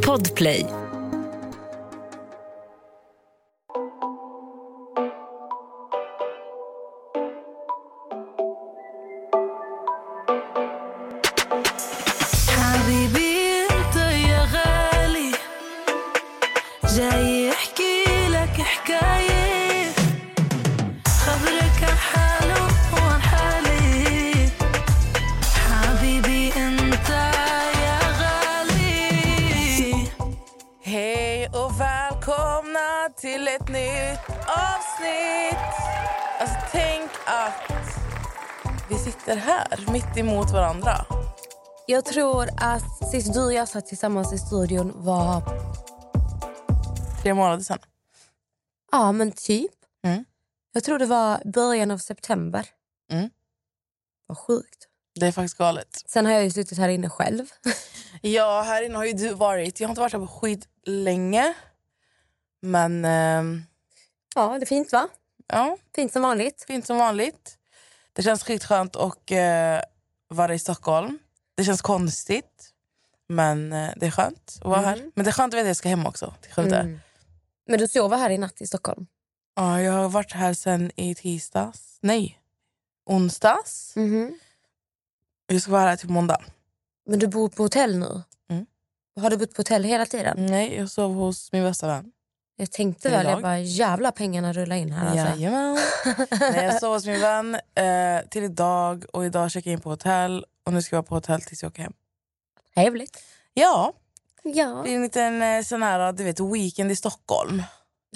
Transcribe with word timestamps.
Podplay. 0.00 0.79
Jag 41.90 42.04
tror 42.04 42.48
att 42.56 43.10
sist 43.10 43.34
du 43.34 43.44
och 43.44 43.52
jag 43.52 43.68
satt 43.68 43.86
tillsammans 43.86 44.32
i 44.32 44.38
studion 44.38 44.92
var... 44.96 45.42
Tre 47.22 47.34
månader 47.34 47.62
sedan. 47.62 47.78
Ja, 48.92 49.12
men 49.12 49.32
typ. 49.32 49.70
Mm. 50.04 50.24
Jag 50.72 50.84
tror 50.84 50.98
det 50.98 51.06
var 51.06 51.42
början 51.44 51.90
av 51.90 51.98
september. 51.98 52.66
Mm. 53.12 53.30
Vad 54.26 54.38
sjukt. 54.38 54.88
Det 55.20 55.26
är 55.26 55.32
faktiskt 55.32 55.58
galet. 55.58 56.02
Sen 56.06 56.26
har 56.26 56.32
jag 56.32 56.44
ju 56.44 56.50
suttit 56.50 56.78
här 56.78 56.88
inne 56.88 57.10
själv. 57.10 57.46
Ja, 58.22 58.62
här 58.62 58.82
inne 58.82 58.96
har 58.96 59.04
ju 59.04 59.12
du 59.12 59.34
varit. 59.34 59.80
Jag 59.80 59.88
har 59.88 59.90
inte 59.92 60.00
varit 60.00 60.12
här 60.12 60.20
på 60.20 60.26
skit 60.26 60.68
länge. 60.86 61.54
Men 62.60 63.04
ehm, 63.04 63.62
Ja, 64.34 64.58
det 64.58 64.64
är 64.64 64.66
fint 64.66 64.92
va? 64.92 65.08
ja, 65.46 65.76
Fint 65.94 66.12
som 66.12 66.22
vanligt. 66.22 66.64
fint 66.66 66.86
som 66.86 66.98
vanligt. 66.98 67.58
Det 68.12 68.22
känns 68.22 68.42
skitskönt 68.42 68.96
att 68.96 69.30
uh, 69.32 69.80
vara 70.28 70.54
i 70.54 70.58
Stockholm. 70.58 71.18
Det 71.60 71.64
känns 71.64 71.82
konstigt. 71.82 72.70
Men 73.28 73.72
eh, 73.72 73.90
det 73.96 74.06
är 74.06 74.10
skönt 74.10 74.58
att 74.60 74.64
vara 74.64 74.80
här. 74.80 75.10
Men 75.14 75.24
det 75.24 75.30
är 75.30 75.32
skönt 75.32 75.54
att 75.54 75.58
veta 75.58 75.62
att 75.62 75.66
jag 75.66 75.76
ska 75.76 75.88
hem 75.88 76.06
också. 76.06 76.34
Till. 76.54 76.72
Mm. 76.74 77.00
Men 77.66 77.78
du 77.78 77.88
sover 77.88 78.16
här 78.16 78.30
i 78.30 78.38
natt 78.38 78.60
i 78.60 78.66
Stockholm? 78.66 79.06
Ja, 79.56 79.80
jag 79.80 79.92
har 79.92 80.08
varit 80.08 80.32
här 80.32 80.54
sen 80.54 80.90
i 80.96 81.14
tisdags. 81.14 81.98
Nej, 82.00 82.40
onsdags. 83.06 83.92
Mhm. 83.96 84.38
Jag 85.46 85.62
ska 85.62 85.72
vara 85.72 85.82
här 85.82 85.96
till 85.96 86.08
måndag. 86.08 86.40
Men 87.06 87.18
du 87.18 87.26
bor 87.26 87.48
på 87.48 87.62
hotell 87.62 87.98
nu? 87.98 88.22
Mm. 88.50 88.66
Har 89.20 89.30
du 89.30 89.36
bott 89.36 89.54
på 89.54 89.60
hotell 89.60 89.84
hela 89.84 90.06
tiden? 90.06 90.46
Nej, 90.46 90.76
jag 90.76 90.90
sov 90.90 91.14
hos 91.14 91.52
min 91.52 91.62
bästa 91.62 91.86
vän. 91.86 92.12
Jag 92.56 92.70
tänkte 92.70 93.10
väl, 93.10 93.26
jag 93.26 93.42
bara 93.42 93.58
jävla 93.58 94.12
pengarna 94.12 94.52
rullar 94.52 94.76
in 94.76 94.92
här. 94.92 95.06
Alltså. 95.06 95.40
Jajamän. 95.40 95.78
Nej, 96.40 96.64
jag 96.64 96.80
sov 96.80 96.94
hos 96.94 97.06
min 97.06 97.20
vän 97.20 97.54
eh, 97.54 98.28
till 98.30 98.42
idag 98.44 99.04
och 99.12 99.24
idag 99.24 99.50
checkade 99.50 99.70
jag 99.70 99.78
in 99.78 99.80
på 99.82 99.90
hotell. 99.90 100.44
Och 100.70 100.74
nu 100.74 100.82
ska 100.82 100.96
jag 100.96 101.02
vara 101.02 101.08
på 101.08 101.14
hotell 101.14 101.42
tills 101.42 101.62
jag 101.62 101.70
åker 101.70 101.82
hem. 101.82 101.92
Trevligt. 102.74 103.22
Ja, 103.54 103.92
Ja. 104.42 104.82
det 104.84 104.90
är 104.90 104.96
en 104.96 105.02
liten 105.02 105.42
eh, 105.42 105.62
sån 105.62 105.82
här, 105.82 106.12
du 106.12 106.24
vet, 106.24 106.40
weekend 106.40 106.90
i 106.90 106.96
Stockholm. 106.96 107.62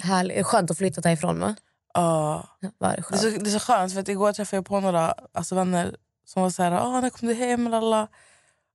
Härligt. 0.01 0.45
Skönt 0.45 0.71
att 0.71 0.77
flytta 0.77 1.09
härifrån 1.09 1.39
va? 1.39 1.55
Ja. 1.93 2.49
Var 2.77 2.89
det 2.89 3.03
det, 3.09 3.15
är 3.15 3.17
så, 3.17 3.29
det 3.29 3.49
är 3.49 3.59
så 3.59 3.59
skönt 3.59 3.93
för 3.93 3.99
att 3.99 4.09
igår 4.09 4.33
träffade 4.33 4.57
jag 4.57 4.65
på 4.65 4.79
några 4.79 5.11
alltså, 5.33 5.55
vänner 5.55 5.95
som 6.25 6.41
var 6.41 6.49
så 6.49 6.63
här, 6.63 6.71
ah, 6.71 7.01
när 7.01 7.09
kom 7.09 7.27
du 7.27 7.33
hem? 7.33 7.67
Lala. 7.67 8.03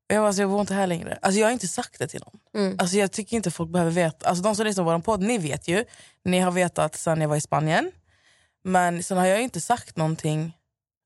Och 0.08 0.14
jag 0.14 0.23
var 0.23 0.33
så 0.33 0.41
jag 0.41 0.51
bor 0.51 0.61
inte 0.61 0.75
här 0.75 0.86
längre. 0.86 1.19
Alltså, 1.23 1.41
jag 1.41 1.47
har 1.47 1.53
inte 1.53 1.69
sagt 1.69 1.98
det 1.98 2.08
till 2.08 2.20
någon. 2.20 2.64
Mm. 2.64 2.77
Alltså, 2.78 2.97
jag 2.97 3.12
tycker 3.12 3.36
inte 3.36 3.51
folk 3.51 3.70
behöver 3.70 3.91
veta. 3.92 4.28
Alltså, 4.28 4.42
de 4.45 4.56
som 4.56 4.64
lyssnar 4.64 4.84
på 4.84 4.91
vår 4.91 4.98
podd, 4.98 5.23
ni 5.23 5.39
vet 5.39 5.69
ju. 5.69 5.84
Ni 6.25 6.39
har 6.39 6.51
vetat 6.51 6.97
sen 6.97 7.20
jag 7.20 7.28
var 7.28 7.36
i 7.36 7.41
Spanien. 7.41 7.92
Men 8.64 9.03
sen 9.03 9.19
har 9.19 9.27
jag 9.27 9.42
inte 9.42 9.61
sagt 9.61 9.97
någonting. 9.97 10.57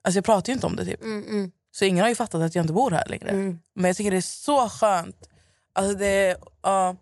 Alltså 0.04 0.18
jag 0.18 0.24
pratar 0.24 0.48
ju 0.48 0.54
inte 0.54 0.66
om 0.66 0.76
det 0.76 0.84
typ. 0.84 1.02
Mm, 1.02 1.24
mm, 1.28 1.52
Så 1.74 1.84
ingen 1.84 2.02
har 2.02 2.08
ju 2.08 2.14
fattat 2.14 2.42
att 2.42 2.54
jag 2.54 2.62
inte 2.62 2.72
bor 2.72 2.90
här 2.90 3.06
längre. 3.08 3.28
mm. 3.30 3.60
Men 3.74 3.84
jag 3.84 3.96
tycker 3.96 4.10
det 4.10 4.16
är 4.16 4.20
så 4.20 4.68
skönt. 4.68 5.28
Alltså 5.72 5.94
det, 5.98 6.36
ja. 6.62 6.96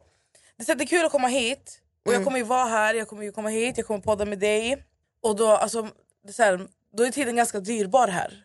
det, 0.57 0.63
är 0.63 0.65
så- 0.65 0.75
det 0.75 0.85
är 0.85 0.87
kul 0.87 1.05
att 1.07 1.13
komma 1.13 1.29
hit. 1.29 1.79
Och 2.07 2.15
Jag 2.15 2.25
kommer 2.25 2.39
ju 2.39 2.45
vara 2.45 2.65
här, 2.65 2.95
jag 2.95 3.09
kommer 3.09 3.23
ju 3.23 3.33
komma 3.33 3.49
hit, 3.49 3.77
jag 3.79 3.87
kommer 3.87 4.01
podda 4.01 4.25
med 4.25 4.39
dig. 4.39 4.85
Och 5.23 5.37
då, 5.37 5.49
alltså, 5.49 5.83
det 6.25 6.39
är 6.39 6.45
här, 6.45 6.69
då 6.97 7.03
är 7.05 7.11
tiden 7.11 7.37
ganska 7.37 7.61
dyrbar 7.61 8.09
här. 8.09 8.45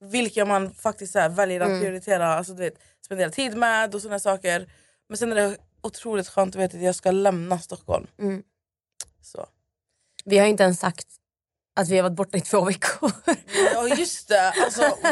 Vilka 0.00 0.44
man 0.44 0.74
faktiskt 0.74 1.14
här, 1.14 1.28
väljer 1.28 1.60
att 1.60 1.80
prioritera, 1.80 2.26
alltså, 2.34 2.52
du 2.52 2.62
vet, 2.62 2.74
spendera 3.04 3.30
tid 3.30 3.56
med 3.56 3.94
och 3.94 4.02
såna 4.02 4.18
saker. 4.18 4.72
Men 5.08 5.18
sen 5.18 5.32
är 5.32 5.36
det 5.36 5.56
otroligt 5.82 6.28
skönt 6.28 6.54
att 6.56 6.60
veta 6.62 6.76
att 6.76 6.82
jag 6.82 6.94
ska 6.94 7.10
lämna 7.10 7.58
Stockholm. 7.58 8.06
Mm. 8.18 8.42
Så. 9.22 9.46
Vi 10.24 10.38
har 10.38 10.46
inte 10.46 10.62
ens 10.62 10.80
sagt 10.80 11.06
att 11.76 11.88
vi 11.88 11.96
har 11.96 12.02
varit 12.02 12.16
borta 12.16 12.38
i 12.38 12.40
två 12.40 12.64
veckor. 12.64 13.12
Ja 13.74 13.88
just 13.88 14.28
det, 14.28 14.50
alltså? 14.50 14.80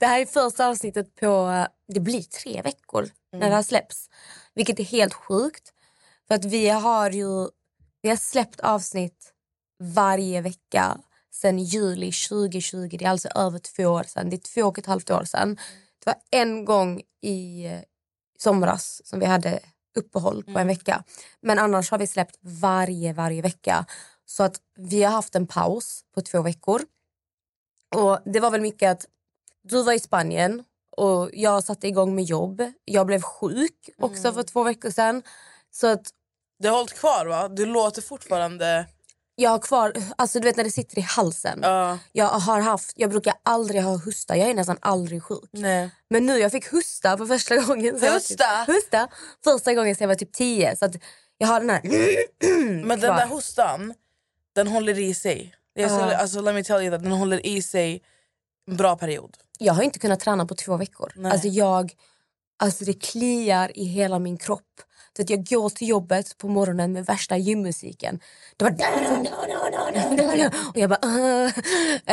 Det 0.00 0.06
här 0.06 0.20
är 0.20 0.26
första 0.26 0.66
avsnittet 0.66 1.14
på, 1.14 1.66
det 1.88 2.00
blir 2.00 2.22
tre 2.22 2.62
veckor 2.62 3.08
när 3.32 3.48
det 3.48 3.54
här 3.54 3.62
släpps. 3.62 4.08
Vilket 4.54 4.80
är 4.80 4.84
helt 4.84 5.14
sjukt. 5.14 5.72
För 6.28 6.34
att 6.34 6.44
vi 6.44 6.68
har 6.68 7.10
ju, 7.10 7.48
vi 8.02 8.08
har 8.08 8.16
släppt 8.16 8.60
avsnitt 8.60 9.32
varje 9.82 10.40
vecka 10.40 10.98
sedan 11.32 11.58
juli 11.58 12.12
2020. 12.12 12.96
Det 12.98 13.04
är 13.04 13.10
alltså 13.10 13.28
över 13.28 13.58
två 13.58 13.84
år 13.84 14.02
sedan. 14.02 14.30
Det 14.30 14.36
är 14.36 14.54
två 14.54 14.68
och 14.68 14.78
ett 14.78 14.86
halvt 14.86 15.10
år 15.10 15.24
sedan. 15.24 15.56
Det 16.04 16.06
var 16.06 16.16
en 16.30 16.64
gång 16.64 17.02
i 17.22 17.66
eh, 17.66 17.80
somras 18.38 19.00
som 19.04 19.20
vi 19.20 19.26
hade 19.26 19.60
uppehåll 19.96 20.44
på 20.44 20.58
en 20.58 20.66
vecka. 20.66 21.04
Men 21.42 21.58
annars 21.58 21.90
har 21.90 21.98
vi 21.98 22.06
släppt 22.06 22.38
varje, 22.40 23.12
varje 23.12 23.42
vecka. 23.42 23.86
Så 24.30 24.42
att 24.42 24.60
vi 24.76 25.02
har 25.02 25.12
haft 25.12 25.34
en 25.34 25.46
paus 25.46 26.04
på 26.14 26.20
två 26.20 26.42
veckor. 26.42 26.82
Och 27.94 28.18
det 28.24 28.40
var 28.40 28.50
väl 28.50 28.60
mycket 28.60 28.90
att 28.90 29.06
du 29.62 29.82
var 29.82 29.92
i 29.92 29.98
Spanien 29.98 30.64
och 30.96 31.30
jag 31.32 31.64
satte 31.64 31.88
igång 31.88 32.14
med 32.14 32.24
jobb. 32.24 32.62
Jag 32.84 33.06
blev 33.06 33.22
sjuk 33.22 33.90
också 33.98 34.32
för 34.32 34.42
två 34.42 34.62
veckor 34.62 34.90
sedan. 34.90 35.22
Så 35.70 35.86
att 35.86 36.10
Det 36.58 36.68
har 36.68 36.76
hållit 36.76 36.94
kvar 36.94 37.26
va? 37.26 37.48
Du 37.48 37.66
låter 37.66 38.02
fortfarande... 38.02 38.86
jag 39.34 39.50
har 39.50 39.58
kvar, 39.58 39.92
alltså 40.16 40.40
du 40.40 40.44
vet 40.44 40.56
när 40.56 40.64
det 40.64 40.70
sitter 40.70 40.98
i 40.98 41.02
halsen. 41.02 41.58
Ja, 41.62 41.98
Jag 42.12 42.26
har 42.26 42.60
haft, 42.60 42.92
jag 42.96 43.10
brukar 43.10 43.34
aldrig 43.42 43.82
ha 43.82 43.96
hosta, 43.96 44.36
jag 44.36 44.50
är 44.50 44.54
nästan 44.54 44.78
aldrig 44.80 45.22
sjuk. 45.22 45.50
nej. 45.52 45.90
Men 46.10 46.26
nu 46.26 46.38
jag 46.38 46.52
fick 46.52 46.72
hosta 46.72 47.18
för 47.18 47.26
första 47.26 47.56
gången. 47.56 47.98
var 48.00 48.10
Hosta? 48.12 48.64
Typ, 48.66 48.74
hosta? 48.74 49.08
Första 49.44 49.74
gången 49.74 49.94
sen 49.96 50.04
jag 50.04 50.08
var 50.08 50.14
typ 50.14 50.32
10. 50.32 50.76
Så 50.76 50.84
att 50.84 50.94
jag 51.38 51.48
har 51.48 51.60
den 51.60 51.70
här... 51.70 51.80
Men 52.86 53.00
den 53.00 53.16
där 53.16 53.26
hostan, 53.26 53.94
den 54.54 54.66
håller 54.66 54.98
i 54.98 55.14
sig. 55.14 55.54
Ja. 55.74 56.16
alltså, 56.16 56.40
let 56.40 56.54
me 56.54 56.62
tell 56.64 56.82
you 56.82 56.90
that, 56.90 57.02
den 57.02 57.12
håller 57.12 57.46
i 57.46 57.62
sig 57.62 58.02
en 58.66 58.76
bra 58.76 58.96
period. 58.96 59.36
Jag 59.58 59.74
har 59.74 59.82
inte 59.82 59.98
kunnat 59.98 60.20
träna 60.20 60.46
på 60.46 60.54
två 60.54 60.76
veckor. 60.76 61.12
Nej. 61.16 61.32
Alltså 61.32 61.48
jag, 61.48 61.92
alltså 62.58 62.84
det 62.84 62.92
kliar 63.02 63.78
i 63.78 63.84
hela 63.84 64.18
min 64.18 64.38
kropp. 64.38 64.80
Så 65.16 65.22
att 65.22 65.30
jag 65.30 65.46
går 65.46 65.70
till 65.70 65.88
jobbet 65.88 66.38
på 66.38 66.48
morgonen 66.48 66.92
med 66.92 67.06
värsta 67.06 67.36
gymmusiken. 67.36 68.20
Det 68.56 68.64
var... 68.64 68.70
Och 70.68 70.78
jag 70.78 70.90
bara... 70.90 71.46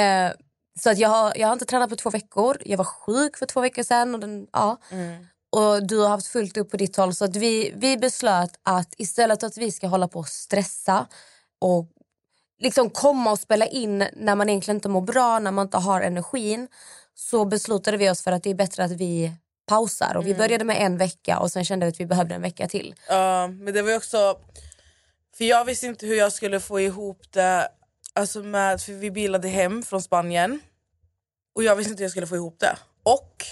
Eh, 0.02 0.32
Så 0.80 0.90
att 0.90 0.98
jag, 0.98 1.10
har, 1.10 1.34
jag 1.36 1.48
har 1.48 1.54
inte 1.54 1.66
tränat 1.66 1.90
på 1.90 1.96
två 1.96 2.10
veckor. 2.10 2.58
Jag 2.66 2.78
var 2.78 2.86
sjuk 2.86 3.38
för 3.38 3.46
två 3.46 3.62
veckor 3.62 3.84
sedan. 3.84 4.14
Och, 4.14 4.20
den, 4.20 4.48
ja. 4.54 4.78
och 5.50 5.88
du 5.88 6.00
har 6.00 6.10
haft 6.10 6.28
fullt 6.28 6.58
upp 6.58 6.72
på 6.72 6.78
ditt 6.78 6.96
håll. 6.96 7.16
Så 7.16 7.26
att 7.26 7.36
vi, 7.36 7.74
vi 7.76 7.98
beslöt 7.98 8.60
att 8.64 8.94
istället 8.98 9.44
att 9.44 9.58
vi 9.58 9.72
ska 9.72 9.88
hålla 9.88 10.08
på 10.08 10.20
och 10.20 10.28
stressa 10.28 11.08
och 11.60 11.88
liksom 12.60 12.90
komma 12.90 13.32
och 13.32 13.40
spela 13.40 13.68
in 13.68 14.08
när 14.14 14.36
man 14.36 14.50
egentligen 14.50 14.78
inte 14.78 14.90
mår 14.90 15.02
bra, 15.02 15.40
när 15.40 15.52
man 15.52 15.66
inte 15.66 15.78
har 15.78 16.02
energin 16.02 16.68
så 17.16 17.46
beslutade 17.46 17.98
vi 17.98 18.10
oss 18.10 18.22
för 18.22 18.32
att 18.32 18.44
det 18.44 18.50
är 18.50 18.56
bättre 18.56 18.84
att 18.84 18.92
vi 18.92 19.32
pausar. 19.68 20.16
Och 20.18 20.28
Vi 20.28 20.36
började 20.36 20.66
med 20.66 20.82
en 20.82 20.98
vecka 20.98 21.40
och 21.40 21.52
sen 21.52 21.66
kände 21.66 21.86
vi 21.86 21.90
att 21.92 22.00
vi 22.00 22.06
behövde 22.06 22.36
en 22.36 22.42
vecka 22.42 22.68
till. 22.68 22.96
Ja, 23.10 23.48
men 23.48 23.74
det 23.74 23.82
var 23.82 23.96
också... 23.96 24.40
För 25.38 25.46
jag 25.46 25.66
visste 25.66 25.86
inte 25.88 26.06
hur 26.06 26.16
jag 26.16 26.34
skulle 26.34 26.60
få 26.60 26.80
ihop 26.80 27.32
det. 27.32 27.68
Alltså 28.14 28.44
med, 28.44 28.82
för 28.82 28.94
vi 28.94 29.12
bilade 29.12 29.48
hem 29.48 29.84
från 29.84 30.02
Spanien. 30.02 30.60
Och 31.56 31.64
jag 31.64 31.76
visste 31.76 31.92
inte 31.92 32.02
hur 32.02 32.06
jag 32.06 32.12
skulle 32.12 32.28
få 32.28 32.36
ihop 32.36 32.60
det. 32.60 32.78
Och, 33.04 33.46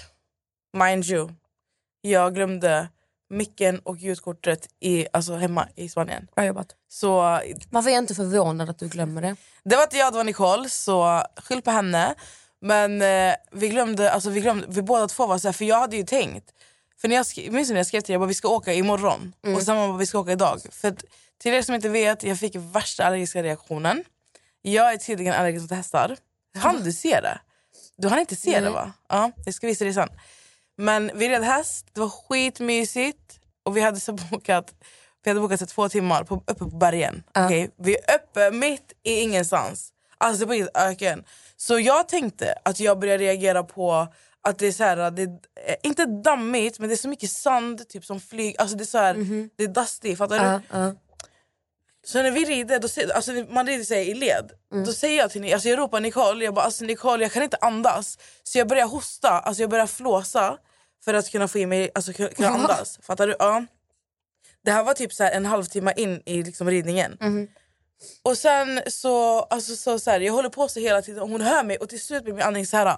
mind 0.76 1.04
you, 1.04 1.30
jag 2.00 2.34
glömde 2.34 2.88
micken 3.30 3.78
och 3.78 3.96
ljudkortet 3.96 4.68
i, 4.80 5.06
alltså 5.12 5.34
hemma 5.34 5.68
i 5.74 5.88
Spanien. 5.88 6.28
Bra 6.36 6.44
jobbat. 6.44 6.74
Så 6.88 7.16
Varför 7.70 7.90
är 7.90 7.94
jag 7.94 8.02
inte 8.02 8.14
förvånad 8.14 8.70
att 8.70 8.78
du 8.78 8.88
glömmer 8.88 9.22
det? 9.22 9.36
Det 9.64 9.76
var 9.76 9.82
inte 9.82 9.96
jag, 9.96 10.12
det 10.12 10.16
var 10.16 10.24
Nicole, 10.24 10.68
så 10.68 11.22
skyll 11.36 11.62
på 11.62 11.70
henne. 11.70 12.14
Men 12.60 13.02
eh, 13.02 13.34
vi 13.52 13.68
glömde, 13.68 14.12
alltså 14.12 14.30
vi 14.30 14.40
glömde, 14.40 14.66
vi 14.70 14.82
båda 14.82 15.08
två 15.08 15.26
var 15.26 15.38
så 15.38 15.48
här, 15.48 15.52
för 15.52 15.64
jag 15.64 15.80
hade 15.80 15.96
ju 15.96 16.04
tänkt, 16.04 16.50
för 17.00 17.08
när 17.08 17.16
jag 17.16 17.52
minns 17.52 17.70
när 17.70 17.76
jag 17.76 17.86
skrev 17.86 18.00
till 18.00 18.06
dig, 18.06 18.14
jag 18.14 18.20
bara 18.20 18.26
vi 18.28 18.34
ska 18.34 18.48
åka 18.48 18.72
imorgon 18.72 19.32
och 19.54 19.62
sen 19.62 19.76
bara 19.76 19.96
vi 19.96 20.06
ska 20.06 20.18
åka 20.18 20.32
idag. 20.32 20.60
För 20.70 20.88
att, 20.88 21.04
till 21.38 21.54
er 21.54 21.62
som 21.62 21.74
inte 21.74 21.88
vet, 21.88 22.22
jag 22.22 22.38
fick 22.38 22.56
värsta 22.56 23.04
allergiska 23.04 23.42
reaktionen. 23.42 24.04
Jag 24.62 24.92
är 24.92 24.96
tydligen 24.96 25.34
allergisk 25.34 25.62
mot 25.62 25.70
hästar. 25.70 26.16
Han 26.58 26.82
du 26.82 26.92
se 26.92 27.20
det? 27.20 27.38
Du 27.96 28.08
hann 28.08 28.18
inte 28.18 28.36
se 28.36 28.60
det 28.60 28.70
va? 28.70 28.92
Ja, 29.08 29.30
jag 29.44 29.54
ska 29.54 29.66
visa 29.66 29.84
dig 29.84 29.94
sen. 29.94 30.08
Men 30.78 31.10
vi 31.14 31.28
red 31.28 31.42
häst, 31.44 31.86
det 31.92 32.00
var 32.00 32.08
skitmysigt. 32.08 33.38
Och 33.64 33.76
vi 33.76 33.80
hade 33.80 34.00
så 34.00 34.12
bokat 34.12 34.74
vi 35.24 35.30
hade 35.30 35.40
bokat 35.40 35.60
så 35.60 35.66
två 35.66 35.88
timmar 35.88 36.24
på, 36.24 36.34
uppe 36.34 36.54
på 36.54 36.64
bergen. 36.66 37.22
Okej? 37.46 37.70
Vi 37.78 37.96
är 37.96 38.14
uppe 38.14 38.50
mitt 38.50 38.92
i 39.02 39.20
ingenstans. 39.20 39.92
Alltså 40.18 40.46
helt 40.52 40.76
öken. 40.76 41.24
Så 41.56 41.78
jag 41.80 42.08
tänkte 42.08 42.54
att 42.64 42.80
jag 42.80 42.98
började 42.98 43.24
reagera 43.24 43.62
på 43.64 44.06
att 44.42 44.58
det 44.58 44.66
är 44.66 44.72
så 44.72 44.84
här, 44.84 45.10
det 45.10 45.22
är, 45.22 45.28
eh, 45.66 45.74
inte 45.82 46.06
dammigt 46.06 46.78
men 46.78 46.88
det 46.88 46.94
är 46.94 46.96
så 46.96 47.08
mycket 47.08 47.30
sand 47.30 47.88
typ 47.88 48.04
som 48.04 48.20
flyger. 48.20 48.60
Alltså 48.60 48.76
det 48.76 48.84
är 48.84 48.86
så 48.86 48.98
här, 48.98 49.14
det 49.56 49.64
är 49.64 49.68
dusty, 49.68 50.16
fattar 50.16 50.38
du? 50.38 50.44
Ja, 50.44 50.60
ja. 50.70 50.94
Så 52.06 52.22
när 52.22 52.30
vi 52.30 52.44
rider, 52.44 52.78
då, 52.80 52.88
ser- 52.88 53.12
alltså 53.16 53.32
man 53.32 53.66
rider 53.66 53.84
sig 53.84 54.08
i 54.10 54.14
led. 54.14 54.50
Då 54.84 54.92
säger 54.92 55.18
jag 55.18 55.30
till 55.30 55.40
Ni- 55.40 55.52
alltså 55.52 55.68
jag 55.68 55.78
ropar 55.78 56.00
Nicole, 56.00 56.44
jag 56.44 56.54
bara 56.54 56.64
alltså 56.64 56.84
Nicole 56.84 57.24
jag 57.24 57.32
kan 57.32 57.42
inte 57.42 57.58
andas. 57.60 58.18
Så 58.42 58.58
jag 58.58 58.68
börjar 58.68 58.86
hosta, 58.86 59.28
alltså 59.30 59.62
jag 59.62 59.70
börjar 59.70 59.86
flåsa 59.86 60.58
för 61.04 61.14
att 61.14 61.30
kunna 61.30 61.48
få 61.48 61.58
i 61.58 61.66
mig, 61.66 61.90
alltså 61.94 62.12
kunna 62.12 62.48
andas. 62.48 62.98
Fattar 63.02 63.26
du? 63.26 63.36
Ja. 63.38 63.64
Det 64.64 64.70
här 64.70 64.84
var 64.84 64.94
typ 64.94 65.12
så 65.12 65.24
en 65.24 65.46
halvtimme 65.46 65.92
in 65.96 66.22
i 66.26 66.42
liksom 66.42 66.70
ridningen. 66.70 67.16
Och 68.22 68.38
sen 68.38 68.80
så, 68.86 69.40
alltså 69.40 69.76
så, 69.76 69.98
så 69.98 70.10
här, 70.10 70.20
jag 70.20 70.32
håller 70.32 70.48
på 70.48 70.68
så 70.68 70.80
hela 70.80 71.02
tiden 71.02 71.22
och 71.22 71.28
hon 71.28 71.40
hör 71.40 71.64
mig 71.64 71.76
och 71.76 71.88
till 71.88 72.00
slut 72.00 72.24
blir 72.24 72.34
min 72.34 72.42
andning 72.42 72.66
så 72.66 72.76
här. 72.76 72.96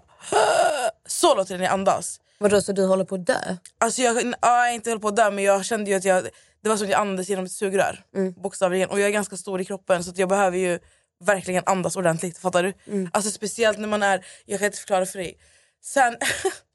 Så 1.06 1.34
låter 1.34 1.50
den 1.54 1.58
när 1.58 1.66
jag 1.66 1.72
andas. 1.72 2.20
Vadå, 2.38 2.60
så 2.62 2.72
du 2.72 2.84
håller 2.86 3.04
på 3.04 3.14
att 3.14 3.26
dö? 3.26 3.56
Alltså 3.78 4.02
jag, 4.02 4.34
ja, 4.42 4.68
inte 4.70 4.90
hållit 4.90 5.02
på 5.02 5.08
att 5.08 5.16
dö 5.16 5.30
men 5.30 5.44
jag 5.44 5.64
kände 5.64 5.90
ju 5.90 5.96
att 5.96 6.04
jag, 6.04 6.28
det 6.62 6.68
var 6.68 6.76
som 6.76 6.84
att 6.84 6.90
jag 6.90 7.00
andades 7.00 7.28
genom 7.28 7.44
ett 7.44 7.52
sugrör. 7.52 8.04
Bokstavligen. 8.36 8.90
Och 8.90 9.00
jag 9.00 9.06
är 9.08 9.12
ganska 9.12 9.36
stor 9.36 9.60
i 9.60 9.64
kroppen 9.64 10.04
så 10.04 10.12
jag 10.16 10.28
behöver 10.28 10.58
ju 10.58 10.78
verkligen 11.24 11.62
andas 11.66 11.96
ordentligt. 11.96 12.38
Fattar 12.38 12.62
du? 12.62 12.72
Alltså 13.12 13.30
speciellt 13.30 13.78
när 13.78 13.88
man 13.88 14.02
är, 14.02 14.26
jag 14.44 14.58
kan 14.58 14.66
inte 14.66 14.78
förklara 14.78 15.06
för 15.06 15.18
dig. 15.18 15.38
Sen 15.82 16.16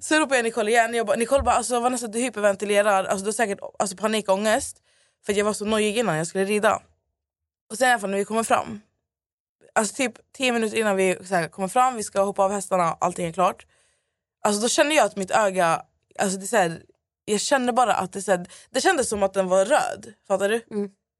så 0.00 0.18
ropar 0.18 0.36
jag 0.36 0.44
Nicole 0.44 0.70
igen. 0.70 0.94
Jag 0.94 1.06
bara, 1.06 1.16
Nicole 1.16 1.42
bara 1.42 1.54
alltså 1.54 1.80
Vanessa 1.80 2.06
du 2.06 2.18
hyperventilerar. 2.18 3.04
Alltså, 3.04 3.24
du 3.24 3.28
har 3.28 3.32
säkert 3.32 3.58
alltså, 3.78 3.96
panikångest. 3.96 4.76
För 5.26 5.32
jag 5.32 5.44
var 5.44 5.52
så 5.52 5.64
nojig 5.64 5.98
innan 5.98 6.16
jag 6.16 6.26
skulle 6.26 6.44
rida. 6.44 6.82
Och 7.70 7.78
sen 7.78 7.88
i 7.88 7.90
alla 7.90 8.00
fall 8.00 8.10
när 8.10 8.18
vi 8.18 8.24
kommer 8.24 8.42
fram. 8.42 8.80
Alltså 9.74 9.94
typ 9.94 10.12
10 10.32 10.52
minuter 10.52 10.76
innan 10.76 10.96
vi 10.96 11.18
här, 11.30 11.48
kommer 11.48 11.68
fram, 11.68 11.96
vi 11.96 12.02
ska 12.02 12.22
hoppa 12.22 12.44
av 12.44 12.52
hästarna, 12.52 12.96
allting 13.00 13.26
är 13.26 13.32
klart. 13.32 13.66
Alltså 14.42 14.62
då 14.62 14.68
känner 14.68 14.96
jag 14.96 15.06
att 15.06 15.16
mitt 15.16 15.30
öga, 15.30 15.82
alltså 16.18 16.38
det 16.38 16.52
är 16.52 16.68
här, 16.68 16.82
jag 17.24 17.40
känner 17.40 17.72
bara 17.72 17.94
att 17.94 18.12
det, 18.12 18.22
så 18.22 18.30
här, 18.30 18.46
det 18.70 18.80
kändes 18.80 19.08
som 19.08 19.22
att 19.22 19.32
den 19.34 19.48
var 19.48 19.64
röd. 19.64 20.14
Fattar 20.28 20.48
du? 20.48 20.60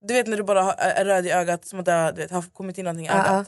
Du 0.00 0.14
vet 0.14 0.26
när 0.26 0.36
du 0.36 0.42
bara 0.42 0.72
är 0.72 1.04
röd 1.04 1.26
i 1.26 1.30
ögat, 1.30 1.66
som 1.66 1.78
att 1.78 1.84
det 1.84 1.92
har, 1.92 2.12
du 2.12 2.22
vet, 2.22 2.30
har 2.30 2.42
kommit 2.42 2.78
in 2.78 2.84
någonting 2.84 3.06
i 3.06 3.10
ögat. 3.10 3.26
Ja, 3.28 3.44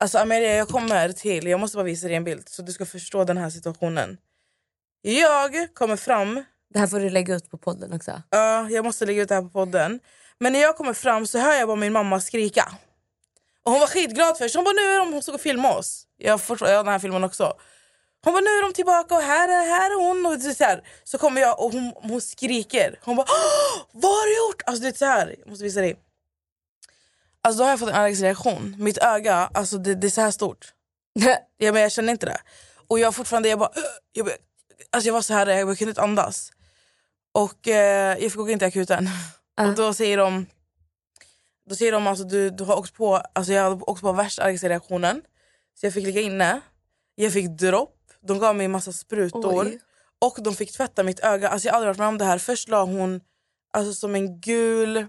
Alltså 0.00 0.18
Amelia, 0.18 0.54
jag 0.56 0.68
kommer 0.68 1.12
till, 1.12 1.46
jag 1.46 1.60
måste 1.60 1.76
bara 1.76 1.84
visa 1.84 2.06
dig 2.06 2.16
en 2.16 2.24
bild 2.24 2.48
så 2.48 2.62
du 2.62 2.72
ska 2.72 2.86
förstå 2.86 3.24
den 3.24 3.36
här 3.36 3.50
situationen. 3.50 4.16
Jag 5.02 5.74
kommer 5.74 5.96
fram, 5.96 6.44
Det 6.74 6.78
här 6.78 6.86
får 6.86 7.00
du 7.00 7.10
lägga 7.10 7.34
ut 7.34 7.50
på 7.50 7.58
podden 7.58 7.92
också. 7.92 8.22
ja 8.30 8.70
jag 8.70 8.84
måste 8.84 9.06
lägga 9.06 9.22
ut 9.22 9.28
det 9.28 9.34
här 9.34 9.42
på 9.42 9.48
podden. 9.48 10.00
Men 10.38 10.52
när 10.52 10.60
jag 10.60 10.76
kommer 10.76 10.92
fram 10.94 11.26
så 11.26 11.38
hör 11.38 11.52
jag 11.54 11.68
bara 11.68 11.76
min 11.76 11.92
mamma 11.92 12.20
skrika. 12.20 12.72
Och 13.64 13.70
hon 13.72 13.80
var 13.80 13.86
skitglad 13.86 14.38
först, 14.38 14.54
hon 14.54 14.64
bara 14.64 14.72
nu 14.72 14.80
är 14.82 14.98
de, 14.98 15.12
hon 15.12 15.22
stod 15.22 15.34
och 15.34 15.40
filmade 15.40 15.74
oss. 15.74 16.06
Jag 16.16 16.40
förstår, 16.40 16.68
jag 16.68 16.76
har 16.76 16.84
den 16.84 16.92
här 16.92 16.98
filmen 16.98 17.24
också. 17.24 17.54
Hon 18.24 18.32
bara 18.32 18.40
nu 18.40 18.50
är 18.50 18.62
de 18.62 18.72
tillbaka 18.72 19.14
och 19.14 19.22
här 19.22 19.48
är, 19.48 19.66
här 19.66 19.90
är 19.90 20.06
hon. 20.06 20.26
Och 20.26 20.38
det 20.38 20.54
så, 20.54 20.64
här. 20.64 20.82
så 21.04 21.18
kommer 21.18 21.40
jag 21.40 21.60
och 21.60 21.72
hon, 21.72 21.92
hon 21.96 22.20
skriker. 22.20 22.98
Hon 23.02 23.16
bara 23.16 23.26
"Åh, 23.28 23.82
vad 23.92 24.12
har 24.12 24.26
du 24.26 24.36
gjort? 24.48 24.62
Alltså 24.66 24.82
det 24.82 24.88
är 24.88 24.92
så 24.92 25.04
här. 25.04 25.34
jag 25.38 25.48
måste 25.50 25.64
visa 25.64 25.80
dig. 25.80 25.96
Alltså 27.44 27.58
då 27.58 27.64
har 27.64 27.70
jag 27.70 27.78
fått 27.78 27.88
en 27.88 27.94
allergisk 27.94 28.22
reaktion. 28.22 28.76
Mitt 28.78 28.98
öga, 28.98 29.50
alltså 29.54 29.78
det, 29.78 29.94
det 29.94 30.06
är 30.06 30.10
så 30.10 30.20
här 30.20 30.30
stort. 30.30 30.72
Ja, 31.56 31.72
men 31.72 31.82
jag 31.82 31.92
känner 31.92 32.12
inte 32.12 32.26
det. 32.26 32.38
Och 32.88 32.98
jag 32.98 33.14
fortfarande, 33.14 33.48
jag 33.48 33.58
bara, 33.58 33.70
jag, 34.12 34.28
alltså 34.90 35.08
jag 35.08 35.14
var 35.14 35.22
så 35.22 35.34
här, 35.34 35.46
jag 35.46 35.78
kunde 35.78 35.90
inte 35.90 36.02
andas. 36.02 36.52
Och 37.32 37.68
eh, 37.68 38.18
jag 38.18 38.32
fick 38.32 38.40
åka 38.40 38.52
in 38.52 38.58
till 38.58 38.68
akuten. 38.68 39.08
Och 39.60 39.74
då 39.74 39.94
säger 39.94 40.18
de, 40.18 40.46
då 41.68 41.74
säger 41.74 41.92
de 41.92 42.06
alltså 42.06 42.24
du, 42.24 42.50
du 42.50 42.64
har 42.64 42.76
åkt 42.76 42.94
på, 42.94 43.16
alltså 43.16 43.52
jag 43.52 43.62
hade 43.62 43.84
åkt 43.84 44.00
på 44.00 44.12
värsta 44.12 44.42
allergiska 44.42 44.68
reaktionen. 44.68 45.22
Så 45.80 45.86
jag 45.86 45.94
fick 45.94 46.04
ligga 46.04 46.20
inne, 46.20 46.60
jag 47.14 47.32
fick 47.32 47.48
dropp, 47.48 47.96
de 48.20 48.38
gav 48.38 48.56
mig 48.56 48.64
en 48.64 48.70
massa 48.70 48.92
sprutor. 48.92 49.66
Oj. 49.66 49.80
Och 50.18 50.38
de 50.42 50.54
fick 50.54 50.72
tvätta 50.72 51.02
mitt 51.02 51.20
öga. 51.20 51.48
Alltså 51.48 51.68
jag 51.68 51.72
har 51.72 51.76
aldrig 51.76 51.88
varit 51.88 51.98
med 51.98 52.08
om 52.08 52.18
det 52.18 52.24
här. 52.24 52.38
Först 52.38 52.68
la 52.68 52.84
hon 52.84 53.20
alltså 53.72 53.92
som 53.92 54.14
en 54.14 54.40
gul, 54.40 55.06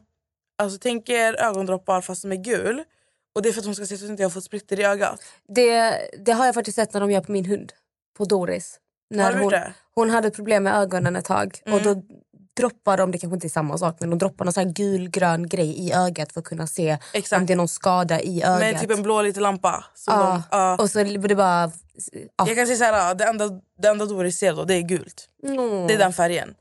alltså 0.57 0.78
tänk 0.81 1.10
er 1.10 1.42
ögondroppar 1.42 2.02
fast 2.02 2.22
som 2.22 2.31
är 2.31 2.36
gul. 2.36 2.84
Och 3.36 3.42
det 3.42 3.50
är 3.50 3.54
för 3.54 3.60
att 3.60 3.66
hon 3.66 3.75
ska 3.75 3.86
se 3.86 3.98
så 3.98 4.04
att 4.06 4.10
jag 4.10 4.13
inte 4.13 4.24
har 4.24 4.30
fått 4.30 4.44
splitter 4.44 4.80
i 4.80 4.84
ögat. 4.84 5.24
Det, 5.48 6.00
det 6.25 6.31
har 6.31 6.46
jag 6.46 6.56
faktiskt 6.56 6.75
sett 6.75 6.94
när 6.94 7.02
de 7.02 7.12
gör 7.12 7.22
på 7.22 7.31
min 7.31 7.46
hund. 7.46 7.74
På 8.18 8.25
Doris. 8.25 8.80
När 9.10 9.34
hon, 9.34 9.52
det? 9.52 9.57
Mm. 9.57 9.72
hon 9.96 10.10
hade 10.10 10.31
problem 10.31 10.63
med 10.63 10.75
ögonen 10.75 11.16
ett 11.16 11.25
tag. 11.25 11.60
Och 11.66 11.81
då 11.81 12.02
droppar 12.57 12.98
de, 12.98 13.12
det 13.12 13.18
kanske 13.18 13.36
inte 13.36 13.48
är 13.48 13.50
samma 13.50 13.78
sak, 13.78 13.98
men 14.00 14.10
de 14.10 14.19
droppar 14.19 14.46
någon 14.46 14.54
sån 14.54 14.74
gulgrön 14.74 15.50
grej 15.50 15.88
i 15.88 15.94
ögat 15.94 16.34
för 16.34 16.40
att 16.40 16.46
kunna 16.46 16.68
se 16.68 16.98
Exakt. 17.13 17.40
om 17.40 17.46
det 17.46 17.54
är 17.54 17.57
någon 17.57 17.68
skada 17.68 18.22
i 18.22 18.44
ögat. 18.44 18.60
Med 18.60 18.80
typ 18.81 18.92
en 18.92 19.04
blå 19.04 19.22
liten 19.22 19.44
lampa. 19.44 19.86
Ja, 20.07 20.13
de, 20.18 20.57
ja. 20.57 20.78
Och 20.80 20.92
så 20.92 21.04
blir 21.04 21.18
det 21.18 21.36
bara... 21.36 21.72
Ja. 22.38 22.48
Jag 22.48 22.56
kan 22.56 22.68
säga 22.68 22.78
så 22.78 22.84
här, 22.84 23.16
det 23.16 23.25
enda, 23.25 23.50
det 23.78 23.88
enda 23.88 24.06
Doris 24.06 24.38
ser 24.38 24.54
då, 24.54 24.63
det 24.63 24.74
är 24.74 24.81
gult. 24.81 25.30
Mm. 25.44 25.88
Det 25.88 25.94
är 25.94 25.98
den 25.98 26.13
färgen. 26.13 26.56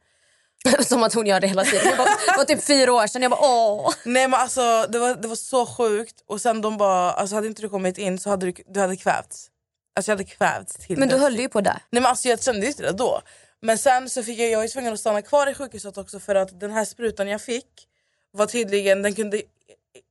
Som 0.81 1.03
att 1.03 1.15
hon 1.15 1.27
gör 1.27 1.41
det 1.41 1.47
hela 1.47 1.65
tiden. 1.65 1.87
Det 2.27 2.37
var 2.37 2.45
typ 2.45 2.65
fyra 2.65 2.93
år 2.93 3.07
sedan. 3.07 3.23
Jag 3.23 3.31
bara 3.31 3.41
åh. 3.41 3.95
Nej 4.05 4.29
men 4.29 4.41
alltså 4.41 4.87
det 4.89 4.99
var, 4.99 5.15
det 5.15 5.29
var 5.29 5.37
så 5.37 5.67
sjukt. 5.67 6.23
Och 6.27 6.41
sen 6.41 6.61
de 6.61 6.77
bara, 6.77 7.13
alltså 7.13 7.35
hade 7.35 7.47
inte 7.47 7.63
du 7.63 7.69
kommit 7.69 7.99
in 7.99 8.19
så 8.19 8.31
hade 8.31 8.47
du, 8.47 8.55
du 8.67 8.81
hade 8.81 8.97
kvävts. 8.97 9.51
Alltså 9.97 10.11
jag 10.11 10.17
hade 10.17 10.31
kvävts 10.31 10.75
till 10.77 10.99
Men 10.99 11.09
du 11.09 11.17
höll 11.17 11.37
ju 11.39 11.49
på 11.49 11.61
där. 11.61 11.73
Nej 11.91 12.03
men 12.03 12.07
alltså 12.07 12.29
jag 12.29 12.43
kände 12.43 12.67
inte 12.67 12.83
det 12.83 12.93
då. 12.93 13.21
Men 13.63 13.79
sen 13.79 14.11
så 14.11 14.23
fick 14.23 14.39
jag, 14.39 14.51
jag 14.51 14.59
var 14.59 14.69
tvungen 14.69 14.93
att 14.93 15.01
stanna 15.01 15.23
kvar 15.23 15.47
i 15.47 15.55
sjukhuset 15.55 15.99
också 15.99 16.21
för 16.21 16.35
att 16.35 16.61
den 16.61 16.71
här 16.71 16.85
sprutan 16.85 17.29
jag 17.29 17.43
fick 17.43 17.89
var 18.31 18.47
tydligen, 18.47 19.03
den 19.03 19.15
kunde, 19.15 19.43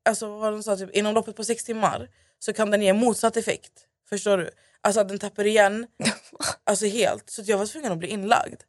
alltså 0.05 0.27
vad 0.27 0.53
de 0.53 0.63
sa, 0.63 0.77
typ, 0.77 0.89
inom 0.91 1.13
loppet 1.13 1.35
på 1.35 1.43
sex 1.43 1.63
timmar 1.63 2.09
så 2.39 2.53
kan 2.53 2.71
den 2.71 2.81
ge 2.81 2.93
motsatt 2.93 3.37
effekt. 3.37 3.71
Förstår 4.09 4.37
du? 4.37 4.49
Alltså 4.81 5.01
att 5.01 5.09
den 5.09 5.19
tappar 5.19 5.45
igen, 5.45 5.87
alltså 6.63 6.85
helt. 6.85 7.29
Så 7.29 7.41
jag 7.45 7.57
var 7.57 7.65
tvungen 7.65 7.91
att 7.91 7.97
bli 7.97 8.07
inlagd. 8.07 8.61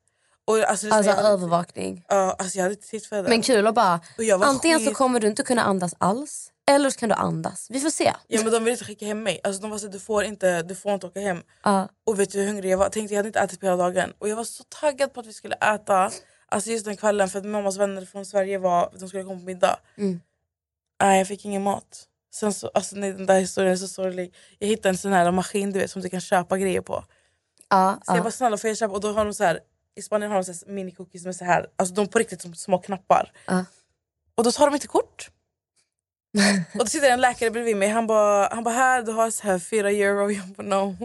Och 0.46 0.58
alltså, 0.58 0.88
Alltså 0.90 1.10
jag, 1.10 1.16
hade, 1.16 1.28
övervakning. 1.28 2.04
ja, 2.08 2.36
alltså 2.38 2.58
jag 2.58 2.62
hade 2.62 2.74
inte 2.74 2.88
tid 2.88 3.06
för 3.06 3.16
det. 3.22 3.28
Men 3.28 3.42
kul 3.42 3.66
att 3.66 3.74
bara... 3.74 4.00
Och 4.38 4.44
Antingen 4.46 4.80
så 4.80 4.86
skit- 4.86 4.96
kommer 4.96 5.20
du 5.20 5.26
inte 5.26 5.42
kunna 5.42 5.62
andas 5.62 5.94
alls. 5.98 6.50
Eller 6.70 6.90
så 6.90 6.98
kan 6.98 7.08
du 7.08 7.14
andas. 7.14 7.66
Vi 7.70 7.80
får 7.80 7.90
se. 7.90 8.12
Ja 8.28 8.42
men 8.42 8.52
de 8.52 8.64
ville 8.64 8.70
inte 8.72 8.84
skicka 8.84 9.06
hem 9.06 9.22
mig. 9.22 9.40
Alltså 9.44 9.62
de 9.62 9.70
var 9.70 9.78
så 9.78 9.86
du 9.88 10.00
får 10.00 10.24
inte, 10.24 10.62
du 10.62 10.74
får 10.74 10.94
inte 10.94 11.06
åka 11.06 11.20
hem. 11.20 11.42
Ja. 11.64 11.88
Och 12.06 12.20
vet 12.20 12.30
du 12.32 12.38
hur 12.40 12.46
hungrig 12.46 12.70
jag 12.70 12.78
var? 12.78 12.88
Tänkte 12.88 13.14
jag 13.14 13.18
hade 13.18 13.28
inte 13.28 13.40
ätit 13.40 13.60
på 13.60 13.66
hela 13.66 13.76
dagen. 13.76 14.12
Och 14.18 14.28
jag 14.28 14.36
var 14.36 14.44
så 14.44 14.64
taggad 14.80 15.12
på 15.14 15.20
att 15.20 15.26
vi 15.26 15.32
skulle 15.32 15.54
äta. 15.54 16.10
Alltså 16.48 16.70
just 16.70 16.84
den 16.84 16.96
kvällen 16.96 17.28
för 17.28 17.38
att 17.38 17.44
mammas 17.44 17.76
vänner 17.76 18.04
från 18.04 18.26
Sverige 18.26 18.58
var, 18.58 18.90
de 18.98 19.08
skulle 19.08 19.24
komma 19.24 19.38
på 19.40 19.44
middag. 19.46 19.76
Mm. 19.98 20.20
Nej 21.02 21.18
jag 21.18 21.28
fick 21.28 21.44
ingen 21.44 21.62
mat. 21.62 22.04
Sen 22.34 22.52
så, 22.52 22.70
alltså 22.74 22.96
nej, 22.96 23.12
den 23.12 23.26
där 23.26 23.40
historien 23.40 23.72
är 23.72 23.76
så 23.76 23.88
sorglig. 23.88 24.34
Jag 24.58 24.68
hittade 24.68 24.88
en 24.88 24.98
sån 24.98 25.12
här 25.12 25.30
maskin 25.30 25.72
du 25.72 25.78
vet 25.78 25.90
som 25.90 26.02
du 26.02 26.08
kan 26.08 26.20
köpa 26.20 26.58
grejer 26.58 26.80
på. 26.80 27.04
Ja, 27.70 27.98
Så 28.04 28.10
jag 28.12 28.18
ja. 28.18 28.22
bara 28.22 28.30
snälla 28.30 28.56
får 28.56 28.68
jag 28.68 28.76
köpa? 28.76 28.94
Och 28.94 29.00
då 29.00 29.12
har 29.12 29.24
de 29.24 29.34
så 29.34 29.44
här, 29.44 29.60
i 29.96 30.02
Spanien 30.02 30.32
har 30.32 30.42
de 30.42 30.72
minicookies 30.72 31.22
som 31.22 31.28
är 31.28 31.32
så 31.32 31.44
här, 31.44 31.66
alltså 31.76 31.94
de 31.94 32.06
på 32.06 32.18
riktigt 32.18 32.42
som 32.42 32.54
små 32.54 32.78
knappar. 32.78 33.32
Ja. 33.46 33.64
Och 34.34 34.44
då 34.44 34.52
tar 34.52 34.66
de 34.66 34.74
inte 34.74 34.86
kort. 34.86 35.30
och 36.72 36.78
då 36.78 36.86
sitter 36.86 37.10
en 37.10 37.20
läkare 37.20 37.50
bredvid 37.50 37.76
mig. 37.76 37.88
Han 37.88 38.06
bara, 38.06 38.54
han 38.54 38.64
bara 38.64 38.74
här 38.74 39.02
du 39.02 39.12
har 39.12 39.30
så 39.30 39.46
här 39.46 39.58
fyra 39.58 39.90
euro. 39.90 40.30
Jag 40.30 40.46
bara 40.46 40.62
no. 40.62 40.96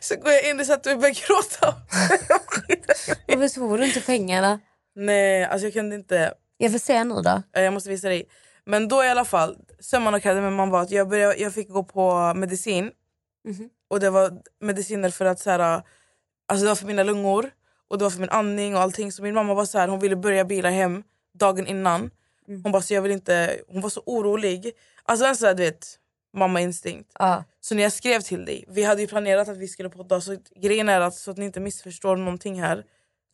Så 0.00 0.16
går 0.16 0.32
jag 0.32 0.50
in 0.50 0.60
och 0.60 0.66
mig 0.86 0.94
och 0.94 1.00
börjar 1.00 1.26
gråta. 1.26 1.74
Varför 3.38 3.48
tog 3.54 3.78
du 3.78 3.86
inte 3.86 4.00
pengarna? 4.00 4.60
Nej, 4.94 5.44
alltså 5.44 5.66
jag 5.66 5.72
kunde 5.72 5.96
inte. 5.96 6.34
Jag 6.56 6.72
får 6.72 6.78
se 6.78 7.04
nu 7.04 7.14
då. 7.14 7.42
Jag 7.52 7.72
måste 7.72 7.90
visa 7.90 8.08
dig. 8.08 8.28
Men 8.64 8.88
då 8.88 9.04
i 9.04 9.08
alla 9.08 9.24
fall, 9.24 9.56
summan 9.80 10.14
av 10.14 10.20
kardemumman 10.20 10.70
var 10.70 10.82
att 10.82 10.90
jag, 10.90 11.08
började, 11.08 11.36
jag 11.36 11.54
fick 11.54 11.68
gå 11.68 11.84
på 11.84 12.34
medicin. 12.34 12.90
Mhm. 13.48 13.70
Och 13.90 14.00
det 14.00 14.10
var 14.10 14.32
mediciner 14.60 15.10
för 15.10 15.24
att 15.24 15.40
så 15.40 15.50
här, 15.50 15.82
alltså 16.48 16.64
det 16.64 16.68
var 16.68 16.74
för 16.74 16.86
mina 16.86 17.02
lungor 17.02 17.50
och 17.88 17.98
det 17.98 18.04
var 18.04 18.10
för 18.10 18.20
min 18.20 18.30
andning 18.30 18.74
och 18.74 18.80
allting. 18.80 19.12
Så 19.12 19.22
min 19.22 19.34
mamma 19.34 19.54
var 19.54 19.64
så 19.64 19.78
här, 19.78 19.88
hon 19.88 20.00
ville 20.00 20.16
börja 20.16 20.44
bila 20.44 20.70
hem 20.70 21.02
dagen 21.34 21.66
innan. 21.66 22.10
Hon 22.46 22.72
bara, 22.72 22.82
så 22.82 22.94
jag 22.94 23.02
vill 23.02 23.12
inte, 23.12 23.60
hon 23.68 23.80
var 23.80 23.90
så 23.90 24.02
orolig. 24.06 24.72
Alltså 25.02 25.26
en 25.26 25.36
sån 25.36 25.46
här, 25.46 25.54
du 25.54 25.62
vet, 25.62 25.98
mamma 26.36 26.60
instinkt. 26.60 27.10
Ja. 27.18 27.44
Så 27.60 27.74
när 27.74 27.82
jag 27.82 27.92
skrev 27.92 28.20
till 28.20 28.44
dig, 28.44 28.64
vi 28.68 28.84
hade 28.84 29.00
ju 29.00 29.06
planerat 29.06 29.48
att 29.48 29.56
vi 29.56 29.68
skulle 29.68 29.88
podda. 29.88 30.20
Så 30.20 30.36
grejen 30.56 30.88
är 30.88 31.00
att, 31.00 31.14
så 31.14 31.30
att 31.30 31.36
ni 31.36 31.44
inte 31.44 31.60
missförstår 31.60 32.16
någonting 32.16 32.60
här. 32.62 32.84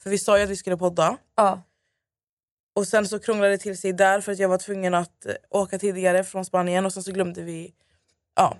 För 0.02 0.10
vi 0.10 0.18
sa 0.18 0.38
ju 0.38 0.44
att 0.44 0.50
vi 0.50 0.56
skulle 0.56 0.76
podda. 0.76 1.16
Ja. 1.36 1.62
Och 2.74 2.88
sen 2.88 3.08
så 3.08 3.18
krånglade 3.18 3.52
det 3.52 3.58
till 3.58 3.78
sig 3.78 3.92
där 3.92 4.20
för 4.20 4.32
att 4.32 4.38
jag 4.38 4.48
var 4.48 4.58
tvungen 4.58 4.94
att 4.94 5.26
eh, 5.26 5.34
åka 5.50 5.78
tidigare 5.78 6.24
från 6.24 6.44
Spanien 6.44 6.86
och 6.86 6.92
sen 6.92 7.02
så 7.02 7.12
glömde 7.12 7.42
vi... 7.42 7.74
Ja, 8.36 8.56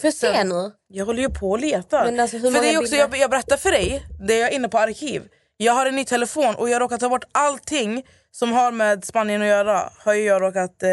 Får 0.00 0.06
jag 0.08 0.14
se 0.14 0.44
nu? 0.44 0.72
jag 0.86 1.06
håller 1.06 1.22
ju 1.22 1.28
på 1.30 1.50
och 1.50 1.58
letar. 1.58 2.04
Men 2.04 2.20
alltså, 2.20 2.36
hur 2.38 2.50
för 2.52 2.60
det 2.60 2.74
är 2.74 2.78
också, 2.78 2.90
bilder- 2.92 2.98
jag, 2.98 3.16
jag 3.18 3.30
berättar 3.30 3.56
för 3.56 3.70
dig, 3.70 4.06
det 4.26 4.34
är 4.34 4.40
jag 4.40 4.52
inne 4.52 4.68
på 4.68 4.78
arkiv. 4.78 5.28
Jag 5.56 5.72
har 5.72 5.86
en 5.86 5.96
ny 5.96 6.04
telefon 6.04 6.54
och 6.54 6.68
jag 6.70 6.80
råkar 6.80 6.98
ta 6.98 7.08
bort 7.08 7.24
allting 7.32 8.06
som 8.30 8.52
har 8.52 8.72
med 8.72 9.04
Spanien 9.04 9.42
att 9.42 9.48
göra. 9.48 9.92
Har 9.98 10.14
jag 10.14 10.42
råkat... 10.42 10.82
Eh, 10.82 10.88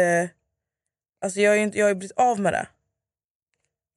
alltså 1.24 1.40
jag 1.40 1.50
har 1.50 1.56
ju 1.56 1.62
inte- 1.62 1.78
jag 1.78 1.84
har 1.84 1.88
ju 1.90 1.94
blivit 1.94 2.16
av 2.16 2.40
med 2.40 2.52
det. 2.52 2.66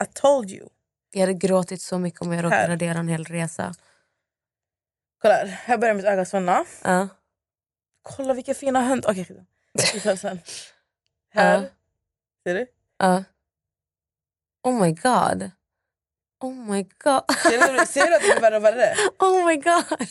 I 0.03 0.07
told 0.13 0.51
you. 0.51 0.69
Jag 1.11 1.19
hade 1.21 1.33
gråtit 1.33 1.81
så 1.81 1.97
mycket 1.99 2.21
om 2.21 2.33
jag 2.33 2.49
Här. 2.49 2.67
radera 2.69 2.97
en 2.99 3.07
hel 3.07 3.23
resa. 3.25 3.73
Kolla 5.21 5.33
här, 5.33 5.45
här 5.45 5.77
börjar 5.77 5.93
mitt 5.93 6.05
öga 6.05 6.25
svälla. 6.25 6.65
Ja. 6.83 7.07
Kolla 8.01 8.33
vilka 8.33 8.53
fina 8.53 8.81
höns. 8.81 9.05
Okej, 9.05 9.25
skit. 9.25 9.37
Vi 9.93 9.99
tar 9.99 10.15
sen. 10.15 10.39
Här. 11.33 11.61
Ja. 11.61 11.63
Ser 12.43 12.53
du? 12.55 12.67
Ja. 12.97 13.23
Oh 14.67 14.81
my 14.81 14.91
god. 14.91 15.51
Oh 16.43 16.53
my 16.53 16.83
god. 17.03 17.21
Ser 17.43 17.79
du, 17.79 17.85
ser 17.85 18.07
du 18.07 18.15
att 18.15 18.21
det 18.21 18.27
blir 18.31 18.41
värre 18.41 18.57
och 18.57 18.63
värre? 18.63 18.95
Oh 19.19 19.45
my 19.47 19.55
god. 19.55 20.07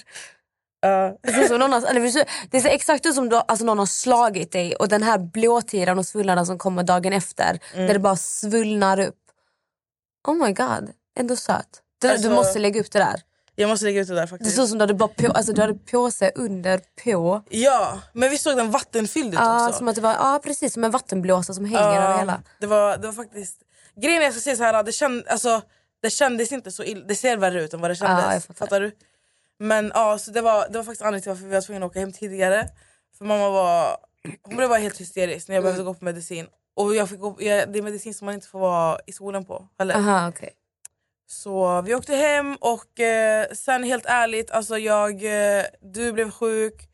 Ja. 0.80 1.16
Det 1.22 1.48
som 1.48 1.58
någon 1.58 1.72
har, 1.72 1.86
eller 1.86 2.00
det 2.00 2.10
ser- 2.10 2.28
det 2.50 2.58
exakt 2.74 3.06
ut 3.06 3.14
som 3.14 3.28
då, 3.28 3.36
alltså 3.36 3.64
någon 3.64 3.78
har 3.78 3.86
slagit 3.86 4.52
dig 4.52 4.76
och 4.76 4.88
den 4.88 5.02
här 5.02 5.18
blåtiran 5.18 5.98
och 5.98 6.06
svullnaden 6.06 6.46
som 6.46 6.58
kommer 6.58 6.82
dagen 6.82 7.12
efter 7.12 7.58
Mm. 7.74 7.86
där 7.86 7.94
det 7.94 8.00
bara 8.00 8.16
svullnar 8.16 9.00
upp. 9.00 9.16
Oh 10.28 10.34
my 10.46 10.52
god, 10.52 10.90
ändå 11.18 11.36
söt. 11.36 11.82
Du, 12.00 12.08
Alltså- 12.08 12.28
du 12.28 12.34
måste 12.34 12.58
lägga 12.58 12.80
upp 12.80 12.90
det 12.92 12.98
där. 12.98 13.20
Jag 13.58 13.68
måste 13.68 13.84
lägga 13.86 14.00
ut 14.00 14.08
det 14.08 14.14
där 14.14 14.20
Det 14.22 14.26
faktiskt. 14.28 14.56
ser 14.56 14.62
ut 14.62 14.68
som 14.68 14.78
du 14.78 14.82
hade, 14.82 14.94
bara 14.94 15.08
på, 15.08 15.32
alltså, 15.32 15.52
du 15.52 15.60
hade 15.60 15.74
påse 15.74 16.32
under 16.34 16.80
på. 17.04 17.42
Ja, 17.50 17.98
men 18.12 18.30
vi 18.30 18.38
såg 18.38 18.56
den 18.56 18.70
vattenfylld 18.70 19.28
ut 19.34 19.40
Ja, 19.40 19.66
också. 19.66 19.78
som 19.78 19.88
att 19.88 19.94
det 19.94 20.00
var 20.00 20.12
ja, 20.12 20.40
precis 20.44 20.72
som 20.72 20.84
en 20.84 20.90
vattenblåsa 20.90 21.54
som 21.54 21.64
hänger 21.64 22.02
över 22.02 22.18
hela. 22.18 22.42
Det 22.60 22.66
var, 22.66 22.96
det 22.96 23.06
var 23.06 23.12
faktiskt... 23.14 23.56
Grejen 24.00 24.22
är, 24.22 24.24
jag 24.24 24.34
ska 24.34 24.40
säga 24.40 24.56
så 24.56 24.62
här, 24.62 24.82
det, 24.82 24.92
känd, 24.92 25.28
alltså, 25.28 25.62
det 26.02 26.10
kändes 26.10 26.52
inte 26.52 26.70
så 26.70 26.84
illa. 26.84 27.04
Det 27.06 27.14
ser 27.14 27.36
värre 27.36 27.62
ut 27.62 27.74
än 27.74 27.80
vad 27.80 27.90
det 27.90 27.94
kändes. 27.94 28.24
Ja, 28.24 28.40
fattar. 28.40 28.54
fattar 28.54 28.80
du? 28.80 28.96
Men 29.58 29.92
ja, 29.94 30.18
så 30.18 30.30
det 30.30 30.40
var, 30.40 30.68
det 30.68 30.78
var 30.78 30.84
faktiskt 30.84 31.02
anledningen 31.02 31.22
till 31.22 31.30
varför 31.30 31.44
vi 31.44 31.54
var 31.54 31.60
tvungna 31.60 31.86
att 31.86 31.90
åka 31.90 32.00
hem 32.00 32.12
tidigare. 32.12 32.68
För 33.18 33.24
mamma 33.24 33.50
var, 33.50 33.96
hon 34.42 34.56
blev 34.56 34.68
bara 34.68 34.78
helt 34.78 35.00
hysterisk 35.00 35.48
när 35.48 35.54
jag 35.54 35.64
behövde 35.64 35.84
gå 35.84 35.94
på 35.94 36.04
medicin. 36.04 36.46
Och 36.74 36.94
jag 36.94 37.08
fick 37.08 37.20
gå, 37.20 37.36
jag, 37.38 37.72
det 37.72 37.78
är 37.78 37.82
medicin 37.82 38.14
som 38.14 38.26
man 38.26 38.34
inte 38.34 38.48
får 38.48 38.58
vara 38.58 38.98
i 39.06 39.12
skolan 39.12 39.44
på. 39.44 39.68
Eller? 39.78 39.94
Aha, 39.94 40.28
okej. 40.28 40.50
Så 41.28 41.82
vi 41.82 41.94
åkte 41.94 42.14
hem 42.14 42.56
och 42.60 43.00
eh, 43.00 43.46
sen 43.52 43.82
helt 43.82 44.06
ärligt, 44.06 44.50
alltså 44.50 44.78
jag, 44.78 45.24
eh, 45.24 45.64
du 45.80 46.12
blev 46.12 46.30
sjuk. 46.30 46.88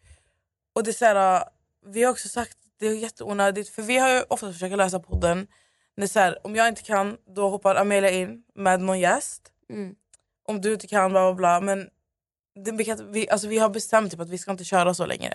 Och 0.75 0.85
det 0.85 0.91
är 0.91 0.93
så 0.93 1.05
här, 1.05 1.45
vi 1.87 2.03
har 2.03 2.11
också 2.13 2.29
sagt 2.29 2.57
det 2.79 2.87
är 2.87 2.95
jätteonödigt 2.95 3.69
för 3.69 3.83
vi 3.83 3.99
har 3.99 4.09
ju 4.09 4.23
ofta 4.29 4.53
försökt 4.53 4.77
lösa 4.77 5.01
podden. 5.01 5.47
Det 5.97 6.03
är 6.03 6.07
så 6.07 6.19
här, 6.19 6.39
om 6.47 6.57
jag 6.57 6.69
inte 6.69 6.83
kan 6.83 7.17
då 7.27 7.49
hoppar 7.49 7.75
Amelia 7.75 8.11
in 8.11 8.43
med 8.55 8.81
någon 8.81 9.01
gäst. 9.01 9.43
Mm. 9.71 9.95
Om 10.49 10.61
du 10.61 10.73
inte 10.73 10.87
kan 10.87 11.11
bla 11.11 11.33
bla 11.33 11.35
bla. 11.35 11.61
Men 11.61 11.89
det, 12.65 12.73
vi, 12.73 12.85
kan, 12.85 13.13
vi, 13.13 13.31
alltså 13.31 13.49
vi 13.49 13.59
har 13.59 13.69
bestämt 13.69 14.11
typ 14.11 14.21
att 14.21 14.31
vi 14.31 14.39
ska 14.39 14.51
inte 14.51 14.65
köra 14.65 14.95
så 14.95 15.07
längre. 15.07 15.35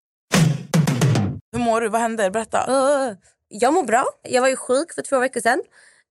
Hur 1.51 1.59
mår 1.59 1.81
du? 1.81 1.89
Vad 1.89 2.01
händer? 2.01 2.29
Berätta. 2.29 2.65
Uh, 2.69 3.17
jag 3.47 3.73
mår 3.73 3.83
bra. 3.83 4.05
Jag 4.23 4.41
var 4.41 4.49
ju 4.49 4.55
sjuk 4.55 4.93
för 4.93 5.01
två 5.01 5.19
veckor 5.19 5.41
sedan. 5.41 5.61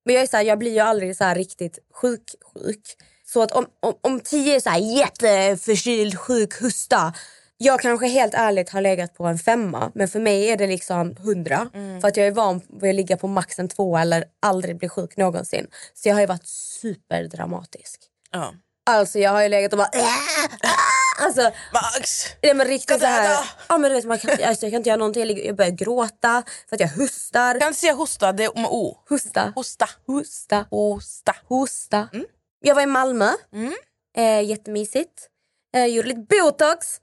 Men 0.04 0.14
jag, 0.14 0.22
är 0.22 0.26
så 0.26 0.36
här, 0.36 0.44
jag 0.44 0.58
blir 0.58 0.72
ju 0.72 0.78
aldrig 0.78 1.16
så 1.16 1.24
här 1.24 1.34
riktigt 1.34 1.78
sjuk, 1.94 2.34
sjuk. 2.54 2.96
Så 3.26 3.42
att 3.42 3.52
om, 3.52 3.66
om, 3.80 3.94
om 4.00 4.20
tio 4.20 4.56
är 4.56 4.60
så 4.60 4.70
här 4.70 4.78
jätteförkyld, 4.78 6.18
sjuk, 6.18 6.62
husta. 6.62 7.14
Jag 7.56 7.80
kanske 7.80 8.06
helt 8.06 8.34
ärligt 8.34 8.70
har 8.70 8.80
legat 8.80 9.14
på 9.14 9.24
en 9.26 9.38
femma. 9.38 9.92
Men 9.94 10.08
för 10.08 10.20
mig 10.20 10.50
är 10.50 10.56
det 10.56 10.66
liksom 10.66 11.16
hundra. 11.16 11.70
För 12.00 12.08
att 12.08 12.16
jag 12.16 12.26
är 12.26 12.30
van 12.30 12.60
vid 12.80 12.90
att 12.90 12.96
ligga 12.96 13.16
på 13.16 13.28
max 13.28 13.58
en 13.58 13.68
två 13.68 13.96
eller 13.96 14.24
aldrig 14.42 14.76
bli 14.76 14.88
sjuk 14.88 15.16
någonsin. 15.16 15.66
Så 15.94 16.08
jag 16.08 16.14
har 16.14 16.20
ju 16.20 16.26
varit 16.26 16.48
superdramatisk. 16.48 18.00
Ja. 18.32 18.54
Alltså 18.86 19.18
jag 19.18 19.30
har 19.30 19.42
ju 19.42 19.48
legat 19.48 19.72
och 19.72 19.78
bara... 19.78 19.90
Alltså, 21.20 21.50
Max! 21.72 22.26
Ja, 22.40 22.54
men 22.54 22.66
riktigt 22.66 23.00
så 23.00 23.06
här, 23.06 23.44
ja, 23.68 23.78
men 23.78 23.90
du 23.90 23.96
vet, 23.96 24.04
man 24.04 24.18
kan, 24.18 24.30
alltså, 24.30 24.66
jag 24.66 24.72
kan 24.72 24.74
inte 24.74 24.88
göra 24.88 24.96
någonting. 24.98 25.20
Jag, 25.20 25.26
ligger, 25.26 25.44
jag 25.44 25.56
börjar 25.56 25.70
gråta 25.70 26.42
för 26.68 26.76
att 26.76 26.80
jag 26.80 26.88
hostar. 26.88 27.58
Kan 27.60 27.68
inte 27.68 27.80
säga 27.80 27.92
hosta, 27.92 28.32
det 28.32 28.44
är 28.44 28.54
med 28.54 28.70
O. 28.70 28.96
Hosta. 29.08 29.52
Hosta. 29.54 29.88
Hosta. 30.06 30.66
Hosta. 30.70 31.34
Hosta. 31.48 32.08
Jag 32.60 32.74
var 32.74 32.82
i 32.82 32.86
Malmö. 32.86 33.30
Eh, 34.16 34.40
jättemysigt. 34.40 35.28
Eh, 35.76 35.86
gjorde 35.86 36.08
lite 36.08 36.20
botox. 36.20 37.00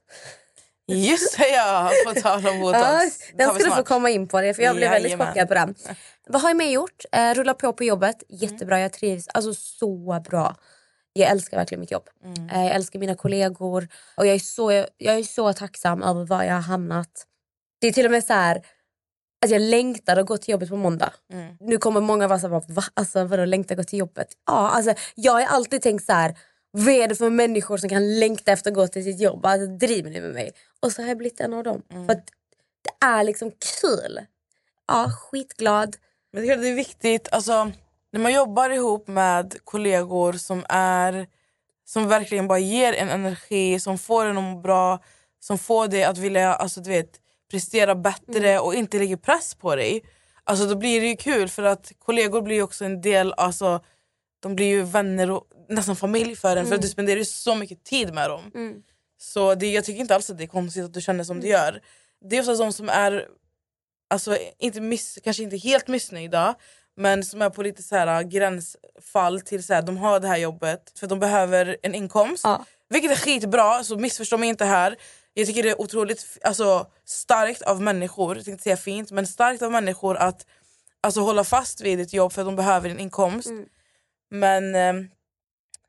Just 0.86 1.38
det 1.38 1.48
ja, 1.48 1.90
på 2.06 2.20
tal 2.20 2.46
om 2.46 2.60
botox. 2.60 2.82
Ja, 2.82 3.10
den 3.34 3.54
ska 3.54 3.64
du 3.64 3.70
få 3.70 3.82
komma 3.82 4.10
in 4.10 4.28
på 4.28 4.40
det 4.40 4.54
för 4.54 4.62
jag 4.62 4.76
blev 4.76 4.90
väldigt 4.90 5.10
Jajamän. 5.10 5.26
chockad 5.26 5.48
på 5.48 5.54
den. 5.54 5.74
Vad 6.28 6.42
har 6.42 6.50
jag 6.50 6.56
mer 6.56 6.70
gjort? 6.70 7.04
Eh, 7.12 7.34
rulla 7.34 7.54
på 7.54 7.72
på 7.72 7.84
jobbet. 7.84 8.16
Jättebra, 8.28 8.80
jag 8.80 8.92
trivs. 8.92 9.28
Alltså 9.28 9.54
så 9.54 10.20
bra. 10.28 10.56
Jag 11.18 11.30
älskar 11.30 11.56
verkligen 11.56 11.80
mitt 11.80 11.90
jobb. 11.90 12.08
Eh, 12.52 12.64
jag 12.64 12.74
älskar 12.74 12.98
mina 12.98 13.14
kollegor. 13.14 13.88
Och 14.16 14.26
jag 14.26 14.34
är, 14.34 14.38
så, 14.38 14.72
jag 14.96 15.18
är 15.18 15.22
så 15.22 15.52
tacksam 15.52 16.02
över 16.02 16.24
var 16.24 16.42
jag 16.42 16.54
har 16.54 16.60
hamnat. 16.60 17.26
Det 17.80 17.86
är 17.86 17.92
till 17.92 18.04
och 18.06 18.10
med 18.12 18.24
så 18.24 18.32
här 18.32 18.62
att 19.44 19.50
jag 19.50 19.60
längtar 19.62 20.16
att 20.16 20.26
gå 20.26 20.36
till 20.36 20.52
jobbet 20.52 20.68
på 20.68 20.76
måndag. 20.76 21.12
Nu 21.60 21.78
kommer 21.78 22.00
många 22.00 22.28
vara 22.28 22.38
så 22.38 22.48
här, 22.48 22.62
va? 22.68 22.82
Alltså, 22.94 23.24
vadå 23.24 23.44
längtar 23.44 23.74
gå 23.74 23.84
till 23.84 23.98
jobbet? 23.98 24.28
Ja, 24.46 24.70
alltså, 24.70 24.94
jag 25.14 25.32
har 25.32 25.42
alltid 25.42 25.82
tänkt 25.82 26.04
så 26.04 26.12
här. 26.12 26.38
Vad 26.70 26.88
är 26.88 27.08
det 27.08 27.14
för 27.14 27.30
människor 27.30 27.76
som 27.76 27.88
kan 27.88 28.18
längta 28.18 28.52
efter 28.52 28.70
att 28.70 28.74
gå 28.74 28.88
till 28.88 29.04
sitt 29.04 29.20
jobb? 29.20 29.46
Alltså, 29.46 29.66
driver 29.66 30.10
ni 30.10 30.20
med 30.20 30.34
mig? 30.34 30.52
Och 30.80 30.92
så 30.92 31.02
har 31.02 31.08
jag 31.08 31.18
blivit 31.18 31.40
en 31.40 31.54
av 31.54 31.64
dem. 31.64 31.82
För 32.06 32.12
att 32.12 32.26
det 32.82 33.06
är 33.06 33.24
liksom 33.24 33.50
kul. 33.80 34.20
Ja, 34.88 35.10
skitglad. 35.20 35.96
Men 36.32 36.46
det 36.46 36.52
är 36.52 36.74
viktigt, 36.74 37.28
alltså, 37.32 37.72
när 38.12 38.20
man 38.20 38.32
jobbar 38.32 38.70
ihop 38.70 39.08
med 39.08 39.56
kollegor 39.64 40.32
som 40.32 40.64
är 40.68 41.26
som 41.84 42.08
verkligen 42.08 42.48
bara 42.48 42.58
ger 42.58 42.92
en 42.92 43.08
energi, 43.08 43.80
som 43.80 43.98
får 43.98 44.26
en 44.26 44.38
att 44.38 44.44
må 44.44 44.60
bra, 44.60 45.02
som 45.40 45.58
får 45.58 45.88
dig 45.88 46.04
att 46.04 46.18
vilja 46.18 46.54
alltså, 46.54 46.80
du 46.80 46.90
vet, 46.90 47.20
prestera 47.50 47.94
bättre 47.94 48.58
och 48.58 48.74
inte 48.74 48.98
lägger 48.98 49.16
press 49.16 49.54
på 49.54 49.76
dig. 49.76 50.02
Alltså, 50.44 50.66
då 50.66 50.76
blir 50.76 51.00
det 51.00 51.06
ju 51.06 51.16
kul 51.16 51.48
för 51.48 51.62
att 51.62 51.92
kollegor 51.98 52.42
blir 52.42 52.56
ju 52.56 52.62
också 52.62 52.84
en 52.84 53.00
del, 53.00 53.32
alltså, 53.36 53.80
de 54.40 54.56
blir 54.56 54.66
ju 54.66 54.82
vänner 54.82 55.30
och 55.30 55.44
nästan 55.68 55.96
familj 55.96 56.36
för 56.36 56.56
en 56.56 56.66
för 56.66 56.74
att 56.74 56.82
du 56.82 56.88
spenderar 56.88 57.18
ju 57.18 57.24
så 57.24 57.54
mycket 57.54 57.84
tid 57.84 58.14
med 58.14 58.30
dem. 58.30 58.50
Så 59.20 59.54
det, 59.54 59.66
jag 59.66 59.84
tycker 59.84 60.00
inte 60.00 60.14
alls 60.14 60.30
att 60.30 60.38
det 60.38 60.44
är 60.44 60.48
konstigt 60.48 60.84
att 60.84 60.94
du 60.94 61.00
känner 61.00 61.24
som 61.24 61.40
du 61.40 61.48
gör. 61.48 61.80
Det 62.30 62.36
är 62.36 62.40
oftast 62.40 62.60
de 62.60 62.72
som 62.72 62.88
är 62.88 63.26
alltså, 64.10 64.38
inte 64.58 64.80
miss, 64.80 65.18
kanske 65.24 65.42
inte 65.42 65.56
helt 65.56 65.88
missnöjda 65.88 66.54
men 66.98 67.24
som 67.24 67.42
är 67.42 67.50
på 67.50 67.62
lite 67.62 67.82
så 67.82 67.96
här 67.96 68.22
gränsfall 68.22 69.40
till 69.40 69.64
så 69.64 69.74
här, 69.74 69.82
de 69.82 69.96
har 69.96 70.20
det 70.20 70.28
här 70.28 70.36
jobbet 70.36 70.92
för 70.98 71.06
de 71.06 71.18
behöver 71.18 71.76
en 71.82 71.94
inkomst. 71.94 72.44
Ja. 72.44 72.64
Vilket 72.88 73.10
är 73.10 73.16
skitbra, 73.16 73.84
så 73.84 73.96
missförstå 73.96 74.38
mig 74.38 74.48
inte 74.48 74.64
här. 74.64 74.96
Jag 75.34 75.46
tycker 75.46 75.62
det 75.62 75.70
är 75.70 75.80
otroligt 75.80 76.38
alltså, 76.42 76.86
starkt 77.04 77.62
av 77.62 77.82
människor, 77.82 78.36
jag 78.36 78.44
tänkte 78.44 78.62
säga 78.62 78.76
fint, 78.76 79.10
men 79.10 79.26
starkt 79.26 79.62
av 79.62 79.72
människor 79.72 80.16
att 80.16 80.46
alltså, 81.00 81.20
hålla 81.20 81.44
fast 81.44 81.80
vid 81.80 82.00
ett 82.00 82.12
jobb 82.12 82.32
för 82.32 82.42
att 82.42 82.46
de 82.48 82.56
behöver 82.56 82.90
en 82.90 82.98
inkomst. 82.98 83.50
Men 84.30 84.74
eh, 84.74 84.94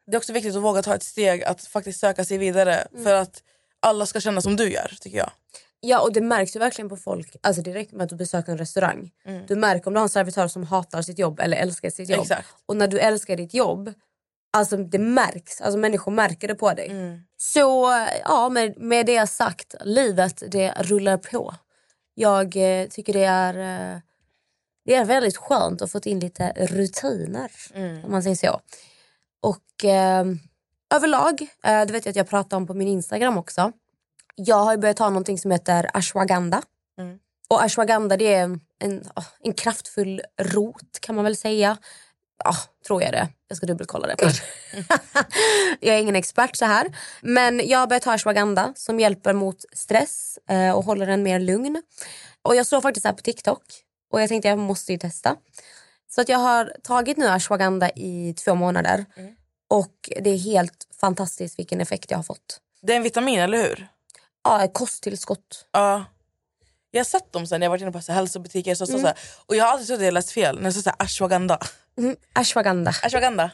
det 0.08 0.16
är 0.16 0.18
också 0.18 0.34
viktigt 0.34 0.56
att 0.56 0.62
våga 0.62 0.82
ta 0.82 0.96
ett 0.96 1.04
steg 1.04 1.44
att 1.44 1.66
faktiskt 1.66 2.00
söka 2.00 2.25
sig 2.25 2.38
vidare 2.38 2.88
för 3.04 3.13
att 3.13 3.44
alla 3.80 4.06
ska 4.06 4.20
känna 4.20 4.42
som 4.42 4.56
du 4.56 4.72
gör 4.72 4.94
tycker 5.01 5.18
jag. 5.18 5.32
Ja 5.81 6.01
och 6.01 6.13
det 6.13 6.21
märks 6.21 6.55
ju 6.55 6.59
verkligen 6.59 6.89
på 6.89 6.98
folk. 6.98 7.36
Alltså 7.43 7.62
räcker 7.62 7.95
med 7.95 8.03
att 8.03 8.09
du 8.09 8.15
besöker 8.15 8.51
en 8.51 8.57
restaurang. 8.57 9.12
Du 9.48 9.55
märker 9.55 9.88
om 9.88 9.93
du 9.93 10.00
har 10.00 10.03
en 10.03 10.09
servitör 10.09 10.48
som 10.48 10.63
hatar 10.63 11.01
sitt 11.01 11.19
jobb 11.19 11.39
eller 11.39 11.57
älskar 11.57 11.89
sitt 11.89 12.09
jobb. 12.09 12.21
Exakt. 12.21 12.48
Och 12.65 12.75
när 12.75 12.88
du 12.88 13.00
älskar 13.00 13.38
ditt 13.38 13.53
jobb, 13.53 13.93
alltså 14.53 14.77
det 14.77 15.00
märks. 15.00 15.62
Alltså 15.62 15.77
människor 15.79 16.12
märker 16.12 16.48
det 16.48 16.55
på 16.55 16.74
dig. 16.74 16.89
Så 17.38 17.91
ja, 18.24 18.50
med, 18.50 18.77
med 18.77 19.05
det 19.05 19.27
sagt, 19.27 19.75
livet 19.83 20.43
det 20.51 20.74
rullar 20.77 21.17
på. 21.17 21.55
Jag 22.13 22.55
eh, 22.55 22.88
tycker 22.88 23.13
det 23.13 23.24
är, 23.24 23.53
eh, 23.93 24.00
det 24.86 24.95
är 24.95 25.05
väldigt 25.05 25.38
skönt 25.38 25.81
att 25.81 25.91
få 25.91 26.00
in 26.03 26.19
lite 26.19 26.53
rutiner. 26.57 27.51
Om 28.05 28.12
man 28.12 28.24
säger 28.24 28.36
så. 28.36 28.62
Och 29.41 29.86
eh, 29.86 30.25
överlag, 30.95 31.41
eh, 31.41 31.86
det 31.86 31.93
vet 31.93 32.05
jag 32.05 32.09
att 32.12 32.15
jag 32.15 32.29
pratar 32.29 32.57
om 32.57 32.67
på 32.67 32.74
min 32.74 32.88
Instagram 32.88 33.38
också. 33.38 33.71
Jag 34.41 34.55
har 34.55 34.77
börjat 34.77 34.98
ta 34.98 35.10
någonting 35.10 35.38
som 35.38 35.51
heter 35.51 35.89
ashwagandha. 35.93 36.62
Och 37.50 37.63
ashwagandha 37.63 38.17
det 38.17 38.34
är 38.34 38.43
en, 38.43 38.62
en, 38.79 39.03
åh, 39.15 39.25
en 39.43 39.53
kraftfull 39.53 40.22
rot 40.41 41.00
kan 41.01 41.15
man 41.15 41.24
väl 41.24 41.36
säga. 41.36 41.77
Ja, 42.43 42.55
tror 42.88 43.03
jag 43.03 43.12
det. 43.12 43.27
Jag 43.48 43.58
ska 43.58 43.65
dubbelkolla 43.65 44.08
det. 44.08 44.15
jag 45.79 45.96
är 45.96 46.00
ingen 46.00 46.15
expert 46.15 46.55
så 46.55 46.65
här. 46.65 46.98
Men 47.22 47.67
jag 47.67 47.79
har 47.79 47.88
börjat 47.88 48.03
ta 48.03 48.13
ashwagandha 48.13 48.74
som 48.75 49.00
hjälper 49.00 49.34
mot 49.34 49.65
stress 49.74 50.39
eh, 50.50 50.72
och 50.72 50.86
håller 50.86 51.08
en 51.08 51.24
mer 51.24 51.39
lugn. 51.39 51.84
Och 52.41 52.55
jag 52.55 52.65
såg 52.65 52.81
faktiskt 52.81 53.03
det 53.03 53.10
här 53.10 53.15
på 53.15 53.22
TikTok 53.22 53.63
och 54.12 54.22
jag 54.22 54.29
tänkte 54.29 54.48
jag 54.48 54.60
måste 54.60 54.91
ju 54.91 54.98
testa. 54.98 55.36
Så 56.10 56.22
att 56.22 56.29
jag 56.29 56.39
har 56.39 56.74
tagit 56.84 57.17
nu 57.17 57.27
ashwagandha 57.27 57.89
i 57.89 58.34
två 58.34 58.55
månader. 58.55 59.05
Och 59.69 60.10
det 60.22 60.29
är 60.29 60.38
helt 60.38 60.88
fantastiskt 61.01 61.60
vilken 61.60 61.81
effekt 61.81 62.12
jag 62.12 62.17
har 62.17 62.24
fått. 62.24 62.60
Det 62.81 62.93
är 62.93 62.98
en 62.98 63.03
vitamin, 63.03 63.39
eller 63.39 63.58
hur? 63.58 63.88
Ja, 64.43 64.67
kosttillskott. 64.74 65.65
Ja. 65.72 66.05
Jag 66.91 67.00
har 67.00 67.05
sett 67.05 67.34
dem 67.34 67.48
sen 67.48 67.60
när 67.60 67.65
jag 67.65 67.69
varit 67.72 67.81
inne 67.81 67.91
på 67.91 68.01
så 68.01 68.12
här 68.12 68.19
hälsobutiker. 68.19 68.75
Så, 68.75 68.86
så, 68.86 68.98
Mm. 68.98 69.05
så 69.05 69.13
och 69.46 69.55
jag 69.55 69.65
har 69.65 69.72
alltid 69.72 69.88
trott 69.88 69.98
att 70.00 70.05
jag 70.05 70.13
läst 70.13 70.31
fel 70.31 70.55
när 70.55 70.63
det 70.63 70.72
står 70.72 70.81
så 70.81 70.89
här 70.89 71.05
ashwagandha. 71.05 71.60
Mm, 71.98 72.15
ashwagandha. 72.34 72.93
Ashwagandha. 73.03 73.51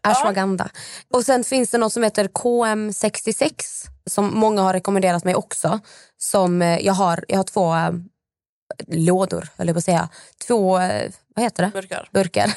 Ashwagandha. 0.00 0.68
Och 1.12 1.24
sen 1.24 1.44
finns 1.44 1.70
det 1.70 1.78
något 1.78 1.92
som 1.92 2.02
heter 2.02 2.24
KM66 2.28 3.52
som 4.06 4.34
många 4.38 4.62
har 4.62 4.72
rekommenderat 4.72 5.24
mig 5.24 5.34
också. 5.34 5.80
Som 6.18 6.62
eh, 6.62 6.78
jag 6.78 6.92
har, 6.92 7.24
jag 7.28 7.36
har 7.36 7.44
två 7.44 7.74
eh, 7.74 7.90
lådor, 8.86 9.48
jag 9.56 9.66
på 9.74 9.78
att 9.78 9.84
säga. 9.84 10.08
Två, 10.46 10.70
vad 11.34 11.44
heter 11.44 11.62
det? 11.62 11.70
Burkar. 11.70 12.08
Burkar. 12.12 12.54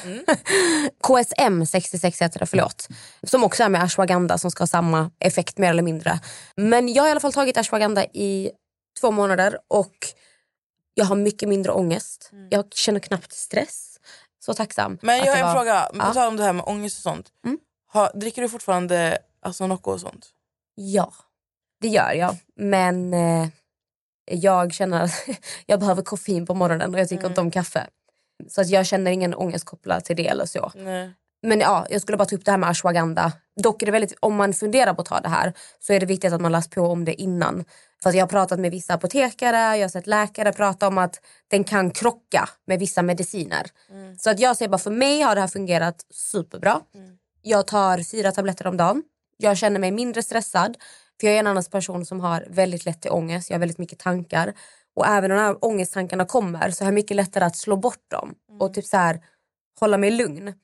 KSM 1.02 1.66
66 1.66 2.22
heter 2.22 2.38
det, 2.40 2.46
förlåt. 2.46 2.88
Som 3.22 3.44
också 3.44 3.62
är 3.62 3.68
med 3.68 3.82
ashwagandha 3.82 4.38
som 4.38 4.50
ska 4.50 4.62
ha 4.62 4.66
samma 4.66 5.10
effekt 5.18 5.58
mer 5.58 5.70
eller 5.70 5.82
mindre. 5.82 6.20
Men 6.56 6.88
jag 6.92 7.02
har 7.02 7.08
i 7.08 7.10
alla 7.10 7.20
fall 7.20 7.32
tagit 7.32 7.56
ashwagandha 7.56 8.04
i 8.04 8.50
två 9.00 9.10
månader 9.10 9.58
och 9.68 9.94
jag 10.94 11.04
har 11.04 11.16
mycket 11.16 11.48
mindre 11.48 11.72
ångest. 11.72 12.30
Jag 12.50 12.72
känner 12.74 13.00
knappt 13.00 13.32
stress. 13.32 13.90
Så 14.44 14.54
tacksam. 14.54 14.98
Men 15.02 15.18
jag 15.18 15.26
har 15.26 15.36
en 15.36 15.46
var- 15.46 15.54
fråga. 15.54 15.80
På 15.92 15.96
Ja. 15.98 16.12
tal 16.14 16.28
om 16.28 16.36
det 16.36 16.42
här 16.42 16.52
med 16.52 16.64
ångest 16.66 16.98
och 16.98 17.02
sånt. 17.02 17.28
Mm. 17.46 17.58
Ha, 17.92 18.10
dricker 18.10 18.42
du 18.42 18.48
fortfarande 18.48 19.18
alltså, 19.42 19.66
Nocco 19.66 19.90
och 19.90 20.00
sånt? 20.00 20.26
Ja, 20.74 21.12
det 21.80 21.88
gör 21.88 22.12
jag. 22.12 22.36
Men 22.56 23.14
eh, 23.14 23.48
jag 24.24 24.72
känner 24.72 25.04
att 25.04 25.28
jag 25.66 25.80
behöver 25.80 26.02
koffein 26.02 26.46
på 26.46 26.54
morgonen 26.54 26.94
och 26.94 27.00
jag 27.00 27.08
tycker 27.08 27.26
inte 27.26 27.40
om 27.40 27.50
kaffe. 27.50 27.86
Så 28.48 28.60
att 28.60 28.68
jag 28.68 28.86
känner 28.86 29.10
ingen 29.10 29.34
ångest 29.34 29.64
kopplad 29.64 30.04
till 30.04 30.16
det 30.16 30.28
eller 30.28 30.46
så. 30.46 30.72
Nej. 30.74 31.12
Men 31.42 31.60
ja, 31.60 31.86
jag 31.90 32.02
skulle 32.02 32.18
bara 32.18 32.24
ta 32.24 32.36
upp 32.36 32.44
det 32.44 32.50
här 32.50 32.58
med 32.58 32.68
ashwagandha. 32.68 33.32
Dock 33.62 33.82
är 33.82 33.86
det 33.86 33.92
väldigt, 33.92 34.14
om 34.20 34.36
man 34.36 34.52
funderar 34.52 34.94
på 34.94 35.00
att 35.00 35.08
ta 35.08 35.20
det 35.20 35.28
här 35.28 35.52
så 35.80 35.92
är 35.92 36.00
det 36.00 36.06
viktigt 36.06 36.32
att 36.32 36.40
man 36.40 36.52
läser 36.52 36.70
på 36.70 36.80
om 36.80 37.04
det 37.04 37.22
innan. 37.22 37.64
För 38.02 38.12
jag 38.12 38.22
har 38.22 38.28
pratat 38.28 38.60
med 38.60 38.70
vissa 38.70 38.94
apotekare, 38.94 39.76
jag 39.76 39.84
har 39.84 39.88
sett 39.88 40.06
läkare 40.06 40.52
prata 40.52 40.88
om 40.88 40.98
att 40.98 41.20
den 41.48 41.64
kan 41.64 41.90
krocka 41.90 42.48
med 42.66 42.78
vissa 42.78 43.02
mediciner. 43.02 43.66
Så 44.18 44.30
att 44.30 44.40
jag 44.40 44.56
säger 44.56 44.68
bara 44.68 44.78
för 44.78 44.90
mig 44.90 45.20
har 45.20 45.34
det 45.34 45.40
här 45.40 45.48
fungerat 45.48 46.06
superbra. 46.10 46.80
Jag 47.42 47.66
tar 47.66 48.10
fyra 48.10 48.32
tabletter 48.32 48.66
om 48.66 48.76
dagen. 48.76 49.02
Jag 49.36 49.58
känner 49.58 49.80
mig 49.80 49.90
mindre 49.90 50.22
stressad. 50.22 50.76
För 51.20 51.26
jag 51.26 51.36
är 51.36 51.40
en 51.40 51.46
annan 51.46 51.64
person 51.64 52.06
som 52.06 52.20
har 52.20 52.46
väldigt 52.50 52.84
lätt 52.84 53.00
till 53.00 53.10
ångest. 53.10 53.50
Jag 53.50 53.54
har 53.54 53.60
väldigt 53.60 53.78
mycket 53.78 53.98
tankar. 53.98 54.54
Och 54.96 55.06
även 55.06 55.30
när 55.30 55.36
de 55.36 55.42
här 55.42 55.64
ångesttankarna 55.64 56.24
kommer 56.24 56.70
så 56.70 56.84
har 56.84 56.86
jag 56.86 56.94
mycket 56.94 57.16
lättare 57.16 57.44
att 57.44 57.56
slå 57.56 57.76
bort 57.76 58.10
dem. 58.10 58.34
Och 58.60 58.74
typ 58.74 58.84
så 58.84 58.96
här 58.96 59.20
hålla 59.80 59.98
mig 59.98 60.10
lugn. 60.10 60.54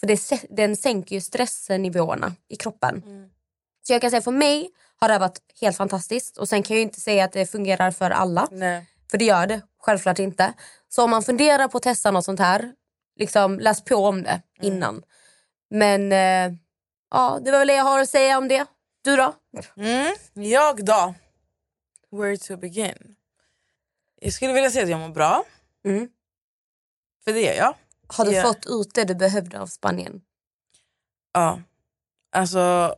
För 0.00 0.06
det, 0.06 0.46
den 0.50 0.76
sänker 0.76 1.14
ju 1.14 1.20
stressnivåerna 1.20 2.32
i 2.48 2.56
kroppen. 2.56 3.02
Så 3.86 3.92
jag 3.92 4.00
kan 4.00 4.10
säga 4.10 4.22
för 4.22 4.30
mig 4.30 4.70
har 5.00 5.08
det 5.08 5.18
varit 5.18 5.38
helt 5.60 5.76
fantastiskt. 5.76 6.36
Och 6.36 6.48
sen 6.48 6.62
kan 6.62 6.76
jag 6.76 6.82
inte 6.82 7.00
säga 7.00 7.24
att 7.24 7.32
det 7.32 7.46
fungerar 7.46 7.90
för 7.90 8.10
alla. 8.10 8.48
Nej. 8.50 8.86
För 9.10 9.18
det 9.18 9.24
gör 9.24 9.46
det 9.46 9.60
självklart 9.80 10.18
inte. 10.18 10.52
Så 10.88 11.04
om 11.04 11.10
man 11.10 11.22
funderar 11.22 11.68
på 11.68 11.76
att 11.76 11.82
testa 11.82 12.10
något 12.10 12.24
sånt 12.24 12.40
här, 12.40 12.72
liksom 13.16 13.58
läs 13.58 13.84
på 13.84 13.96
om 13.96 14.22
det 14.22 14.42
innan. 14.62 15.02
Men 15.70 16.12
eh, 16.12 16.58
ja, 17.10 17.38
det 17.44 17.50
var 17.50 17.58
väl 17.58 17.68
det 17.68 17.74
jag 17.74 17.84
har 17.84 18.00
att 18.00 18.08
säga 18.08 18.38
om 18.38 18.48
det. 18.48 18.66
Du 19.02 19.16
då? 19.16 19.34
Mm. 19.76 20.14
Jag 20.34 20.84
då? 20.84 21.14
Where 22.10 22.36
to 22.36 22.56
begin? 22.56 23.14
Jag 24.20 24.32
skulle 24.32 24.52
vilja 24.52 24.70
säga 24.70 24.84
att 24.84 24.90
jag 24.90 25.00
mår 25.00 25.08
bra. 25.08 25.44
Mm. 25.84 26.08
För 27.24 27.32
det 27.32 27.40
gör 27.40 27.54
jag. 27.54 27.74
Har 28.06 28.24
du 28.24 28.32
Ja. 28.32 28.42
fått 28.42 28.66
ut 28.66 28.94
det 28.94 29.04
du 29.04 29.14
behövde 29.14 29.60
av 29.60 29.66
Spanien? 29.66 30.20
Ja. 31.32 31.60
Alltså, 32.32 32.94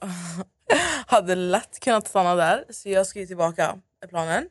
hade 1.06 1.34
lätt 1.34 1.80
kunnat 1.80 2.08
stanna 2.08 2.34
där. 2.34 2.64
Så 2.70 2.88
jag 2.88 3.06
ska 3.06 3.20
ju 3.20 3.26
tillbaka, 3.26 3.78
är 4.00 4.06
planen. 4.06 4.49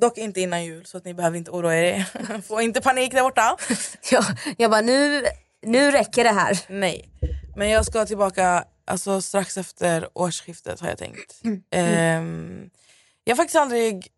Dock 0.00 0.18
inte 0.18 0.40
innan 0.40 0.64
jul, 0.64 0.86
så 0.86 0.96
att 0.96 1.04
ni 1.04 1.14
behöver 1.14 1.38
inte 1.38 1.50
oroa 1.50 1.74
er. 1.76 2.40
Få 2.42 2.60
inte 2.60 2.80
panik 2.80 3.12
där 3.12 3.22
borta. 3.22 3.56
Jag, 4.10 4.24
jag 4.58 4.70
bara, 4.70 4.80
nu, 4.80 5.24
nu 5.62 5.90
räcker 5.90 6.24
det 6.24 6.30
här. 6.32 6.58
Nej. 6.68 7.08
Men 7.56 7.70
jag 7.70 7.86
ska 7.86 8.06
tillbaka 8.06 8.64
alltså, 8.84 9.20
strax 9.20 9.56
efter 9.56 10.08
årsskiftet 10.14 10.80
har 10.80 10.88
jag 10.88 10.98
tänkt. 10.98 11.42
Ehm, 11.70 12.70
jag 13.24 13.32
har 13.32 13.36
faktiskt 13.36 13.56
aldrig 13.56 14.10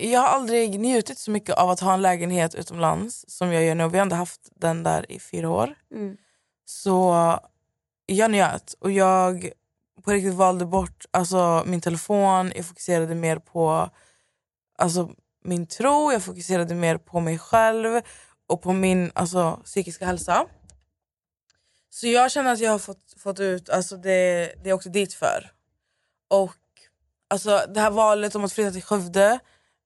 jag 0.00 0.20
har 0.20 0.28
aldrig 0.28 0.80
njutit 0.80 1.18
så 1.18 1.30
mycket 1.30 1.54
av 1.54 1.70
att 1.70 1.80
ha 1.80 1.94
en 1.94 2.02
lägenhet 2.02 2.54
utomlands 2.54 3.24
som 3.28 3.52
jag 3.52 3.64
gör 3.64 3.74
nu. 3.74 3.88
Vi 3.88 3.98
har 3.98 4.02
ändå 4.02 4.16
haft 4.16 4.48
den 4.54 4.82
där 4.82 5.12
i 5.12 5.20
fyra 5.20 5.50
år. 5.50 5.74
Mm. 5.94 6.16
Så 6.64 7.14
jag 8.06 8.30
njöt 8.30 8.74
och 8.78 8.90
jag 8.90 9.50
på 10.04 10.10
riktigt 10.10 10.34
valde 10.34 10.66
bort 10.66 11.06
alltså, 11.10 11.62
min 11.66 11.80
telefon. 11.80 12.52
Jag 12.54 12.66
fokuserade 12.66 13.14
mer 13.14 13.38
på 13.38 13.90
alltså, 14.78 15.10
min 15.44 15.66
tro, 15.66 16.12
jag 16.12 16.22
fokuserade 16.22 16.74
mer 16.74 16.98
på 16.98 17.20
mig 17.20 17.38
själv 17.38 18.00
och 18.46 18.62
på 18.62 18.72
min 18.72 19.10
alltså, 19.14 19.60
psykiska 19.64 20.06
hälsa. 20.06 20.46
Så 21.90 22.06
jag 22.06 22.30
känner 22.30 22.52
att 22.52 22.60
jag 22.60 22.70
har 22.70 22.78
fått, 22.78 23.14
fått 23.16 23.40
ut 23.40 23.70
alltså, 23.70 23.96
det, 23.96 24.52
det 24.64 24.70
är 24.70 24.72
också 24.72 24.88
dit 24.88 25.14
för. 25.14 25.52
Och 26.28 26.56
alltså, 27.28 27.66
det 27.74 27.80
här 27.80 27.90
valet 27.90 28.34
om 28.34 28.44
att 28.44 28.52
flytta 28.52 28.70
till 28.70 28.82
Skövde, 28.82 29.38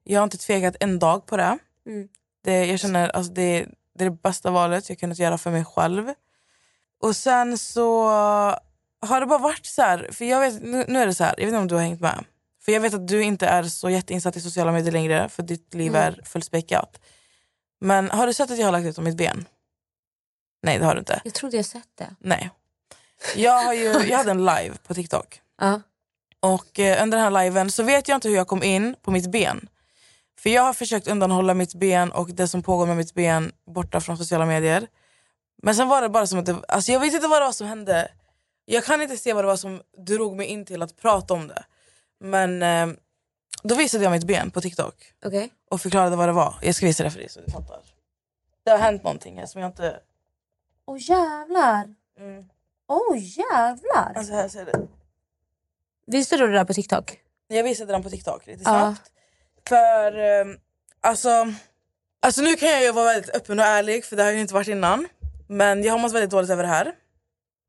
jag 0.05 0.21
har 0.21 0.25
inte 0.25 0.38
tvekat 0.38 0.77
en 0.81 0.99
dag 0.99 1.27
på 1.27 1.37
det. 1.37 1.59
Mm. 1.87 2.09
det 2.45 2.67
jag 2.67 2.81
känner 2.81 3.09
alltså, 3.09 3.33
det, 3.33 3.67
det 3.95 4.05
är 4.05 4.11
det 4.11 4.23
bästa 4.23 4.51
valet 4.51 4.88
jag 4.88 4.99
kunnat 4.99 5.19
göra 5.19 5.38
för 5.38 5.51
mig 5.51 5.65
själv. 5.65 6.12
Och 7.01 7.17
sen 7.17 7.59
så 7.59 8.09
har 9.01 9.21
det 9.21 9.27
bara 9.27 9.38
varit 9.38 9.67
så 9.67 9.83
här, 9.83 10.09
för 10.12 10.25
jag 10.25 10.41
vet, 10.41 10.62
nu, 10.62 10.85
nu 10.88 10.99
är 10.99 11.07
det 11.07 11.15
så 11.15 11.25
här, 11.25 11.35
jag 11.38 11.45
vet 11.45 11.49
inte 11.49 11.59
om 11.59 11.69
du 11.69 11.75
har 11.75 11.83
hängt 11.83 12.01
med. 12.01 12.25
För 12.65 12.73
jag 12.73 12.81
vet 12.81 12.95
att 12.95 13.09
du 13.09 13.23
inte 13.23 13.47
är 13.47 13.62
så 13.62 13.91
jätteinsatt 13.91 14.37
i 14.37 14.41
sociala 14.41 14.73
medier 14.73 14.93
längre 14.93 15.29
för 15.29 15.43
ditt 15.43 15.75
liv 15.75 15.97
är 15.97 16.21
fullspäckat. 16.25 17.01
Men 17.81 18.11
har 18.11 18.27
du 18.27 18.33
sett 18.33 18.51
att 18.51 18.59
jag 18.59 18.67
har 18.67 18.73
lagt 18.73 18.87
ut 18.87 18.99
om 18.99 19.05
mitt 19.05 19.17
ben? 19.17 19.45
Nej 20.62 20.79
det 20.79 20.85
har 20.85 20.94
du 20.94 20.98
inte. 20.98 21.20
Jag 21.25 21.35
trodde 21.35 21.57
jag 21.57 21.66
sett 21.66 21.88
det. 21.94 22.14
Nej. 22.18 22.51
Jag, 23.37 23.62
har 23.62 23.75
ju, 23.75 23.85
jag 23.85 24.18
hade 24.18 24.31
en 24.31 24.44
live 24.44 24.75
på 24.87 24.94
TikTok. 24.94 25.40
Ja. 25.61 25.81
Och 26.40 26.79
eh, 26.79 27.03
under 27.03 27.18
den 27.18 27.35
här 27.35 27.44
liven 27.44 27.70
så 27.70 27.83
vet 27.83 28.09
jag 28.09 28.16
inte 28.16 28.29
hur 28.29 28.37
jag 28.37 28.48
kom 28.48 28.62
in 28.62 28.96
på 29.03 29.11
mitt 29.11 29.31
ben. 29.31 29.68
För 30.38 30.51
jag 30.51 30.62
har 30.62 30.72
försökt 30.72 31.09
undanhålla 31.09 31.55
mitt 31.55 31.75
ben 31.75 32.12
och 32.12 32.29
det 32.31 32.48
som 32.48 32.62
pågår 32.62 32.87
med 32.87 32.96
mitt 32.96 33.14
ben 33.14 33.53
borta 33.66 34.01
från 34.01 34.18
sociala 34.18 34.46
medier. 34.46 34.87
Men 35.62 35.75
sen 35.75 35.88
var 35.88 36.03
det 36.03 36.09
bara 36.09 36.27
som 36.27 36.38
att 36.38 36.46
det, 36.46 36.57
alltså 36.68 36.92
jag 36.92 37.01
vet 37.01 37.14
inte 37.14 37.29
vad 37.29 37.40
det 37.40 37.44
var 37.44 37.53
som 37.53 37.66
hände. 37.66 38.09
Jag 38.64 38.85
kan 38.85 39.03
inte 39.03 39.16
se 39.16 39.33
vad 39.33 39.44
det 39.44 39.48
var 39.48 39.57
som 39.57 39.83
drog 40.07 40.37
mig 40.37 40.46
in 40.46 40.64
till 40.64 40.83
att 40.83 40.96
prata 40.96 41.35
om 41.35 41.48
det. 41.48 41.64
Men 42.20 42.62
eh, 42.62 42.96
då 43.62 43.75
visade 43.75 44.05
jag 44.05 44.11
mitt 44.11 44.27
ben 44.27 44.51
på 44.51 44.61
TikTok 44.61 44.94
Okej. 45.25 45.51
och 45.70 45.81
förklarade 45.81 46.16
vad 46.16 46.29
det 46.29 46.33
var. 46.33 46.55
Jag 46.62 46.75
ska 46.75 46.87
visa 46.87 47.05
det 47.05 47.11
för 47.11 47.18
dig 47.18 47.29
så 47.29 47.40
du 47.40 47.53
fattar. 47.53 47.81
Det 48.64 48.70
har 48.70 48.79
hänt 48.79 49.05
någonting 49.05 49.38
här 49.38 49.46
som 49.46 49.61
jag 49.61 49.68
inte... 49.68 50.01
Åh 50.87 50.97
jävlar. 51.01 51.95
Mm. 52.18 52.45
Åh 52.88 53.16
jävlar. 53.18 54.12
Alltså 54.16 54.33
här 54.33 54.49
ser 54.49 54.64
det. 54.64 54.88
Visade 56.07 56.42
du 56.42 56.53
det 56.53 56.59
där 56.59 56.64
på 56.64 56.75
TikTok? 56.75 57.18
Jag 57.49 57.64
visade 57.64 57.92
den 57.92 58.03
på 58.03 58.11
TikTok 58.11 58.47
lite 58.47 58.64
snabbt. 58.64 59.11
För 59.68 60.18
eh, 60.18 60.47
alltså, 61.01 61.53
alltså 62.21 62.42
nu 62.42 62.57
kan 62.57 62.68
jag 62.68 62.83
ju 62.83 62.92
vara 62.92 63.05
väldigt 63.05 63.37
öppen 63.37 63.59
och 63.59 63.64
ärlig 63.64 64.05
för 64.05 64.16
det 64.16 64.23
har 64.23 64.29
jag 64.29 64.35
ju 64.37 64.42
inte 64.42 64.55
varit 64.55 64.68
innan. 64.68 65.09
Men 65.49 65.83
jag 65.83 65.92
har 65.92 65.99
mått 65.99 66.12
väldigt 66.12 66.31
dåligt 66.31 66.51
över 66.51 66.62
det 66.62 66.68
här. 66.68 66.95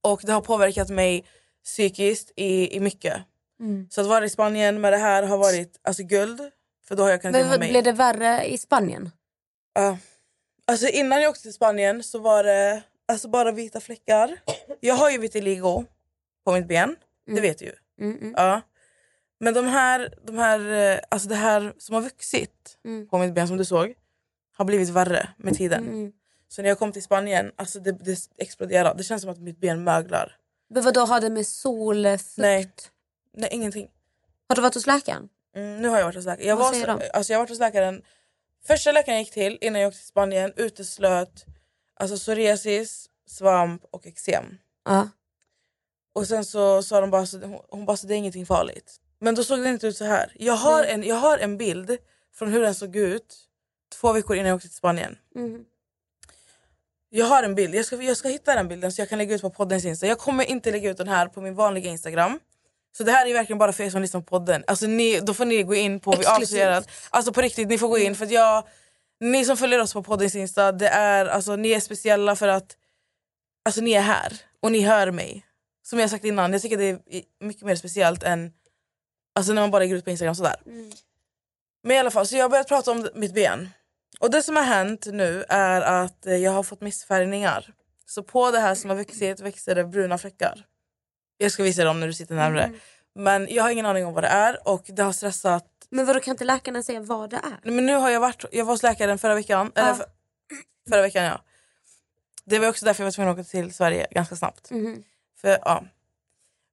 Och 0.02 0.22
det 0.24 0.32
har 0.34 0.42
påverkat 0.42 0.90
mig 0.90 1.26
psykiskt 1.64 2.32
i, 2.36 2.76
i 2.76 2.80
mycket. 2.80 3.18
Mm. 3.60 3.88
Så 3.90 4.02
att 4.02 4.08
vara 4.08 4.26
i 4.26 4.30
Spanien 4.30 4.82
med 4.82 4.94
det 4.94 4.98
här 4.98 5.24
har 5.24 5.38
varit 5.38 5.80
alltså, 5.84 6.04
guld. 6.04 6.42
För 6.88 6.96
då 6.96 7.04
har 7.04 7.10
jag 7.10 7.22
kunnat 7.22 7.34
Men 7.34 7.42
gömma 7.42 7.58
mig. 7.58 7.70
blev 7.70 7.84
det 7.84 7.92
värre 7.92 8.46
i 8.46 8.58
Spanien? 8.58 9.12
Ja. 9.74 9.98
Alltså 10.68 10.88
innan 10.88 11.22
jag 11.22 11.30
åkte 11.30 11.42
till 11.42 11.54
Spanien 11.54 12.04
så 12.04 12.20
var 12.20 12.44
det 12.44 12.84
alltså 13.08 13.28
bara 13.28 13.52
vita 13.52 13.80
fläckar. 13.80 14.38
Jag 14.80 14.96
har 14.96 15.10
ju 15.10 15.18
vitiligo 15.18 15.86
på 16.46 16.52
mitt 16.52 16.68
ben, 16.68 16.96
det 17.26 17.32
Mm. 17.32 17.42
vet 17.42 17.58
du 17.60 17.66
ju. 17.66 17.74
Mm, 18.02 18.18
mm. 18.18 18.34
Ja. 18.38 18.62
Men 19.40 19.54
de 19.54 19.66
här, 19.68 20.14
de 20.24 20.38
här, 20.38 20.72
eh, 20.94 21.00
alltså 21.12 21.30
det 21.30 21.36
här 21.36 21.74
som 21.78 21.96
har 21.96 22.02
vuxit 22.02 22.78
på 23.10 23.18
mitt 23.18 23.34
ben 23.34 23.48
som 23.48 23.58
du 23.58 23.66
såg 23.66 23.94
har 24.58 24.66
blivit 24.66 24.90
värre 24.90 25.30
med 25.38 25.54
tiden. 25.56 26.14
Så 26.48 26.62
när 26.62 26.70
jag 26.70 26.80
kom 26.80 26.92
till 26.92 27.04
Spanien, 27.04 27.52
alltså 27.56 27.80
det, 27.80 27.92
det 27.92 28.18
exploderade. 28.38 28.98
Det 28.98 29.04
känns 29.04 29.22
som 29.22 29.32
att 29.32 29.40
mitt 29.40 29.60
ben 29.60 29.84
möglar. 29.84 30.38
Men 30.70 30.84
vad 30.84 30.94
då 30.94 31.02
har 31.06 31.22
det 31.22 31.30
med 31.30 31.48
sol, 31.48 32.04
fukt? 32.18 32.38
Nej. 32.38 32.72
Nej, 33.34 33.50
ingenting. 33.52 33.88
Har 34.48 34.56
du 34.56 34.62
varit 34.62 34.74
hos 34.74 34.88
läkaren? 34.88 35.30
Mm, 35.56 35.82
nu 35.82 35.88
har 35.90 35.98
jag 35.98 36.06
varit 36.06 36.16
hos 36.16 36.26
läkaren. 36.26 36.48
Jag, 36.50 36.56
Vad 36.56 36.66
var, 36.66 36.72
säger 36.74 36.86
så- 36.86 36.98
de? 37.00 37.10
alltså 37.14 37.34
jag 37.34 37.38
har 37.40 37.44
varit 37.44 37.50
hos 37.50 37.60
läkaren. 37.60 38.02
Första 38.68 38.92
läkaren 38.92 39.16
jag 39.18 39.24
gick 39.24 39.34
till 39.34 39.58
innan 39.62 39.82
jag 39.82 39.88
åkte 39.88 40.00
till 40.00 40.08
Spanien 40.08 40.54
uteslöt 40.56 41.46
alltså 42.00 42.18
psoriasis, 42.18 43.10
svamp 43.28 43.84
och 43.92 44.08
eksem. 44.08 44.58
Ja. 44.86 45.10
Och 46.14 46.28
sen 46.28 46.46
så 46.46 46.84
sa 46.84 47.02
de 47.02 47.10
bara, 47.10 47.26
så, 47.26 47.40
hon, 47.40 47.60
hon 47.70 47.86
bara 47.86 47.98
så 47.98 48.08
det 48.08 48.14
är 48.14 48.18
ingenting 48.18 48.46
farligt. 48.46 49.00
Men 49.20 49.36
då 49.36 49.44
såg 49.44 49.60
det 49.60 49.70
inte 49.70 49.88
ut 49.88 49.98
så 49.98 50.06
här. 50.06 50.34
Jag 50.36 50.54
har, 50.54 50.84
en, 50.84 51.04
jag 51.04 51.16
har 51.16 51.38
en 51.38 51.58
bild 51.58 51.98
från 52.34 52.52
hur 52.52 52.62
den 52.62 52.76
såg 52.76 52.96
ut 52.96 53.36
två 53.94 54.14
veckor 54.14 54.36
innan 54.36 54.48
jag 54.48 54.56
åkte 54.56 54.68
till 54.68 54.78
Spanien. 54.78 55.18
Mm. 55.36 55.66
Jag 57.10 57.26
har 57.26 57.44
en 57.44 57.56
bild, 57.56 57.76
jag 57.76 57.86
ska, 57.86 58.02
jag 58.02 58.18
ska 58.18 58.28
hitta 58.28 58.56
den 58.56 58.68
bilden 58.68 58.92
så 58.92 59.02
jag 59.02 59.10
kan 59.10 59.18
lägga 59.18 59.36
ut 59.36 59.42
på 59.42 59.50
poddens 59.50 59.86
Insta. 59.86 60.08
Jag 60.08 60.20
kommer 60.20 60.44
inte 60.44 60.72
lägga 60.72 60.90
ut 60.90 60.98
den 60.98 61.08
här 61.08 61.28
på 61.28 61.42
min 61.42 61.56
vanliga 61.56 61.90
Instagram. 61.90 62.40
Så 62.98 63.04
det 63.04 63.12
här 63.12 63.28
är 63.28 63.34
verkligen 63.34 63.58
bara 63.58 63.74
för 63.74 63.84
er 63.84 63.90
som 63.90 64.02
lyssnar 64.02 64.22
på 64.22 64.26
podden. 64.26 64.64
Alltså 64.68 64.88
ni, 64.88 65.20
då 65.20 65.34
får 65.34 65.46
ni 65.46 65.64
gå 65.64 65.76
in 65.76 66.00
på... 66.00 66.12
Vi 66.12 66.18
Exklusivt. 66.18 66.90
Alltså 67.10 67.34
på 67.34 67.42
riktigt, 67.42 67.68
ni 67.68 67.78
får 67.78 67.88
gå 67.88 67.98
in. 67.98 68.16
För 68.16 68.32
jag, 68.32 68.68
ni 69.24 69.46
som 69.46 69.58
följer 69.58 69.82
oss 69.82 69.94
på 69.94 70.04
poddens 70.04 70.36
Insta, 70.36 70.72
det 70.72 70.88
är, 70.88 71.26
alltså, 71.26 71.56
ni 71.56 71.72
är 71.72 71.80
speciella 71.80 72.36
för 72.36 72.48
att 72.48 72.78
alltså, 73.66 73.82
ni 73.82 73.92
är 73.92 74.02
här 74.02 74.34
och 74.60 74.72
ni 74.72 74.82
hör 74.82 75.12
mig. 75.12 75.46
Som 75.84 76.00
jag 76.00 76.10
sagt 76.10 76.26
innan, 76.26 76.54
jag 76.54 76.62
tycker 76.62 76.78
det 76.78 76.90
är 76.90 77.00
mycket 77.40 77.64
mer 77.64 77.76
speciellt 77.76 78.24
än 78.24 78.54
alltså, 79.36 79.54
när 79.54 79.62
man 79.62 79.72
bara 79.72 79.86
går 79.86 79.98
ut 79.98 80.04
på 80.04 80.10
Instagram 80.10 80.36
sådär. 80.36 80.56
Men 81.84 81.96
i 81.96 82.00
alla 82.00 82.12
fall, 82.12 82.28
så 82.28 82.36
jag 82.36 82.44
har 82.44 82.50
börjat 82.50 82.68
prata 82.68 82.92
om 82.92 83.10
mitt 83.16 83.34
ben. 83.34 83.70
Och 84.20 84.32
det 84.32 84.44
som 84.44 84.56
har 84.56 84.64
hänt 84.64 85.08
nu 85.12 85.46
är 85.50 85.82
att 85.82 86.26
eh, 86.26 86.36
jag 86.36 86.52
har 86.52 86.64
fått 86.64 86.82
missfärgningar. 86.82 87.74
Så 88.06 88.24
på 88.24 88.52
det 88.52 88.60
här 88.60 88.76
som 88.76 88.90
har 88.90 88.98
vuxit 88.98 89.40
växer 89.40 89.76
det 89.76 89.84
bruna 89.84 90.18
fläckar. 90.18 90.66
Jag 91.38 91.52
ska 91.52 91.64
visa 91.64 91.84
dem 91.84 92.00
när 92.00 92.08
du 92.08 92.14
sitter 92.14 92.36
närmare. 92.36 92.72
Men 93.16 93.48
jag 93.50 93.64
har 93.64 93.70
ingen 93.70 93.86
aning 93.86 94.06
om 94.06 94.14
vad 94.14 94.24
det 94.24 94.28
är 94.28 94.68
och 94.68 94.84
det 94.88 95.04
har 95.04 95.14
stressat. 95.14 95.73
Men 95.94 96.06
vadå 96.06 96.20
kan 96.20 96.32
inte 96.32 96.44
läkarna 96.44 96.84
säga 96.84 97.00
vad 97.00 97.30
det 97.30 97.36
är? 97.36 97.72
Men 97.72 97.86
nu 97.86 97.96
har 97.96 98.10
jag 98.10 98.20
varit, 98.20 98.46
jag 98.52 98.66
var 98.66 98.74
hos 98.74 98.84
läkaren 98.84 99.18
förra 99.18 99.36
veckan. 99.36 99.72
Eller 99.76 99.88
Ja. 99.88 99.96
för, 99.96 100.06
förra 100.90 101.02
veckan 101.02 101.24
ja. 101.24 101.42
Det 102.46 102.60
var 102.60 102.70
också 102.70 102.86
därför 102.86 103.04
jag 103.04 103.06
var 103.06 103.12
tvungen 103.12 103.32
att 103.32 103.38
åka 103.40 103.44
till 103.44 103.74
Sverige 103.74 104.08
ganska 104.12 104.36
snabbt. 104.36 104.72
Mhm. 104.72 105.04
För 105.42 105.50
ja, 105.50 105.84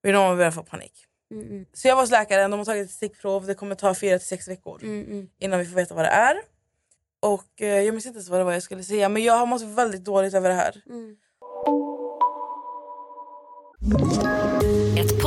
min 0.02 0.14
mamma 0.14 0.34
började 0.36 0.52
få 0.52 0.62
panik. 0.62 1.06
Mm, 1.30 1.66
Så 1.72 1.88
jag 1.88 1.96
var 1.96 2.02
hos 2.02 2.10
läkaren, 2.10 2.50
de 2.50 2.58
har 2.60 2.64
tagit 2.64 2.86
ett 2.86 2.94
stickprov. 2.94 3.46
Det 3.46 3.54
kommer 3.54 3.74
ta 3.74 3.94
fyra 3.94 4.18
till 4.18 4.28
sex 4.28 4.48
veckor 4.48 4.82
mm, 4.82 5.04
mm. 5.04 5.28
innan 5.38 5.58
vi 5.58 5.66
får 5.66 5.76
veta 5.76 5.94
vad 5.94 6.04
det 6.04 6.08
är. 6.08 6.36
Och 7.20 7.62
eh, 7.62 7.80
jag 7.82 7.92
minns 7.94 8.06
inte 8.06 8.16
ens 8.16 8.28
vad 8.28 8.40
det 8.40 8.44
var 8.44 8.52
jag 8.52 8.62
skulle 8.62 8.82
säga 8.82 9.08
men 9.08 9.22
jag 9.22 9.34
har 9.34 9.46
mått 9.46 9.62
väldigt 9.62 10.04
dåligt 10.04 10.34
över 10.34 10.48
det 10.48 10.54
här. 10.54 10.82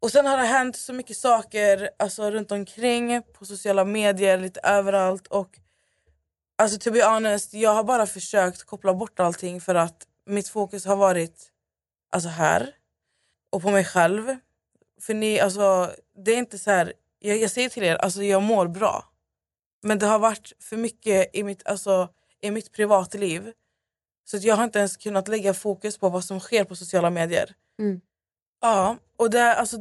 Och 0.00 0.10
sen 0.12 0.26
har 0.26 0.36
det 0.36 0.44
hänt 0.44 0.76
så 0.76 0.92
mycket 0.92 1.16
saker 1.16 1.90
alltså, 1.98 2.30
runt 2.30 2.52
omkring 2.52 3.22
på 3.22 3.44
sociala 3.44 3.84
medier, 3.84 4.38
lite 4.38 4.60
överallt. 4.60 5.26
Och 5.26 5.58
alltså 6.58 6.78
to 6.78 6.90
be 6.90 7.04
honest, 7.04 7.54
jag 7.54 7.74
har 7.74 7.84
bara 7.84 8.06
försökt 8.06 8.64
koppla 8.64 8.94
bort 8.94 9.20
allting 9.20 9.60
för 9.60 9.74
att 9.74 10.06
mitt 10.26 10.48
fokus 10.48 10.84
har 10.84 10.96
varit 10.96 11.52
alltså, 12.12 12.28
här 12.28 12.74
och 13.50 13.62
på 13.62 13.70
mig 13.70 13.84
själv. 13.84 14.36
För 15.00 15.14
ni, 15.14 15.40
alltså, 15.40 15.90
det 16.24 16.32
är 16.32 16.38
inte 16.38 16.58
så 16.58 16.70
här, 16.70 16.92
jag, 17.18 17.38
jag 17.38 17.50
säger 17.50 17.68
till 17.68 17.82
er, 17.82 17.96
alltså, 17.96 18.22
jag 18.22 18.42
mår 18.42 18.68
bra. 18.68 19.04
Men 19.82 19.98
det 19.98 20.06
har 20.06 20.18
varit 20.18 20.52
för 20.60 20.76
mycket 20.76 21.36
i 21.36 21.42
mitt, 21.42 21.66
alltså, 21.66 22.08
i 22.40 22.50
mitt 22.50 22.72
privatliv. 22.72 23.52
Så 24.24 24.36
att 24.36 24.42
jag 24.42 24.56
har 24.56 24.64
inte 24.64 24.78
ens 24.78 24.96
kunnat 24.96 25.28
lägga 25.28 25.54
fokus 25.54 25.98
på 25.98 26.08
vad 26.08 26.24
som 26.24 26.40
sker 26.40 26.64
på 26.64 26.76
sociala 26.76 27.10
medier. 27.10 27.54
Mm. 27.78 28.00
Ja, 28.60 28.96
och 29.16 29.30
det, 29.30 29.54
alltså, 29.54 29.76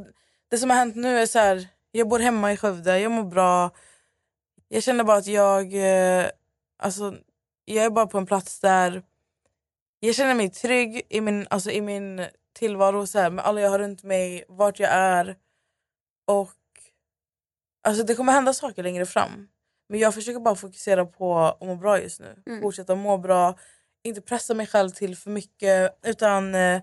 det 0.50 0.58
som 0.58 0.70
har 0.70 0.78
hänt 0.78 0.96
nu 0.96 1.20
är 1.20 1.26
så 1.26 1.40
här, 1.40 1.68
jag 1.92 2.10
bor 2.10 2.20
hemma 2.20 2.54
i 2.54 2.58
Skövde, 2.58 3.00
jag 3.00 3.12
mår 3.12 3.24
bra. 3.24 3.72
Jag 4.68 4.84
känner 4.84 5.04
bara 5.04 5.18
att 5.18 5.28
jag, 5.28 5.74
eh, 5.74 6.30
alltså, 6.80 7.16
jag 7.66 7.86
är 7.86 7.90
bara 7.90 8.08
på 8.08 8.18
en 8.18 8.26
plats 8.26 8.60
där 8.60 9.04
jag 10.00 10.16
känner 10.16 10.36
mig 10.36 10.50
trygg 10.50 11.02
i 11.10 11.22
min, 11.22 11.48
alltså, 11.50 11.72
i 11.72 11.82
min 11.82 12.26
tillvaro 12.54 13.08
så 13.08 13.20
här, 13.20 13.30
med 13.30 13.46
alla 13.46 13.62
jag 13.62 13.70
har 13.70 13.80
runt 13.80 14.04
mig, 14.04 14.46
vart 14.48 14.80
jag 14.80 14.90
är. 14.92 15.36
Och 16.28 16.52
alltså, 17.84 18.04
det 18.04 18.16
kommer 18.16 18.34
hända 18.34 18.54
saker 18.54 18.84
längre 18.84 19.06
fram. 19.06 19.48
Men 19.90 20.00
jag 20.00 20.14
försöker 20.14 20.40
bara 20.40 20.56
fokusera 20.56 21.06
på 21.06 21.40
att 21.40 21.62
må 21.62 21.76
bra 21.76 22.02
just 22.02 22.20
nu. 22.20 22.44
Fortsätta 22.62 22.96
må 22.96 23.18
bra, 23.18 23.60
inte 24.04 24.22
pressa 24.22 24.54
mig 24.54 24.68
själv 24.68 24.90
till 24.90 25.16
för 25.16 25.30
mycket 25.32 26.00
utan 26.04 26.56
eh, 26.56 26.82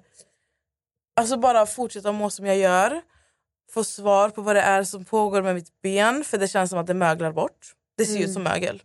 Alltså 1.17 1.37
bara 1.37 1.67
fortsätta 1.67 2.13
må 2.13 2.31
som 2.31 2.47
jag 2.47 2.57
gör. 2.57 3.01
Få 3.73 3.85
svar 3.85 4.29
på 4.31 4.43
vad 4.43 4.57
det 4.57 4.63
är 4.63 4.85
som 4.85 5.05
pågår 5.05 5.43
med 5.43 5.55
mitt 5.55 5.83
ben. 5.83 6.25
För 6.25 6.39
det 6.39 6.49
känns 6.49 6.71
som 6.71 6.79
att 6.79 6.87
det 6.87 6.95
möglar 6.95 7.33
bort. 7.33 7.73
Det 7.99 8.05
ser 8.05 8.19
ut 8.19 8.33
som 8.33 8.43
mögel. 8.43 8.83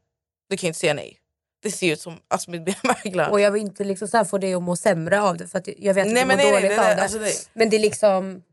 Du 0.50 0.58
kan 0.58 0.68
inte 0.68 0.80
säga 0.80 0.94
nej. 0.94 1.18
Det 1.64 1.72
ser 1.72 1.94
ut 1.94 2.02
som 2.02 2.14
att 2.14 2.20
alltså, 2.28 2.52
mitt 2.52 2.66
ben 2.66 2.76
möglar. 3.04 3.30
Och 3.30 3.40
jag 3.42 3.52
vill 3.52 3.62
inte 3.62 3.84
liksom 3.84 4.08
så 4.08 4.26
få 4.26 4.38
dig 4.38 4.54
att 4.54 4.64
må 4.64 4.76
sämre 4.76 5.22
av 5.22 5.38
det 5.38 5.48
för 5.48 5.58
att 5.60 5.68
jag 5.78 5.94
vet 5.94 6.08
att 6.08 6.14
Nej, 6.14 6.24
du 6.24 6.28
mår 6.30 6.36
nej, 6.36 6.46
nej, 6.52 6.54
dåligt 6.62 6.78
det- 6.78 6.90
av 6.92 6.96
det. 6.96 7.02
alltså 7.02 7.20
det- 7.20 7.50
Men 7.54 7.70
det 7.70 7.76
är 7.78 7.80
liksom 7.80 8.44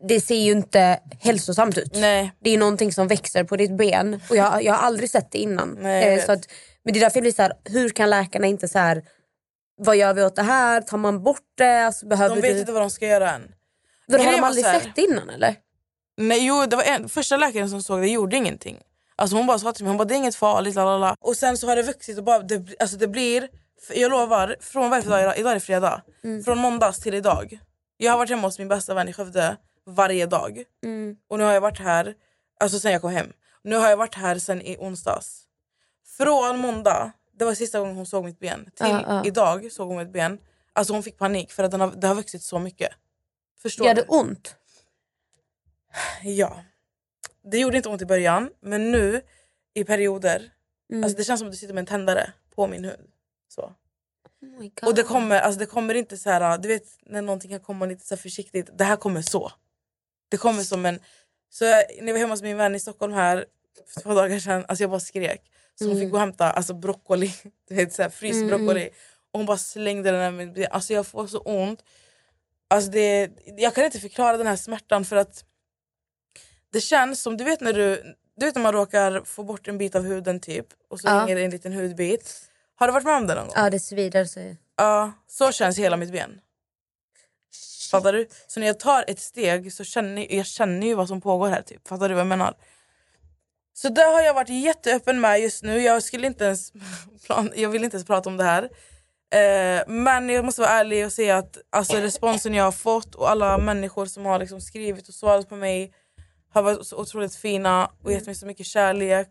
det 0.00 0.20
ser 0.20 0.34
ju 0.34 0.52
inte 0.52 1.00
hälsosamt 1.20 1.78
ut. 1.78 1.92
Nej. 1.94 2.32
Det 2.40 2.50
är 2.50 2.58
någonting 2.58 2.92
som 2.92 3.08
växer 3.08 3.44
på 3.44 3.56
ditt 3.56 3.76
ben 3.76 4.20
och 4.30 4.36
jag, 4.36 4.62
jag 4.64 4.72
har 4.72 4.80
aldrig 4.86 5.10
sett 5.10 5.30
det 5.30 5.38
innan. 5.38 5.78
Nej, 5.80 6.18
Eh, 6.18 6.24
så 6.24 6.32
att, 6.32 6.40
men 6.82 6.92
det 6.94 6.98
är 6.98 7.00
därför 7.00 7.16
jag 7.18 7.22
blir 7.22 7.32
så 7.32 7.42
här, 7.42 7.52
hur 7.64 7.88
kan 7.88 8.10
läkarna 8.10 8.46
inte 8.46 8.68
så 8.68 8.78
här, 8.78 9.02
vad 9.76 9.96
gör 9.96 10.14
vi 10.14 10.22
åt 10.22 10.36
det 10.36 10.42
här? 10.42 10.80
Tar 10.80 10.98
man 10.98 11.22
bort 11.22 11.52
det? 11.54 11.86
Alltså, 11.86 12.06
behöver 12.06 12.36
De 12.36 12.42
vet 12.42 12.54
du... 12.54 12.60
inte 12.60 12.72
vad 12.72 12.82
de 12.82 12.90
ska 12.90 13.06
göra 13.06 13.30
än. 13.30 13.54
Vadå, 14.06 14.24
har 14.24 14.32
de 14.32 14.44
aldrig 14.44 14.64
sett 14.64 14.94
det 14.94 15.02
innan 15.02 15.30
eller? 15.30 15.56
Nej, 16.16 16.46
jo, 16.46 16.66
det 16.66 16.76
var 16.76 16.82
en, 16.82 17.08
första 17.08 17.36
läkaren 17.36 17.70
som 17.70 17.82
såg 17.82 18.00
det 18.00 18.08
gjorde 18.08 18.36
ingenting. 18.36 18.78
Alltså 19.16 19.36
hon 19.36 19.46
bara 19.46 19.58
sa 19.58 19.72
till 19.72 19.84
mig, 19.84 19.90
hon 19.90 19.98
bara, 19.98 20.04
det 20.04 20.14
är 20.14 20.16
inget 20.16 20.36
farligt. 20.36 20.74
Lalala. 20.74 21.16
Och 21.20 21.36
sen 21.36 21.58
så 21.58 21.66
har 21.66 21.76
det 21.76 21.82
vuxit 21.82 22.18
och 22.18 22.24
bara, 22.24 22.38
det, 22.38 22.80
alltså 22.80 22.96
det 22.96 23.08
blir, 23.08 23.48
jag 23.94 24.10
lovar, 24.10 24.56
från 24.60 24.90
varje 24.90 25.08
dag, 25.08 25.20
idag, 25.20 25.38
idag 25.38 25.50
är 25.50 25.54
det 25.54 25.60
fredag. 25.60 26.02
Från 26.44 26.58
måndags 26.58 26.98
till 27.00 27.14
idag. 27.14 27.58
Jag 27.96 28.12
har 28.12 28.18
varit 28.18 28.30
hemma 28.30 28.48
hos 28.48 28.58
min 28.58 28.68
bästa 28.68 28.94
vän 28.94 29.08
i 29.08 29.12
Skövde 29.12 29.56
varje 29.86 30.26
dag. 30.26 30.64
Och 31.28 31.38
nu 31.38 31.44
har 31.44 31.52
jag 31.52 31.60
varit 31.60 31.80
här, 31.80 32.14
alltså 32.60 32.78
sen 32.78 32.92
jag 32.92 33.00
kom 33.00 33.10
hem. 33.10 33.32
Nu 33.62 33.76
har 33.76 33.90
jag 33.90 33.96
varit 33.96 34.14
här 34.14 34.38
sen 34.38 34.62
i 34.62 34.76
onsdags. 34.80 35.42
Från 36.18 36.58
måndag, 36.58 37.12
det 37.38 37.44
var 37.44 37.54
sista 37.54 37.80
gången 37.80 37.96
hon 37.96 38.06
såg 38.06 38.24
mitt 38.24 38.38
ben, 38.38 38.64
till 38.64 38.86
Ja, 38.86 39.04
ja. 39.06 39.24
idag 39.24 39.72
såg 39.72 39.88
hon 39.88 39.96
mitt 39.96 40.12
ben. 40.12 40.38
Alltså 40.72 40.92
hon 40.92 41.02
fick 41.02 41.18
panik 41.18 41.52
för 41.52 41.64
att 41.64 41.70
den 41.70 41.80
har, 41.80 41.90
det 41.90 42.06
har 42.06 42.14
vuxit 42.14 42.42
så 42.42 42.58
mycket. 42.58 42.92
Förstår 43.58 43.86
Gör 43.86 43.94
du? 43.94 44.00
det 44.00 44.08
ont? 44.08 44.56
Ja. 46.22 46.64
Det 47.42 47.58
gjorde 47.58 47.76
inte 47.76 47.88
ont 47.88 48.02
i 48.02 48.06
början, 48.06 48.50
men 48.60 48.90
nu 48.92 49.22
i 49.74 49.84
perioder. 49.84 50.52
Mm. 50.90 51.04
Alltså 51.04 51.16
det 51.16 51.24
känns 51.24 51.40
som 51.40 51.48
att 51.48 51.52
du 51.52 51.58
sitter 51.58 51.74
med 51.74 51.82
en 51.82 51.86
tändare 51.86 52.32
på 52.54 52.66
min 52.66 52.84
hud. 52.84 53.10
Så. 53.48 53.62
Oh. 53.62 54.88
Och 54.88 54.94
det 54.94 55.02
kommer, 55.02 55.40
alltså 55.40 55.58
det 55.58 55.66
kommer 55.66 55.94
inte 55.94 56.16
så 56.16 56.30
här, 56.30 56.58
du 56.58 56.68
vet 56.68 56.86
när 57.02 57.22
någonting 57.22 57.50
kan 57.50 57.60
komma 57.60 57.86
lite 57.86 58.06
så 58.06 58.16
försiktigt. 58.16 58.70
Det 58.78 58.84
här 58.84 58.96
kommer 58.96 59.22
så. 59.22 59.52
Det 60.28 60.36
kommer 60.36 60.62
som 60.62 60.86
en... 60.86 60.98
Så 61.50 61.64
jag, 61.64 61.84
när 62.00 62.06
jag 62.06 62.12
var 62.12 62.18
hemma 62.18 62.32
hos 62.32 62.42
min 62.42 62.56
vän 62.56 62.74
i 62.74 62.80
Stockholm 62.80 63.12
här 63.12 63.46
för 63.86 64.00
två 64.00 64.14
dagar 64.14 64.38
sedan, 64.38 64.64
alltså 64.68 64.82
jag 64.82 64.90
bara 64.90 65.00
skrek. 65.00 65.50
Så 65.78 65.88
hon 65.88 65.98
fick 65.98 66.10
gå 66.10 66.16
och 66.16 66.20
hämta 66.20 66.50
alltså 66.50 66.74
broccoli, 66.74 67.34
du 67.68 67.74
vet 67.74 67.92
så 67.92 68.02
här, 68.02 68.08
fryst 68.10 68.46
broccoli. 68.48 68.88
Och 69.32 69.38
hon 69.38 69.46
bara 69.46 69.58
slängde 69.58 70.10
den 70.10 70.20
här 70.20 70.30
med 70.30 70.66
Alltså 70.70 70.92
jag 70.92 71.06
får 71.06 71.26
så 71.26 71.38
ont. 71.38 71.84
Alltså 72.68 72.90
det, 72.90 73.30
jag 73.56 73.74
kan 73.74 73.84
inte 73.84 74.00
förklara 74.00 74.36
den 74.36 74.46
här 74.46 74.56
smärtan 74.56 75.04
för 75.04 75.16
att 75.16 75.44
det 76.72 76.80
känns 76.80 77.20
som, 77.22 77.36
du 77.36 77.44
vet 77.44 77.60
när 77.60 77.72
du, 77.72 78.14
du 78.36 78.46
vet 78.46 78.54
när 78.54 78.62
man 78.62 78.72
råkar 78.72 79.24
få 79.24 79.42
bort 79.44 79.68
en 79.68 79.78
bit 79.78 79.94
av 79.94 80.02
huden 80.02 80.40
typ 80.40 80.66
och 80.90 81.00
så 81.00 81.08
Ja. 81.08 81.18
hänger 81.20 81.36
det 81.36 81.44
en 81.44 81.50
liten 81.50 81.72
hudbit. 81.72 82.50
Har 82.76 82.86
du 82.86 82.92
varit 82.92 83.04
med 83.04 83.16
om 83.16 83.26
det 83.26 83.34
någon 83.34 83.46
gång? 83.46 83.54
Ja 83.56 83.70
det 83.70 83.80
svider. 83.80 84.24
Så... 84.24 84.56
Ja, 84.76 85.12
så 85.26 85.52
känns 85.52 85.78
hela 85.78 85.96
mitt 85.96 86.12
ben. 86.12 86.40
Fattar 87.90 88.12
du? 88.12 88.28
Så 88.46 88.60
när 88.60 88.66
jag 88.66 88.78
tar 88.80 89.04
ett 89.08 89.20
steg 89.20 89.72
så 89.72 89.84
känner 89.84 90.34
jag 90.34 90.46
känner 90.46 90.86
ju 90.86 90.94
vad 90.94 91.08
som 91.08 91.20
pågår 91.20 91.48
här. 91.48 91.62
Typ. 91.62 91.88
Fattar 91.88 92.08
du 92.08 92.14
vad 92.14 92.20
jag 92.20 92.26
menar? 92.26 92.54
Så 93.76 93.88
där 93.88 94.12
har 94.12 94.20
jag 94.22 94.34
varit 94.34 94.48
jätteöppen 94.48 95.20
med 95.20 95.40
just 95.40 95.62
nu. 95.62 95.80
Jag 95.80 96.02
skulle 96.02 96.26
inte 96.26 96.44
ens 96.44 96.72
plan- 97.26 97.52
jag 97.56 97.68
vill 97.68 97.84
inte 97.84 97.96
ens 97.96 98.06
prata 98.06 98.28
om 98.30 98.36
det 98.36 98.44
här. 98.44 98.62
Eh, 99.34 99.82
men 99.86 100.28
jag 100.28 100.44
måste 100.44 100.60
vara 100.60 100.70
ärlig 100.70 101.06
och 101.06 101.12
säga 101.12 101.36
att 101.36 101.58
alltså, 101.70 101.96
responsen 101.96 102.54
jag 102.54 102.64
har 102.64 102.72
fått 102.72 103.14
och 103.14 103.30
alla 103.30 103.58
människor 103.58 104.06
som 104.06 104.26
har 104.26 104.38
liksom, 104.38 104.60
skrivit 104.60 105.08
och 105.08 105.14
svarat 105.14 105.48
på 105.48 105.56
mig 105.56 105.92
har 106.52 106.62
varit 106.62 106.86
så 106.86 106.96
otroligt 106.96 107.34
fina 107.34 107.90
och 108.02 108.12
gett 108.12 108.26
mig 108.26 108.34
så 108.34 108.46
mycket 108.46 108.66
kärlek. 108.66 109.28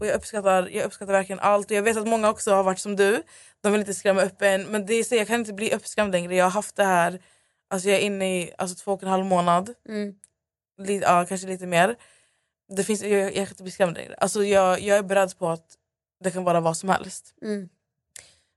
Och 0.00 0.06
jag 0.06 0.14
uppskattar, 0.16 0.68
jag 0.72 0.84
uppskattar 0.84 1.12
verkligen 1.12 1.40
allt. 1.40 1.70
Och 1.70 1.76
jag 1.76 1.82
vet 1.82 1.96
att 1.96 2.06
många 2.08 2.30
också 2.30 2.54
har 2.54 2.62
varit 2.62 2.78
som 2.78 2.96
du. 2.96 3.22
De 3.62 3.72
vill 3.72 3.80
inte 3.80 3.94
skrämma 3.94 4.22
upp 4.22 4.42
en. 4.42 4.62
Men 4.62 4.86
det 4.86 4.94
är 4.94 5.04
så, 5.04 5.14
jag 5.14 5.26
kan 5.26 5.40
inte 5.40 5.52
bli 5.52 5.74
uppskrämd 5.74 6.12
längre. 6.12 6.34
Jag 6.36 6.44
har 6.44 6.50
haft 6.50 6.76
det 6.76 6.84
här. 6.84 7.20
Alltså 7.70 7.88
jag 7.88 7.98
är 7.98 8.02
inne 8.02 8.40
i 8.42 8.52
alltså, 8.58 8.84
två 8.84 8.92
och 8.92 9.02
en 9.02 9.08
halv 9.08 9.24
månad. 9.24 9.74
Mm. 9.88 10.14
Lite, 10.78 11.04
ja, 11.04 11.26
kanske 11.28 11.46
lite 11.46 11.66
mer. 11.66 11.96
Det 12.76 12.84
finns, 12.84 13.02
jag, 13.02 13.10
jag 13.20 13.34
kan 13.34 13.46
inte 13.48 13.62
bli 13.62 13.72
skrämd 13.72 13.96
längre. 13.96 14.14
Alltså 14.18 14.44
jag, 14.44 14.80
jag 14.80 14.98
är 14.98 15.02
beredd 15.02 15.38
på 15.38 15.48
att 15.48 15.66
det 16.24 16.30
kan 16.30 16.44
vara 16.44 16.60
vad 16.60 16.76
som 16.76 16.88
helst. 16.88 17.34
Mm. 17.42 17.68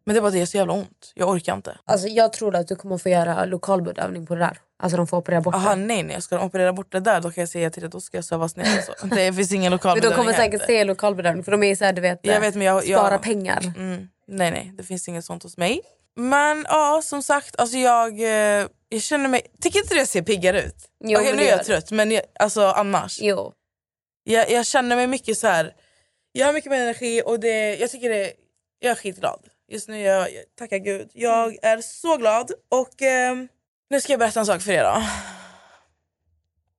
Men 0.06 0.13
det 0.13 0.20
är 0.20 0.22
bara 0.22 0.32
det, 0.32 0.38
jag 0.38 0.41
har 0.41 0.46
så 0.48 0.58
jävla 0.58 0.74
ont. 0.74 1.12
Jag 1.15 1.30
orkar 1.30 1.56
inte. 1.56 1.78
Alltså, 1.86 2.08
jag 2.08 2.34
tror 2.34 2.56
att 2.56 2.67
du 2.67 2.76
kommer 2.76 2.98
få 2.98 3.10
göra 3.10 3.46
lokalbedövning 3.46 4.26
på 4.26 4.36
det 4.36 4.39
där. 4.41 4.58
Alltså 4.80 4.98
de 4.98 5.08
får 5.08 5.17
operera 5.17 5.41
bort 5.41 5.56
Aha, 5.56 5.70
det. 5.70 5.76
nej 5.76 6.04
nej, 6.04 6.22
ska 6.22 6.36
de 6.38 6.46
operera 6.46 6.74
bort 6.74 6.91
det 6.91 7.00
där 7.00 7.22
då 7.22 7.32
kan 7.32 7.41
jag 7.41 7.50
säga 7.50 7.70
till 7.70 7.82
dig 7.82 7.89
då 7.89 8.02
ska 8.02 8.17
jag 8.17 8.26
sövas 8.26 8.56
ner. 8.56 8.65
Alltså. 8.76 9.08
Det 9.15 9.34
finns 9.34 9.52
ingen 9.52 9.72
lokal 9.72 9.98
Men 10.02 10.10
de 10.10 10.15
kommer 10.15 10.34
säkert 10.34 10.65
se 10.65 10.84
lokalbedövning 10.84 11.43
för 11.43 11.52
de 11.52 11.63
är 11.63 11.76
så 11.76 11.86
här, 11.86 11.93
du 11.93 12.02
vet, 12.02 12.20
Jag 12.22 12.39
vet, 12.39 12.56
men 12.56 12.67
jag- 12.67 12.86
jag- 12.86 13.00
spara 13.00 13.17
pengar. 13.20 13.74
Mm, 13.78 14.08
nej 14.28 14.52
nej, 14.52 14.74
det 14.78 14.84
finns 14.84 15.08
inget 15.08 15.26
sånt 15.26 15.43
hos 15.43 15.58
mig. 15.58 15.82
Men 16.15 16.65
ja, 16.70 17.02
som 17.04 17.24
sagt, 17.24 17.56
alltså 17.60 17.78
jag, 17.78 18.20
eh, 18.22 18.67
jag 18.89 19.02
känner 19.02 19.30
mig... 19.30 19.41
Tycker 19.62 19.80
inte 19.80 19.93
du 19.93 20.00
jag 20.00 20.08
ser 20.08 20.22
piggare 20.22 20.62
ut? 20.63 20.76
Jo, 21.04 21.20
Okej 21.20 21.30
men 21.32 21.39
nu 21.39 21.43
är 21.43 21.58
jag 21.58 21.65
trött 21.65 21.91
men 21.91 22.12
jag, 22.12 22.22
alltså 22.39 22.62
annars. 22.62 23.20
Jo. 23.22 23.54
Jag, 24.29 24.51
jag 24.51 24.65
känner 24.65 24.95
mig 24.95 25.07
mycket 25.07 25.37
så 25.37 25.47
här. 25.47 25.75
Jag 26.31 26.45
har 26.45 26.53
mycket 26.53 26.71
mer 26.71 26.81
energi 26.81 27.21
och 27.25 27.39
det, 27.39 27.75
jag 27.75 27.91
tycker 27.91 28.09
det, 28.09 28.33
jag 28.79 28.91
är 28.91 28.95
skitglad. 28.95 29.47
Just 29.67 29.87
nu, 29.87 30.01
jag, 30.01 30.33
jag 30.33 30.43
tackar 30.57 30.77
gud. 30.77 31.09
Jag 31.13 31.57
är 31.61 31.81
så 31.81 32.17
glad 32.17 32.51
och 32.69 33.01
ehm, 33.01 33.47
nu 33.89 34.01
ska 34.01 34.13
jag 34.13 34.19
berätta 34.19 34.39
en 34.39 34.45
sak 34.45 34.61
för 34.61 34.71
er 34.71 34.83
då. 34.83 35.03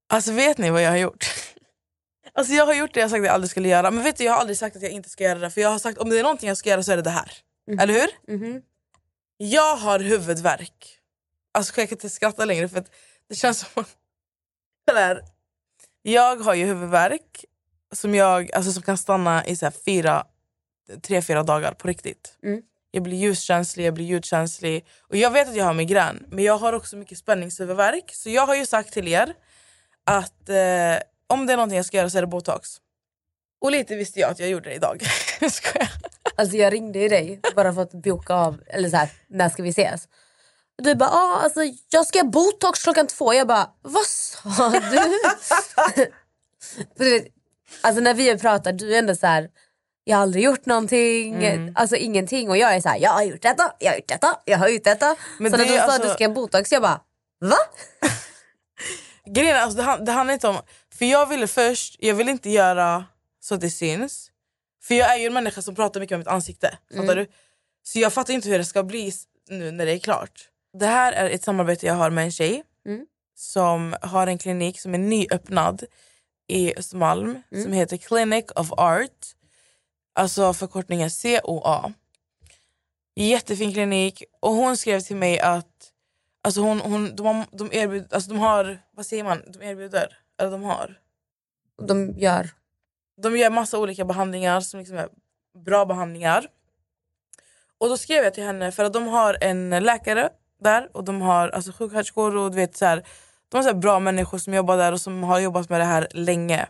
Alltså 0.09 0.33
vet 0.33 0.59
ni 0.59 0.71
vad 0.71 0.83
jag 0.83 0.91
har 0.91 0.97
gjort? 0.97 1.25
Alltså 2.33 2.55
jag 2.55 2.67
har 2.67 2.75
gjort 2.75 2.95
det 2.95 3.01
jag 3.01 3.11
sagt 3.11 3.21
att 3.21 3.27
jag 3.27 3.35
aldrig 3.35 3.51
skulle 3.51 3.69
göra. 3.69 3.91
Men 3.91 4.05
vet 4.05 4.17
du, 4.17 4.25
jag 4.25 4.33
har 4.33 4.41
aldrig 4.41 4.59
sagt 4.59 4.77
att 4.77 4.83
jag 4.83 4.91
inte 4.91 5.09
ska 5.09 5.25
göra 5.25 5.39
det. 5.39 5.51
För 5.51 5.61
jag 5.61 5.69
har 5.69 5.79
sagt 5.79 5.99
om 5.99 6.11
det 6.11 6.19
är 6.19 6.23
någonting 6.23 6.49
jag 6.49 6.57
ska 6.59 6.71
göra 6.71 6.83
så 6.83 6.93
är 6.93 6.97
det 6.97 7.03
det 7.03 7.11
här. 7.11 7.33
Eller 7.81 7.95
hur? 7.95 8.39
Mhm. 8.39 8.63
Jag 9.37 9.77
har 9.77 9.99
huvudvärk. 10.01 10.99
Alltså 11.55 11.81
jag 11.81 11.89
kan 11.89 11.97
inte 11.97 12.11
skratta 12.11 12.45
längre 12.45 12.69
för 12.69 12.79
att 12.79 12.91
det 13.29 13.35
känns 13.35 13.59
som... 13.59 13.85
Eller, 14.91 15.23
jag 16.13 16.37
har 16.37 16.55
ju 16.55 16.65
huvudvärk 16.67 17.45
som, 17.93 18.15
jag, 18.15 18.53
alltså 18.53 18.73
som 18.73 18.83
kan 18.83 18.99
stanna 18.99 19.47
i 19.47 19.57
så 19.57 19.67
här 19.67 19.73
fyra, 19.85 20.27
tre, 21.03 21.23
fyra 21.23 21.43
dagar 21.43 21.73
på 21.73 21.89
riktigt. 21.89 22.39
Mm. 22.43 22.63
Jag 22.91 23.03
blir 23.03 23.17
ljuskänslig, 23.17 23.87
jag 23.87 23.95
blir 23.95 24.05
ljudkänslig. 24.05 24.87
Och 25.01 25.17
jag 25.17 25.31
vet 25.31 25.49
att 25.49 25.57
jag 25.57 25.65
har 25.65 25.75
migrän, 25.75 26.27
men 26.29 26.45
jag 26.45 26.59
har 26.59 26.73
också 26.73 26.97
mycket 26.97 27.19
spänningshuvudvärk. 27.19 28.11
Så 28.13 28.31
jag 28.31 28.47
har 28.47 28.55
ju 28.55 28.67
sagt 28.67 28.93
till 28.93 29.09
er 29.09 29.35
att 30.05 30.49
eh, 30.49 31.03
om 31.27 31.47
det 31.47 31.53
är 31.53 31.57
någonting 31.57 31.77
jag 31.77 31.87
ska 31.87 31.97
göra 31.97 32.11
så 32.11 32.19
är 32.19 32.23
det 32.23 32.29
botox. 32.29 32.69
Och 33.61 33.71
lite 33.71 33.97
visste 33.97 34.21
jag 34.21 34.31
att 34.31 34.39
jag 34.39 34.49
gjorde 34.49 34.69
det 34.69 34.75
idag. 34.75 35.03
Skojar. 35.51 35.93
Alltså 36.37 36.57
jag 36.57 36.73
ringde 36.73 36.99
ju 36.99 37.09
dig 37.09 37.41
bara 37.57 37.73
för 37.75 37.83
att 37.83 37.93
boka 37.93 38.35
av, 38.35 38.63
eller 38.67 38.91
så 38.91 38.97
här, 38.97 39.11
när 39.27 39.49
ska 39.49 39.63
vi 39.63 39.69
ses? 39.69 40.09
Du 40.83 40.95
bara, 40.95 41.11
ah, 41.11 41.41
alltså, 41.43 41.61
jag 41.91 42.07
ska 42.07 42.19
göra 42.19 42.29
botox 42.29 42.83
klockan 42.83 43.07
två. 43.07 43.35
Jag 43.35 43.47
bara, 43.47 43.71
vad 43.83 44.07
sa 44.07 44.69
du? 44.71 46.11
Du 46.97 47.29
alltså 47.81 48.01
när 48.03 48.15
vi 48.15 48.39
pratar, 48.39 48.73
du 48.73 48.95
är 48.95 48.99
ändå 48.99 49.15
så 49.17 49.27
här, 49.27 49.49
jag 50.05 50.17
har 50.17 50.23
aldrig 50.23 50.45
gjort 50.45 50.67
någonting, 50.67 51.35
Mm. 51.45 51.73
alltså 51.77 51.97
ingenting. 51.97 52.51
Och 52.51 52.57
jag 52.57 52.75
är 52.75 52.81
så 52.81 52.89
här, 52.89 52.99
jag 52.99 53.11
har 53.11 53.23
gjort 53.23 53.43
detta, 53.43 53.73
jag 53.79 53.91
har 53.91 53.97
gjort 53.97 54.09
detta, 54.09 54.39
jag 54.45 54.59
har 54.59 54.69
gjort 54.69 54.85
detta. 54.85 55.17
Men 55.39 55.51
så 55.51 55.57
när 55.57 55.65
det 55.65 55.71
du 55.71 55.75
är 55.77 55.79
sa 55.79 55.85
att 55.85 55.91
alltså- 55.91 56.09
du 56.09 56.15
ska 56.15 56.23
göra 56.25 56.33
botox, 56.35 56.73
jag 56.73 56.83
bara, 56.83 57.01
va? 57.41 57.57
Grejen 59.35 59.57
alltså, 59.57 59.77
det, 59.77 59.83
han- 59.83 60.05
det 60.05 60.13
handlar 60.13 60.35
inte 60.35 60.49
om... 60.49 60.57
För 60.99 61.05
jag 61.05 61.27
ville 61.27 61.47
först, 61.47 61.97
jag 61.99 62.15
vill 62.15 62.29
inte 62.29 62.51
göra 62.51 63.05
så 63.41 63.55
att 63.55 63.61
det 63.61 63.71
syns. 63.71 64.31
För 64.83 64.95
jag 64.95 65.13
är 65.15 65.17
ju 65.19 65.27
en 65.27 65.35
människa 65.35 65.63
som 65.63 65.75
pratar 65.75 66.01
mycket 66.01 66.15
om 66.15 66.19
mitt 66.19 66.29
ansikte. 66.29 66.79
Fattar 66.97 67.17
du? 67.17 67.27
Så 67.83 67.99
jag 67.99 68.13
fattar 68.13 68.35
inte 68.35 68.49
hur 68.49 68.59
det 68.59 68.65
ska 68.65 68.83
bli 68.83 69.13
nu 69.49 69.71
när 69.71 69.87
det 69.87 69.93
är 69.93 69.99
klart. 69.99 70.49
Det 70.73 70.87
här 70.87 71.13
är 71.13 71.31
ett 71.31 71.43
samarbete 71.43 71.87
jag 71.87 71.95
har 71.95 72.11
med 72.11 72.25
en 72.25 72.33
tjej 72.33 72.65
Mm. 72.87 73.07
som 73.35 73.97
har 74.03 74.27
en 74.27 74.39
klinik 74.39 74.81
som 74.81 74.95
är 74.95 74.99
nyöppnad 74.99 75.85
i 76.47 76.77
Östermalm 76.79 77.43
som 77.63 77.73
heter 77.73 77.97
Clinic 77.97 78.45
of 78.57 78.73
Art. 78.73 79.27
Alltså 80.15 80.53
förkortningen 80.55 81.11
COA. 81.11 81.93
Jättefin 83.15 83.73
klinik 83.73 84.25
och 84.41 84.53
hon 84.53 84.77
skrev 84.77 85.01
till 85.01 85.17
mig 85.17 85.41
att 85.41 85.93
alltså 86.43 86.61
hon, 86.61 86.81
hon, 86.81 87.17
de, 87.17 87.27
har, 87.27 87.45
de, 87.53 87.73
erbjud, 87.73 88.13
alltså 88.13 88.31
de 88.31 88.39
har, 88.39 88.79
vad 88.93 89.07
säger 89.07 89.25
man, 89.25 89.43
de 89.47 89.63
erbjuder, 89.63 90.19
eller 90.39 90.51
de 90.51 90.63
har. 90.63 90.99
De 91.89 92.11
gör. 92.19 92.51
De 93.23 93.37
gör 93.37 93.51
massa 93.51 93.79
olika 93.79 94.05
behandlingar 94.05 94.61
som 94.61 94.79
liksom 94.81 94.97
är 94.99 95.09
bra 95.65 95.85
behandlingar. 95.85 96.47
Och 97.79 97.89
då 97.89 97.97
skrev 97.97 98.25
jag 98.25 98.35
till 98.35 98.45
henne 98.45 98.73
för 98.73 98.85
att 98.85 98.93
de 98.93 99.07
har 99.07 99.39
en 99.41 99.71
läkare 99.71 100.31
där 100.61 100.89
och 100.93 101.05
de 101.05 101.21
har 101.21 101.49
alltså, 101.49 101.73
sjuksköterskor 101.73 102.37
och 102.37 102.51
du 102.51 102.57
vet 102.57 102.77
så 102.77 102.85
här, 102.85 103.07
de 103.49 103.57
har 103.57 103.65
så 103.65 103.75
bra 103.75 104.01
människor 104.01 104.39
som 104.39 104.55
jobbar 104.55 104.77
där 104.77 104.93
och 104.93 105.01
som 105.01 105.23
har 105.23 105.41
jobbat 105.41 105.69
med 105.69 105.81
det 105.81 105.85
här 105.85 106.09
länge. 106.11 106.69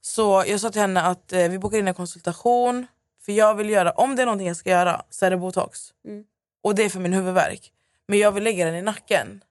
Så 0.00 0.44
jag 0.46 0.60
sa 0.60 0.70
till 0.70 0.80
henne 0.80 1.02
att 1.02 1.32
eh, 1.32 1.48
vi 1.48 1.58
bokar 1.58 1.78
in 1.78 1.88
en 1.88 1.94
konsultation 1.94 2.86
för 3.24 3.32
jag 3.32 3.54
vill 3.54 3.70
göra, 3.70 3.90
om 3.90 4.16
det 4.16 4.22
är 4.22 4.26
någonting 4.26 4.48
jag 4.48 4.56
ska 4.56 4.70
göra 4.70 5.02
så 5.10 5.26
är 5.26 5.30
det 5.30 5.36
botox. 5.36 5.80
Mm. 6.04 6.24
Och 6.62 6.74
det 6.74 6.84
är 6.84 6.88
för 6.88 7.00
min 7.00 7.12
huvudvärk. 7.12 7.72
Men 8.06 8.18
jag 8.18 8.32
vill 8.32 8.44
lägga 8.44 8.64
den 8.64 8.74
i 8.74 8.82
nacken. 8.82 9.44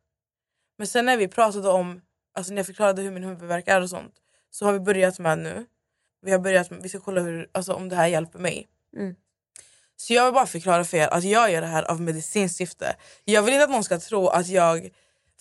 Men 0.78 0.88
sen 0.88 1.06
när 1.06 1.18
vi 1.18 1.28
pratade 1.28 1.70
om, 1.70 2.02
alltså 2.34 2.54
när 2.54 2.60
jag 2.60 2.66
förklarade 2.66 3.02
hur 3.02 3.12
min 3.12 3.24
huvudvärk 3.24 3.68
är 3.68 3.82
och 3.82 3.89
sånt 3.89 4.13
så 4.50 4.66
har 4.66 4.74
vi 4.74 4.80
börjat 4.80 5.20
med 5.20 5.39
nu. 5.39 5.66
Vi 6.22 6.32
har 6.32 6.39
börjat 6.39 6.70
med, 6.70 6.80
vi 6.82 6.89
ska 6.89 7.00
kolla 7.00 7.22
hur, 7.22 7.50
alltså, 7.52 7.74
om 7.74 7.89
det 7.89 7.96
här 7.96 8.08
hjälper 8.08 8.39
mig. 8.39 8.68
Mm. 8.98 9.16
Så 9.97 10.13
jag 10.13 10.25
vill 10.25 10.34
bara 10.34 10.45
förklara 10.45 10.84
för 10.84 10.97
er 10.97 11.08
att 11.08 11.23
jag 11.23 11.51
gör 11.51 11.62
det 11.62 11.67
här 11.67 11.84
av 11.91 12.01
medicinskt 12.01 12.58
syfte. 12.58 12.95
Jag 13.25 13.41
vill 13.41 13.53
inte 13.53 13.63
att 13.63 13.69
någon 13.69 13.84
ska 13.84 13.99
tro 13.99 14.27
att 14.27 14.47
jag... 14.47 14.89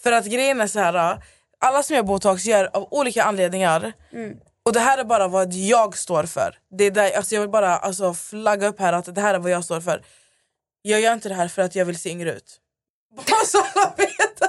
För 0.02 0.12
att 0.12 0.24
grejen 0.26 0.60
är 0.60 0.66
så 0.66 0.78
här, 0.78 1.22
alla 1.60 1.82
som 1.82 1.96
gör 1.96 2.02
botox 2.02 2.44
gör 2.44 2.70
av 2.76 2.88
olika 2.90 3.24
anledningar. 3.24 3.92
Och 4.64 4.72
det 4.72 4.80
här 4.80 4.98
är 4.98 5.04
bara 5.04 5.28
vad 5.28 5.52
jag 5.54 5.98
står 5.98 6.24
för. 6.24 6.58
Det 6.78 6.84
är 6.84 6.90
där, 6.90 7.16
alltså 7.16 7.34
jag 7.34 7.40
vill 7.40 7.50
bara 7.50 7.76
alltså, 7.78 8.14
flagga 8.14 8.66
upp 8.68 8.80
här 8.80 8.92
att 8.92 9.14
det 9.14 9.20
här 9.20 9.34
är 9.34 9.38
vad 9.38 9.50
jag 9.50 9.64
står 9.64 9.80
för. 9.80 10.02
Jag 10.82 11.00
gör 11.00 11.12
inte 11.12 11.28
det 11.28 11.34
här 11.34 11.48
för 11.48 11.62
att 11.62 11.74
jag 11.74 11.84
vill 11.84 11.98
se 11.98 12.10
yngre 12.10 12.32
ut. 12.32 12.58
Bara 13.16 13.44
så 13.46 13.58
alla 13.74 13.94
vet. 13.96 14.40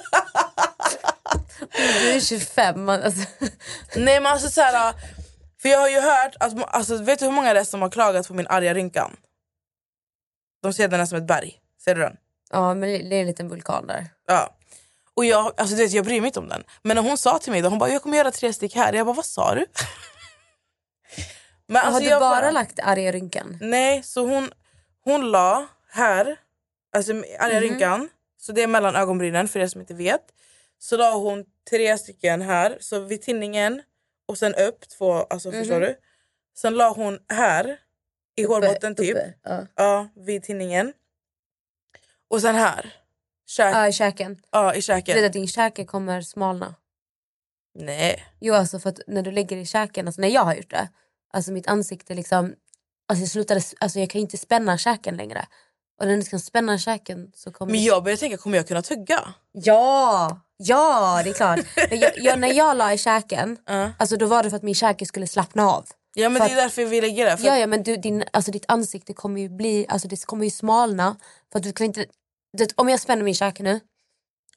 Du 2.01 2.09
är 2.11 2.19
25. 2.19 2.83
man- 2.85 3.01
Alltså. 3.03 3.21
Nej 3.95 4.19
men 4.19 4.25
alltså 4.25 4.49
så 4.49 4.61
här, 4.61 4.93
för 5.61 5.69
jag 5.69 5.79
har 5.79 5.89
ju 5.89 5.99
hört 5.99 6.35
att, 6.39 6.53
alltså, 6.75 6.97
vet 6.97 7.19
du 7.19 7.25
hur 7.25 7.31
många 7.31 7.53
det 7.53 7.59
är 7.59 7.63
som 7.63 7.81
har 7.81 7.89
klagat 7.89 8.27
på 8.27 8.33
min 8.33 8.47
arga 8.47 8.73
rynkan? 8.73 9.15
De 10.63 10.73
ser 10.73 10.87
den 10.87 10.99
här 10.99 11.05
som 11.07 11.17
ett 11.17 11.27
berg. 11.27 11.59
Ser 11.83 11.95
du 11.95 12.01
den? 12.01 12.17
Ja, 12.51 12.73
men 12.73 12.89
det 12.89 13.15
är 13.15 13.21
en 13.21 13.27
liten 13.27 13.49
vulkan 13.49 13.87
där. 13.87 14.07
Ja. 14.27 14.55
Och 15.13 15.25
jag, 15.25 15.53
alltså, 15.57 15.75
vet, 15.75 15.91
jag 15.91 16.05
bryr 16.05 16.21
mig 16.21 16.27
inte 16.27 16.39
om 16.39 16.49
den. 16.49 16.63
Men 16.81 16.95
när 16.95 17.03
hon 17.03 17.17
sa 17.17 17.39
till 17.39 17.51
mig 17.51 17.61
då, 17.61 17.69
hon 17.69 17.79
bara 17.79 17.89
jag 17.89 18.01
kommer 18.01 18.17
göra 18.17 18.31
tre 18.31 18.53
stick 18.53 18.75
här. 18.75 18.93
Jag 18.93 19.05
bara 19.05 19.13
vad 19.15 19.25
sa 19.25 19.55
du? 19.55 19.65
Men 21.67 21.93
har 21.93 21.99
du 21.99 22.05
jag 22.05 22.19
bara 22.21 22.51
lagt 22.51 22.79
arga 22.79 23.11
rynkan? 23.11 23.57
Nej, 23.61 24.03
så 24.03 24.27
hon, 24.27 24.51
hon 25.03 25.31
la 25.31 25.67
här, 25.91 26.39
alltså 26.95 27.11
arga 27.39 27.53
Mhm. 27.59 27.61
rynkan, 27.61 28.09
så 28.37 28.51
det 28.51 28.63
är 28.63 28.67
mellan 28.67 28.95
ögonbrynen 28.95 29.47
för 29.47 29.59
er 29.59 29.67
som 29.67 29.81
inte 29.81 29.93
vet. 29.93 30.21
Så 30.79 30.97
la 30.97 31.13
hon 31.17 31.45
tre 31.69 31.97
stycken 31.97 32.41
här, 32.41 32.77
så 32.79 32.99
vid 32.99 33.21
tinningen 33.21 33.81
och 34.27 34.37
sen 34.37 34.55
upp 34.55 34.89
två, 34.89 35.13
alltså 35.13 35.51
förstår 35.51 35.79
du? 35.79 35.95
Sen 36.57 36.73
la 36.73 36.89
hon 36.93 37.19
här, 37.29 37.77
i 38.35 38.43
hårbotten 38.43 38.95
typ, 38.95 39.15
Uppe, 39.15 39.33
Ja. 39.43 39.67
ja, 39.75 40.07
vid 40.15 40.43
tinningen. 40.43 40.93
Och 42.29 42.41
sen 42.41 42.55
här, 42.55 42.93
Käk, 43.47 43.75
Ja, 43.75 43.87
i 43.87 43.91
käken. 43.93 44.41
ja, 44.51 44.73
i 44.73 44.75
Du 44.75 44.81
käken. 44.81 45.15
vet 45.15 45.25
att 45.25 45.33
din 45.33 45.47
käke 45.47 45.85
kommer 45.85 46.21
smalna. 46.21 46.75
Nej. 47.79 48.25
Jo, 48.39 48.53
alltså 48.53 48.79
för 48.79 48.89
att 48.89 48.99
när 49.07 49.21
du 49.21 49.31
lägger 49.31 49.57
i 49.57 49.65
käken, 49.65 50.07
alltså 50.07 50.21
när 50.21 50.27
jag 50.27 50.41
har 50.43 50.55
gjort 50.55 50.69
det, 50.69 50.89
alltså 51.33 51.51
mitt 51.51 51.67
ansikte 51.67 52.13
liksom, 52.15 52.55
alltså 53.07 53.21
jag 53.23 53.29
slutade, 53.29 53.61
alltså 53.79 53.99
jag 53.99 54.09
kan 54.09 54.21
inte 54.21 54.37
spänna 54.37 54.77
käken 54.77 55.17
längre. 55.17 55.45
Och 55.99 56.07
när 56.07 56.17
du 56.17 56.23
kan 56.23 56.39
spänna 56.39 56.77
käken 56.77 57.31
så 57.35 57.51
kommer 57.51 57.71
Men 57.71 57.83
jag 57.83 58.03
började 58.03 58.19
tänka, 58.19 58.37
kommer 58.37 58.57
jag 58.57 58.67
kunna 58.67 58.81
tugga? 58.81 59.33
Ja, 59.51 60.41
ja 60.57 61.21
det 61.23 61.29
är 61.29 61.33
klart. 61.33 61.59
Jag, 61.91 62.11
jag, 62.17 62.39
när 62.39 62.53
jag 62.53 62.77
la 62.77 62.93
i 62.93 62.97
käken, 62.97 63.57
Ja. 63.65 63.91
alltså 63.99 64.17
då 64.17 64.25
var 64.25 64.43
det 64.43 64.49
för 64.49 64.57
att 64.57 64.63
min 64.63 64.75
käke 64.75 65.05
skulle 65.05 65.27
slappna 65.27 65.69
av. 65.71 65.85
Ja 66.13 66.29
men 66.29 66.41
För 66.41 66.49
det 66.49 66.53
är 66.55 66.61
därför 66.61 66.85
vi 66.85 67.01
lägger 67.01 67.25
det. 67.25 67.37
För 67.37 67.45
Ja, 67.45 67.57
ja 67.57 67.67
men 67.67 67.83
du, 67.83 67.95
din, 67.97 68.23
alltså 68.33 68.51
ditt 68.51 68.65
ansikte 68.67 69.13
kommer 69.13 69.41
ju 69.41 69.49
bli, 69.49 69.85
alltså 69.89 70.07
det 70.07 70.25
kommer 70.25 70.45
ju 70.45 70.51
smalna. 70.51 71.15
För 71.51 71.59
att 71.59 71.63
du 71.63 71.73
kan 71.73 71.85
inte, 71.85 72.05
det, 72.57 72.73
om 72.75 72.89
jag 72.89 72.99
spänner 72.99 73.23
min 73.23 73.33
käke 73.35 73.63
nu, 73.63 73.79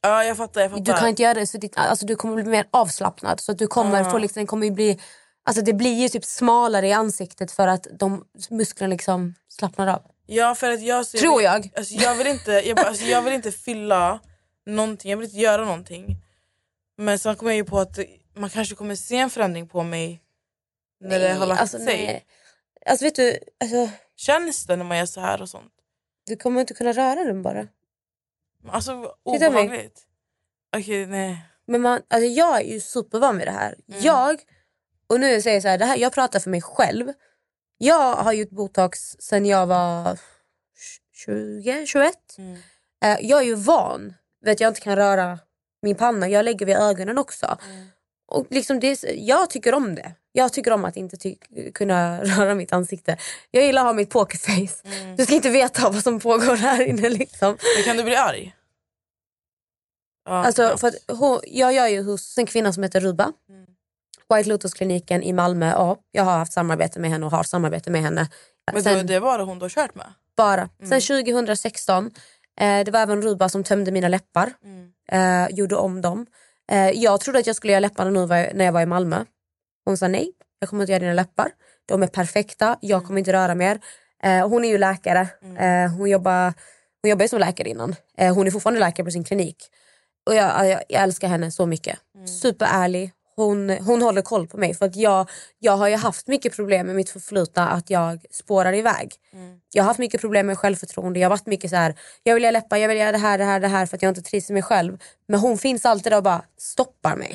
ja 0.01 0.23
jag 0.23 0.37
fattar, 0.37 0.61
jag 0.61 0.71
fattar. 0.71 0.83
du 0.83 0.93
kan 0.93 1.07
inte 1.09 1.21
göra 1.23 1.33
det 1.33 1.47
så 1.47 1.57
ditt, 1.57 1.77
alltså 1.77 2.05
du 2.05 2.15
kommer 2.15 2.35
bli 2.35 2.43
mer 2.43 2.67
avslappnad. 2.71 3.39
Så 3.39 3.51
att 3.51 3.57
du 3.57 3.67
kommer 3.67 4.01
Ah. 4.01 4.11
få 4.11 4.17
liksom, 4.17 4.39
den 4.39 4.47
kommer 4.47 4.65
ju 4.67 4.71
bli, 4.71 4.99
alltså 5.45 5.61
det 5.61 5.73
blir 5.73 5.93
ju 6.01 6.09
typ 6.09 6.25
smalare 6.25 6.87
i 6.87 6.91
ansiktet 6.93 7.51
för 7.51 7.67
att 7.67 7.87
de 7.99 8.25
musklerna 8.49 8.91
liksom 8.91 9.33
slappnar 9.49 9.87
av. 9.87 10.01
Ja 10.25 10.55
för 10.55 10.71
att 10.71 10.81
jag 10.81 11.05
ser, 11.05 11.17
Tror 11.17 11.41
jag. 11.41 11.71
Alltså, 11.75 11.93
jag, 11.93 12.15
vill 12.15 12.27
inte, 12.27 12.51
jag, 12.51 12.79
alltså, 12.79 13.05
jag 13.05 13.21
vill 13.21 13.33
inte 13.33 13.51
fylla 13.51 14.19
någonting, 14.65 15.11
jag 15.11 15.17
vill 15.17 15.25
inte 15.25 15.37
göra 15.37 15.65
någonting. 15.65 16.17
Men 16.97 17.19
sen 17.19 17.35
kom 17.35 17.47
jag 17.47 17.57
ju 17.57 17.63
på 17.65 17.79
att 17.79 17.99
man 18.35 18.49
kanske 18.49 18.75
kommer 18.75 18.95
se 18.95 19.17
en 19.17 19.29
förändring 19.29 19.67
på 19.67 19.83
mig 19.83 20.21
när 20.99 21.19
det 21.19 21.33
har 21.33 21.47
lagt 21.47 21.61
alltså, 21.61 21.77
sig. 21.77 21.85
nej. 21.85 22.25
Alltså 22.85 23.05
vet 23.05 23.15
du, 23.15 23.39
alltså, 23.59 23.89
Känns 24.15 24.65
det 24.65 24.75
när 24.75 24.85
man 24.85 24.97
gör 24.97 25.05
så 25.05 25.21
här 25.21 25.41
och 25.41 25.49
sånt? 25.49 25.73
du 26.27 26.35
kommer 26.35 26.61
inte 26.61 26.73
kunna 26.73 26.93
röra 26.93 27.23
den 27.23 27.41
bara. 27.41 27.67
Alltså 28.67 29.15
obehagligt. 29.23 30.07
Okej 30.77 31.05
nej. 31.05 31.45
Men 31.67 31.81
man, 31.81 32.01
alltså 32.07 32.27
jag 32.27 32.61
är 32.61 32.73
ju 32.73 32.79
supervan 32.79 33.37
vid 33.37 33.47
det 33.47 33.51
här. 33.51 33.75
Mm. 33.89 34.01
Jag, 34.01 34.41
och 35.07 35.19
nu 35.19 35.41
säger 35.41 35.55
jag 35.55 35.61
så 35.63 35.67
här, 35.67 35.77
det 35.77 35.85
här, 35.85 35.97
jag 35.97 36.13
pratar 36.13 36.39
för 36.39 36.49
mig 36.49 36.61
själv. 36.61 37.13
Jag 37.77 38.15
har 38.15 38.33
gjort 38.33 38.49
botox 38.49 38.99
sen 39.19 39.45
jag 39.45 39.67
var 39.67 40.19
20, 41.13 41.85
21. 41.85 42.15
Mm. 42.37 42.57
Eh, 43.03 43.17
jag 43.21 43.39
är 43.41 43.45
ju 43.45 43.55
van 43.55 44.13
vid 44.41 44.51
att 44.51 44.59
jag 44.59 44.67
inte 44.67 44.81
kan 44.81 44.95
röra 44.95 45.39
min 45.81 45.95
panna. 45.95 46.27
Jag 46.27 46.45
lägger 46.45 46.65
vid 46.65 46.75
ögonen 46.75 47.17
också. 47.17 47.57
Mm. 47.65 47.87
Och 48.27 48.47
liksom 48.49 48.79
det, 48.79 49.03
jag 49.03 49.49
tycker 49.49 49.73
om 49.73 49.95
det. 49.95 50.11
Jag 50.37 50.53
tycker 50.53 50.71
om 50.71 50.85
att 50.85 50.97
inte 50.97 51.35
kunna 51.73 52.23
röra 52.23 52.55
mitt 52.55 52.73
ansikte. 52.73 53.17
Jag 53.51 53.63
gillar 53.65 53.81
att 53.81 53.87
ha 53.87 53.93
mitt 53.93 54.09
pokerface. 54.09 54.81
Mm. 54.83 55.15
Du 55.15 55.25
ska 55.25 55.35
inte 55.35 55.49
veta 55.49 55.89
vad 55.89 56.03
som 56.03 56.19
pågår 56.19 56.55
här 56.55 56.81
inne. 56.85 57.09
Liksom. 57.09 57.57
Men 57.75 57.83
kan 57.83 57.97
du 57.97 58.03
bli 58.03 58.15
arg? 58.15 58.55
Alltså, 60.29 60.77
för 60.77 61.13
hon, 61.13 61.39
jag 61.43 61.73
gör 61.73 61.87
ju 61.87 62.03
hos 62.03 62.37
en 62.37 62.45
kvinna 62.45 62.73
som 62.73 62.83
heter 62.83 62.99
Ruba. 62.99 63.33
Mm. 63.49 63.65
White 64.35 64.49
Lotus-kliniken 64.49 65.23
i 65.23 65.33
Malmö. 65.33 65.69
Ja, 65.69 65.97
jag 66.11 66.23
har 66.23 66.37
haft 66.37 66.53
samarbete 66.53 66.99
med 66.99 67.09
henne 67.09 67.25
och 67.25 67.31
har 67.31 67.43
samarbete 67.43 67.91
med 67.91 68.01
henne. 68.01 68.29
Men 68.73 68.83
Sen- 68.83 69.07
det 69.07 69.19
var 69.19 69.37
det 69.37 69.43
hon 69.43 69.59
du 69.59 69.63
har 69.65 69.69
kört 69.69 69.95
med? 69.95 70.13
Bara. 70.37 70.69
Mm. 70.79 71.01
Sen 71.01 71.23
2016, 71.23 72.11
eh, 72.59 72.83
det 72.85 72.91
var 72.91 72.99
även 72.99 73.21
Ruba 73.21 73.49
som 73.49 73.63
tömde 73.63 73.91
mina 73.91 74.07
läppar. 74.07 74.53
Mm. 74.63 74.91
Eh, 75.11 75.55
gjorde 75.55 75.75
om 75.75 76.01
dem. 76.01 76.25
Eh, 76.71 76.89
jag 76.89 77.21
trodde 77.21 77.39
att 77.39 77.47
jag 77.47 77.55
skulle 77.55 77.73
göra 77.73 77.79
läpparna 77.79 78.09
nu 78.09 78.25
när 78.27 78.65
jag 78.65 78.71
var 78.71 78.81
i 78.81 78.85
Malmö. 78.85 79.25
Hon 79.87 79.97
sa 79.97 80.07
nej, 80.07 80.31
jag 80.59 80.69
kommer 80.69 80.83
inte 80.83 80.91
göra 80.91 80.99
dina 80.99 81.13
läppar. 81.13 81.51
De 81.85 82.03
är 82.03 82.07
perfekta, 82.07 82.77
jag 82.81 83.05
kommer 83.05 83.19
inte 83.19 83.33
röra 83.33 83.55
mer. 83.55 83.79
Eh, 84.23 84.47
hon 84.49 84.65
är 84.65 84.69
ju 84.69 84.77
läkare. 84.77 85.27
Eh, 85.59 85.91
hon, 85.97 86.09
jobbar, 86.09 86.53
hon 87.01 87.09
jobbar 87.09 87.23
ju 87.23 87.29
som 87.29 87.39
läkare 87.39 87.69
innan. 87.69 87.95
Eh, 88.17 88.35
hon 88.35 88.47
är 88.47 88.51
fortfarande 88.51 88.79
läkare 88.79 89.05
på 89.05 89.11
sin 89.11 89.23
klinik. 89.23 89.57
Och 90.25 90.35
jag, 90.35 90.67
jag, 90.69 90.83
jag 90.89 91.03
älskar 91.03 91.27
henne 91.27 91.51
så 91.51 91.65
mycket. 91.65 91.99
Superärlig. 92.27 93.11
Hon, 93.35 93.69
hon 93.69 94.01
håller 94.01 94.21
koll 94.21 94.47
på 94.47 94.57
mig. 94.57 94.73
För 94.73 94.85
att 94.85 94.95
jag, 94.95 95.29
jag 95.59 95.77
har 95.77 95.87
ju 95.87 95.95
haft 95.95 96.27
mycket 96.27 96.55
problem 96.55 96.87
med 96.87 96.95
mitt 96.95 97.09
förflutna 97.09 97.69
att 97.69 97.89
jag 97.89 98.25
spårar 98.31 98.73
iväg. 98.73 99.13
Jag 99.73 99.83
har 99.83 99.87
haft 99.87 99.99
mycket 99.99 100.21
problem 100.21 100.47
med 100.47 100.57
självförtroende. 100.57 101.19
Jag 101.19 101.25
har 101.25 101.29
varit 101.29 101.45
mycket 101.45 101.69
så 101.69 101.75
här, 101.75 101.95
jag 102.23 102.33
vill 102.33 102.43
göra 102.43 102.51
läppar, 102.51 102.77
jag 102.77 102.87
vill 102.87 102.97
göra 102.97 103.11
det 103.11 103.17
här, 103.17 103.37
det 103.37 103.43
här, 103.43 103.59
det 103.59 103.67
här 103.67 103.85
för 103.85 103.97
att 103.97 104.01
jag 104.01 104.09
inte 104.09 104.21
trivs 104.21 104.49
med 104.49 104.53
mig 104.53 104.63
själv. 104.63 104.97
Men 105.27 105.39
hon 105.39 105.57
finns 105.57 105.85
alltid 105.85 106.11
där 106.11 106.17
och 106.17 106.23
bara 106.23 106.41
stoppar 106.57 107.15
mig. 107.15 107.31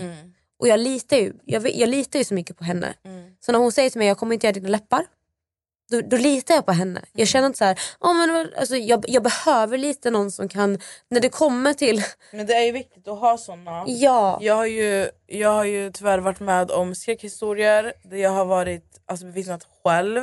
Och 0.62 0.68
jag 0.68 0.80
litar 0.80 1.16
ju, 1.16 1.32
jag, 1.44 1.70
jag 1.74 1.88
litar 1.88 2.18
ju 2.18 2.24
så 2.24 2.34
mycket 2.34 2.58
på 2.58 2.64
henne. 2.64 2.94
Så 3.40 3.52
när 3.52 3.58
hon 3.58 3.72
säger 3.72 3.90
till 3.90 3.98
mig, 3.98 4.08
jag 4.08 4.18
kommer 4.18 4.34
inte 4.34 4.46
göra 4.46 4.54
dina 4.54 4.68
läppar. 4.68 5.06
Då, 5.90 6.00
då 6.00 6.16
litar 6.16 6.54
jag 6.54 6.66
på 6.66 6.72
henne. 6.72 7.02
Jag 7.12 7.28
känner 7.28 7.46
inte 7.46 7.58
så 7.58 7.64
här, 7.64 7.78
"Ja, 8.00 8.12
men, 8.12 8.48
alltså, 8.58 8.76
jag, 8.76 9.04
jag 9.08 9.22
behöver 9.22 9.78
lite 9.78 10.10
någon 10.10 10.30
som 10.30 10.48
kan, 10.48 10.78
när 11.08 11.20
det 11.20 11.28
kommer 11.28 11.74
till, 11.74 12.02
Men 12.32 12.46
det 12.46 12.54
är 12.54 12.64
ju 12.64 12.72
viktigt 12.72 13.08
att 13.08 13.18
ha 13.20 13.38
såna. 13.38 13.84
ja. 13.86 14.38
Jag 14.40 14.54
har, 14.54 14.66
ju, 14.66 15.08
jag 15.26 15.48
har 15.52 15.64
ju 15.64 15.90
tyvärr 15.92 16.18
varit 16.18 16.40
med 16.40 16.70
om 16.70 16.94
skräckhistorier 16.94 17.92
där 18.02 18.16
jag 18.16 18.30
har 18.30 18.44
varit 18.44 18.84
alltså, 19.06 19.26
bevittnat 19.26 19.66
själv. 19.84 20.22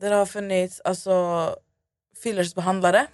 Där 0.00 0.10
det 0.10 0.16
har 0.16 0.26
funnits 0.26 0.80
alltså, 0.84 1.56
fillersbehandlare, 2.22 3.06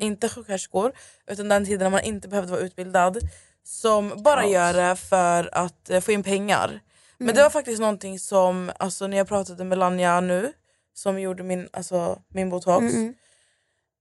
inte 0.00 0.28
sjuksköterskor 0.28 0.92
utan 1.26 1.48
den 1.48 1.64
tiden 1.64 1.84
när 1.84 1.90
man 1.90 2.00
inte 2.00 2.28
behövde 2.28 2.52
vara 2.52 2.60
utbildad 2.60 3.18
som 3.64 4.22
bara 4.22 4.46
gör 4.46 4.72
det 4.72 4.96
för 4.96 5.50
att 5.52 5.90
eh, 5.90 6.00
få 6.00 6.12
in 6.12 6.22
pengar. 6.22 6.80
Men 7.18 7.34
det 7.34 7.42
var 7.42 7.50
faktiskt 7.50 7.80
någonting 7.80 8.18
som, 8.18 8.72
alltså, 8.78 9.06
när 9.06 9.16
jag 9.16 9.28
pratade 9.28 9.64
med 9.64 9.78
Lanja 9.78 10.20
nu 10.20 10.52
som 10.94 11.20
gjorde 11.20 11.42
min, 11.42 11.68
alltså, 11.72 12.18
min 12.28 12.50
botox. 12.50 12.94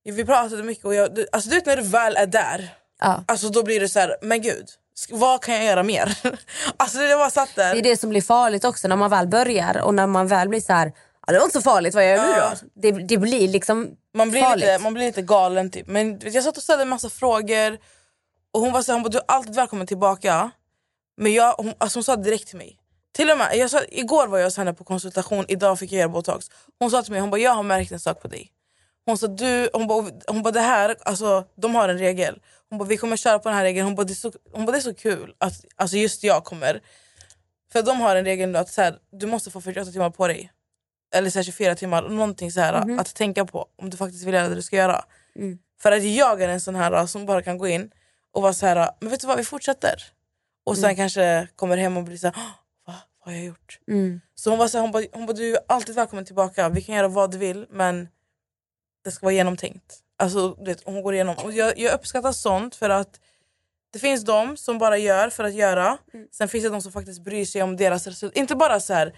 Vi 0.03 0.25
pratade 0.25 0.63
mycket 0.63 0.85
och 0.85 0.93
jag, 0.95 1.15
du- 1.15 1.27
alltså, 1.31 1.49
du 1.49 1.55
vet 1.55 1.65
när 1.65 1.77
du 1.77 1.83
väl 1.83 2.15
är 2.17 2.25
där 2.25 2.69
Ja. 2.99 3.23
Alltså 3.27 3.49
då 3.49 3.63
blir 3.63 3.79
det 3.79 3.89
så 3.89 3.99
här, 3.99 4.15
men 4.21 4.41
gud, 4.41 4.65
vad 5.11 5.41
kan 5.43 5.55
jag 5.55 5.65
göra 5.65 5.83
mer? 5.83 6.17
alltså 6.77 6.97
det 6.97 7.15
var 7.15 7.29
satt 7.29 7.55
där. 7.55 7.73
Det 7.73 7.79
är 7.79 7.83
det 7.83 7.97
som 7.97 8.09
blir 8.09 8.21
farligt 8.21 8.65
också 8.65 8.87
när 8.87 8.95
man 8.95 9.09
väl 9.09 9.27
börjar 9.27 9.81
och 9.81 9.93
när 9.93 10.07
man 10.07 10.27
väl 10.27 10.49
blir 10.49 10.61
så 10.61 10.73
här, 10.73 10.91
ja, 11.27 11.33
det 11.33 11.39
var 11.39 11.45
inte 11.45 11.57
så 11.57 11.61
farligt, 11.61 11.95
vad 11.95 12.03
gör 12.05 12.11
jag 12.15 12.25
nu 12.29 12.31
Ja. 12.37 12.53
då? 12.61 12.67
Det, 12.81 12.91
det 12.91 13.17
blir 13.17 13.47
liksom 13.47 13.91
man, 14.13 14.31
blir 14.31 14.41
farligt. 14.41 14.65
lite, 14.65 14.79
man 14.83 14.93
blir 14.93 15.05
lite 15.05 15.21
galen 15.21 15.71
typ. 15.71 15.87
Men 15.87 16.19
jag 16.23 16.43
satt 16.43 16.57
och 16.57 16.63
ställde 16.63 16.81
en 16.81 16.89
massa 16.89 17.09
frågor 17.09 17.77
och 18.51 18.61
hon 18.61 18.71
var 18.71 18.81
så 18.81 18.91
här, 18.91 18.93
hon 18.99 19.03
bara, 19.03 19.09
du 19.09 19.17
är 19.17 19.23
alltid 19.27 19.55
välkommen 19.55 19.87
tillbaka. 19.87 20.51
Men 21.17 21.33
jag, 21.33 21.53
hon, 21.53 21.73
alltså 21.77 21.97
hon 21.97 22.03
sa 22.03 22.15
direkt 22.15 22.47
till 22.47 22.57
mig. 22.57 22.79
Till 23.15 23.29
och 23.31 23.37
med, 23.37 23.55
jag 23.57 23.69
sa, 23.71 23.81
igår 23.89 24.27
var 24.27 24.37
jag 24.37 24.45
hos 24.45 24.57
henne 24.57 24.73
på 24.73 24.83
konsultation, 24.83 25.45
idag 25.47 25.79
fick 25.79 25.91
jag 25.91 25.99
göra 25.99 26.09
botox. 26.09 26.49
Hon 26.79 26.91
sa 26.91 27.03
till 27.03 27.11
mig, 27.11 27.21
hon 27.21 27.29
bara, 27.29 27.41
jag 27.41 27.51
har 27.51 27.63
märkt 27.63 27.91
en 27.91 27.99
sak 27.99 28.21
på 28.21 28.27
dig. 28.27 28.51
Hon 29.05 29.17
sa 29.17 29.27
du, 29.27 29.69
hon 29.73 29.87
bara, 29.87 30.11
hon 30.27 30.43
bara 30.43 30.51
det 30.51 30.59
här, 30.59 30.95
alltså, 31.05 31.43
de 31.61 31.75
har 31.75 31.89
en 31.89 31.97
regel. 31.97 32.39
Hon 32.69 32.79
bara 32.79 32.85
vi 32.89 32.97
kommer 32.97 33.17
köra 33.17 33.39
på 33.39 33.49
den 33.49 33.57
här 33.57 33.63
regeln. 33.63 33.85
Hon 33.85 33.95
bara 33.95 34.03
det 34.03 34.13
är 34.13 34.15
så, 34.15 34.31
hon 34.53 34.65
bara, 34.65 34.71
det 34.71 34.77
är 34.77 34.81
så 34.81 34.93
kul 34.93 35.33
att 35.37 35.53
alltså, 35.75 35.97
just 35.97 36.23
jag 36.23 36.43
kommer. 36.43 36.81
För 37.73 37.81
de 37.81 38.01
har 38.01 38.15
en 38.15 38.25
regel 38.25 38.49
nu 38.49 38.57
att 38.57 38.69
så 38.69 38.81
här, 38.81 38.95
du 39.11 39.27
måste 39.27 39.51
få 39.51 39.61
48 39.61 39.91
timmar 39.91 40.09
på 40.09 40.27
dig. 40.27 40.51
Eller 41.15 41.29
så 41.29 41.39
här, 41.39 41.43
24 41.43 41.75
timmar, 41.75 42.09
någonting 42.09 42.51
så 42.51 42.61
här, 42.61 42.73
att 42.99 43.15
tänka 43.15 43.45
på 43.45 43.67
om 43.75 43.89
du 43.89 43.97
faktiskt 43.97 44.25
vill 44.25 44.33
göra 44.33 44.49
det 44.49 44.55
du 44.55 44.61
ska 44.61 44.75
göra. 44.75 45.05
För 45.81 45.91
att 45.91 46.03
jag 46.03 46.41
är 46.41 46.47
en 46.49 46.61
sån 46.61 46.75
här 46.75 47.05
som 47.05 47.25
bara 47.25 47.41
kan 47.41 47.57
gå 47.57 47.67
in 47.67 47.91
och 48.33 48.41
vara 48.41 48.53
så 48.53 48.65
här, 48.65 48.89
men 48.99 49.09
vet 49.09 49.19
du 49.21 49.27
vad 49.27 49.37
vi 49.37 49.43
fortsätter. 49.43 50.03
Och 50.65 50.77
sen 50.77 50.95
kanske 50.95 51.47
kommer 51.55 51.77
hem 51.77 51.97
och 51.97 52.03
blir 52.03 52.17
så 52.17 52.27
här, 52.27 52.35
"Åh, 52.37 52.51
va? 52.93 52.95
vad 53.19 53.33
har 53.33 53.33
jag 53.33 53.45
gjort? 53.45 53.79
Mm. 53.87 54.21
Så 54.35 54.49
hon 54.49 54.59
var 54.59 54.67
så 54.67 54.77
här, 54.77 54.81
hon 54.81 54.91
bara, 54.91 55.03
hon 55.13 55.25
bara, 55.25 55.33
du 55.33 55.55
är 55.55 55.59
alltid 55.67 55.95
välkommen 55.95 56.25
tillbaka. 56.25 56.69
Vi 56.69 56.81
kan 56.81 56.95
göra 56.95 57.07
vad 57.07 57.31
du 57.31 57.37
vill 57.37 57.65
men 57.69 58.07
det 59.03 59.11
ska 59.11 59.25
vara 59.25 59.33
genomtänkt. 59.33 59.99
Alltså, 60.19 60.63
vet, 60.65 60.83
hon 60.85 61.01
går 61.01 61.13
igenom. 61.13 61.35
Och 61.43 61.53
jag, 61.53 61.79
jag 61.79 61.93
uppskattar 61.93 62.31
sånt 62.31 62.75
för 62.75 62.89
att 62.89 63.19
det 63.93 63.99
finns 63.99 64.25
de 64.25 64.57
som 64.57 64.77
bara 64.77 64.97
gör 64.97 65.29
för 65.29 65.43
att 65.43 65.53
göra. 65.53 65.97
Sen 66.31 66.47
finns 66.47 66.63
det 66.63 66.69
de 66.69 66.81
som 66.81 66.91
faktiskt 66.91 67.21
bryr 67.23 67.45
sig 67.45 67.63
om 67.63 67.77
deras 67.77 68.07
resultat. 68.07 68.37
Inte 68.37 68.55
bara 68.55 68.79
så 68.79 68.93
här, 68.93 69.13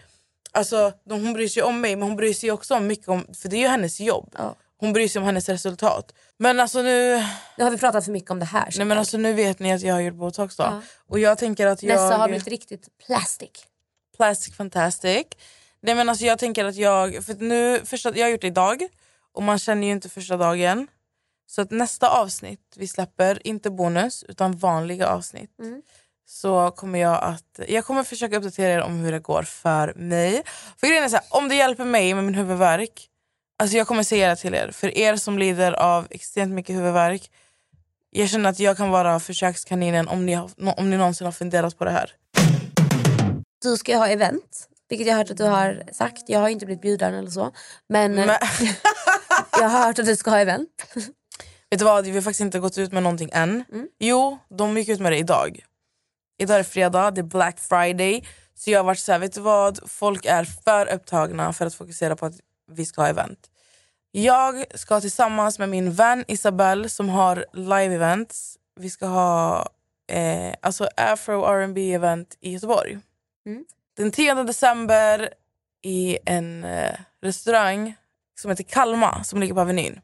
alltså, 0.52 0.94
de, 1.06 1.24
hon 1.24 1.34
bryr 1.34 1.48
sig 1.48 1.64
om 1.64 1.82
mig 1.82 1.96
men 1.96 2.08
hon 2.08 2.16
bryr 2.16 2.34
sig 2.34 2.52
också 2.52 2.76
om 2.76 2.88
mycket 2.88 3.08
om, 3.08 3.26
för 3.42 3.50
det 3.50 3.56
är 3.56 3.60
ju 3.62 3.68
hennes 3.68 4.00
jobb. 4.00 4.36
Ja. 4.38 4.56
Hon 4.78 4.94
bryr 4.94 5.08
sig 5.08 5.20
om 5.20 5.26
hennes 5.26 5.50
resultat. 5.50 6.14
Men 6.38 6.60
alltså 6.60 6.82
nu, 6.82 7.26
Nu 7.58 7.64
har 7.64 7.72
vi 7.72 7.78
pratat 7.78 8.06
för 8.06 8.12
mycket 8.12 8.32
om 8.32 8.40
det 8.40 8.46
här. 8.46 8.74
nej 8.78 8.86
men 8.86 8.98
alltså 8.98 9.18
nu 9.18 9.34
vet 9.34 9.60
ni 9.60 9.74
att 9.74 9.82
jag 9.82 9.94
har 9.94 10.02
gjort 10.02 10.14
botox 10.16 10.56
då. 10.56 10.64
Ja. 10.64 10.82
Och 11.08 11.20
jag 11.20 11.38
tänker 11.38 11.68
att 11.68 11.84
jag... 11.84 11.90
Nessa 11.90 12.18
har 12.18 12.28
blivit 12.28 12.48
riktigt 12.48 12.88
plastic. 13.06 13.50
Plastic 14.18 14.56
Fantastic. 14.56 15.26
Nej 15.82 15.96
men 15.96 16.10
alltså 16.10 16.26
jag 16.26 16.40
tänker 16.40 16.66
att 16.66 16.76
jag, 16.76 17.26
för 17.26 17.34
nu, 17.34 17.82
första, 17.86 18.18
jag 18.18 18.26
har 18.26 18.32
gjort 18.32 18.42
det 18.42 18.48
idag 18.48 18.88
och 19.34 19.44
man 19.44 19.60
känner 19.60 19.88
ju 19.88 19.94
inte 19.94 20.10
första 20.10 20.38
dagen. 20.38 20.88
Så 21.48 21.62
att 21.62 21.72
nästa 21.72 22.10
avsnitt 22.10 22.74
vi 22.76 22.88
släpper, 22.88 23.48
inte 23.48 23.70
bonus 23.70 24.24
utan 24.24 24.58
vanliga 24.58 25.08
avsnitt. 25.08 25.52
Så 26.32 26.72
kommer 26.72 27.00
jag 27.00 27.24
att, 27.24 27.60
jag 27.68 27.86
kommer 27.86 28.04
försöka 28.04 28.38
uppdatera 28.38 28.74
er 28.74 28.82
om 28.82 29.00
hur 29.00 29.12
det 29.12 29.20
går 29.20 29.44
för 29.44 29.94
mig. 29.94 30.44
För 30.78 30.88
grejen 30.88 31.04
är 31.04 31.10
så 31.10 31.16
här, 31.16 31.26
om 31.30 31.50
det 31.50 31.56
hjälper 31.56 31.86
mig 31.86 32.14
med 32.14 32.24
min 32.24 32.36
huvudvärk, 32.36 33.08
alltså 33.60 33.78
jag 33.78 33.88
kommer 33.88 34.04
säga 34.04 34.30
det 34.30 34.36
till 34.36 34.56
er. 34.56 34.72
För 34.72 34.98
er 34.98 35.16
som 35.16 35.38
lider 35.40 35.72
av 35.72 36.08
extremt 36.10 36.54
mycket 36.54 36.76
huvudvärk, 36.76 37.32
jag 38.10 38.30
känner 38.30 38.50
att 38.50 38.60
jag 38.60 38.78
kan 38.78 38.90
vara 38.90 39.20
försökskaninen 39.20 40.08
om 40.08 40.26
ni, 40.26 40.34
har, 40.34 40.52
om 40.78 40.90
ni 40.90 40.98
någonsin 40.98 41.26
har 41.26 41.32
funderat 41.32 41.78
på 41.78 41.86
det 41.86 41.92
här. 41.92 42.12
Du 43.62 43.78
ska 43.78 43.98
ha 43.98 44.08
event, 44.08 44.68
vilket 44.90 45.08
jag 45.08 45.14
har 45.14 45.18
hört 45.18 45.32
att 45.32 45.38
du 45.38 45.44
har 45.44 45.84
sagt. 45.94 46.24
Jag 46.28 46.40
har 46.40 46.50
inte 46.50 46.66
blivit 46.66 46.82
bjuden 46.82 47.14
eller 47.14 47.32
så. 47.32 47.52
Men, 47.88 48.16
Men, 48.16 48.30
jag 49.52 49.70
har 49.70 49.86
hört 49.86 50.00
att 50.00 50.06
du 50.06 50.16
ska 50.16 50.30
ha 50.30 50.40
event. 50.40 50.70
Vet 51.70 51.80
du 51.80 51.86
vad, 51.86 52.06
vi 52.06 52.12
har 52.12 52.22
faktiskt 52.22 52.42
inte 52.42 52.60
gått 52.60 52.78
ut 52.78 52.92
med 52.92 53.04
någonting 53.04 53.30
än. 53.34 53.64
Jo, 54.00 54.38
de 54.58 54.78
gick 54.78 54.90
ut 54.90 55.00
med 55.00 55.12
det 55.12 55.18
idag. 55.18 55.64
Idag 56.42 56.56
är 56.56 56.58
det 56.58 56.70
fredag, 56.70 57.12
det 57.12 57.22
är 57.22 57.24
Black 57.24 57.60
Friday. 57.60 58.24
Så 58.56 58.72
jag 58.72 58.80
har 58.80 58.84
varit 58.84 59.00
så 59.00 59.12
här, 59.12 59.20
vet 59.20 59.34
du 59.34 59.42
vad? 59.42 59.90
Folk 59.90 60.26
är 60.26 60.44
för 60.44 60.94
upptagna 60.94 61.54
för 61.54 61.66
att 61.66 61.74
fokusera 61.74 62.16
på 62.16 62.26
att 62.26 62.36
vi 62.72 62.86
ska 62.86 63.02
ha 63.02 63.10
event. 63.10 63.50
Jag 64.12 64.66
ska 64.80 65.02
tillsammans 65.02 65.60
med 65.60 65.70
min 65.70 65.92
vän 65.92 66.26
Isabelle 66.28 66.90
som 66.90 67.10
har 67.10 67.46
live-events. 67.54 68.56
Vi 68.80 68.90
ska 68.90 69.06
ha 69.06 69.70
eh, 70.12 70.54
alltså 70.62 70.90
afro 70.98 71.46
R&B 71.46 71.94
event 71.94 72.38
i 72.40 72.54
Göteborg. 72.54 73.00
Den 73.98 74.12
10 74.12 74.44
december 74.44 75.30
i 75.82 76.18
en 76.26 76.64
eh, 76.64 76.96
restaurang 77.22 77.96
som 78.40 78.52
heter 78.52 78.64
Kalma 78.64 79.24
som 79.24 79.40
ligger 79.40 79.54
på 79.54 79.62
Avenyn. 79.62 80.02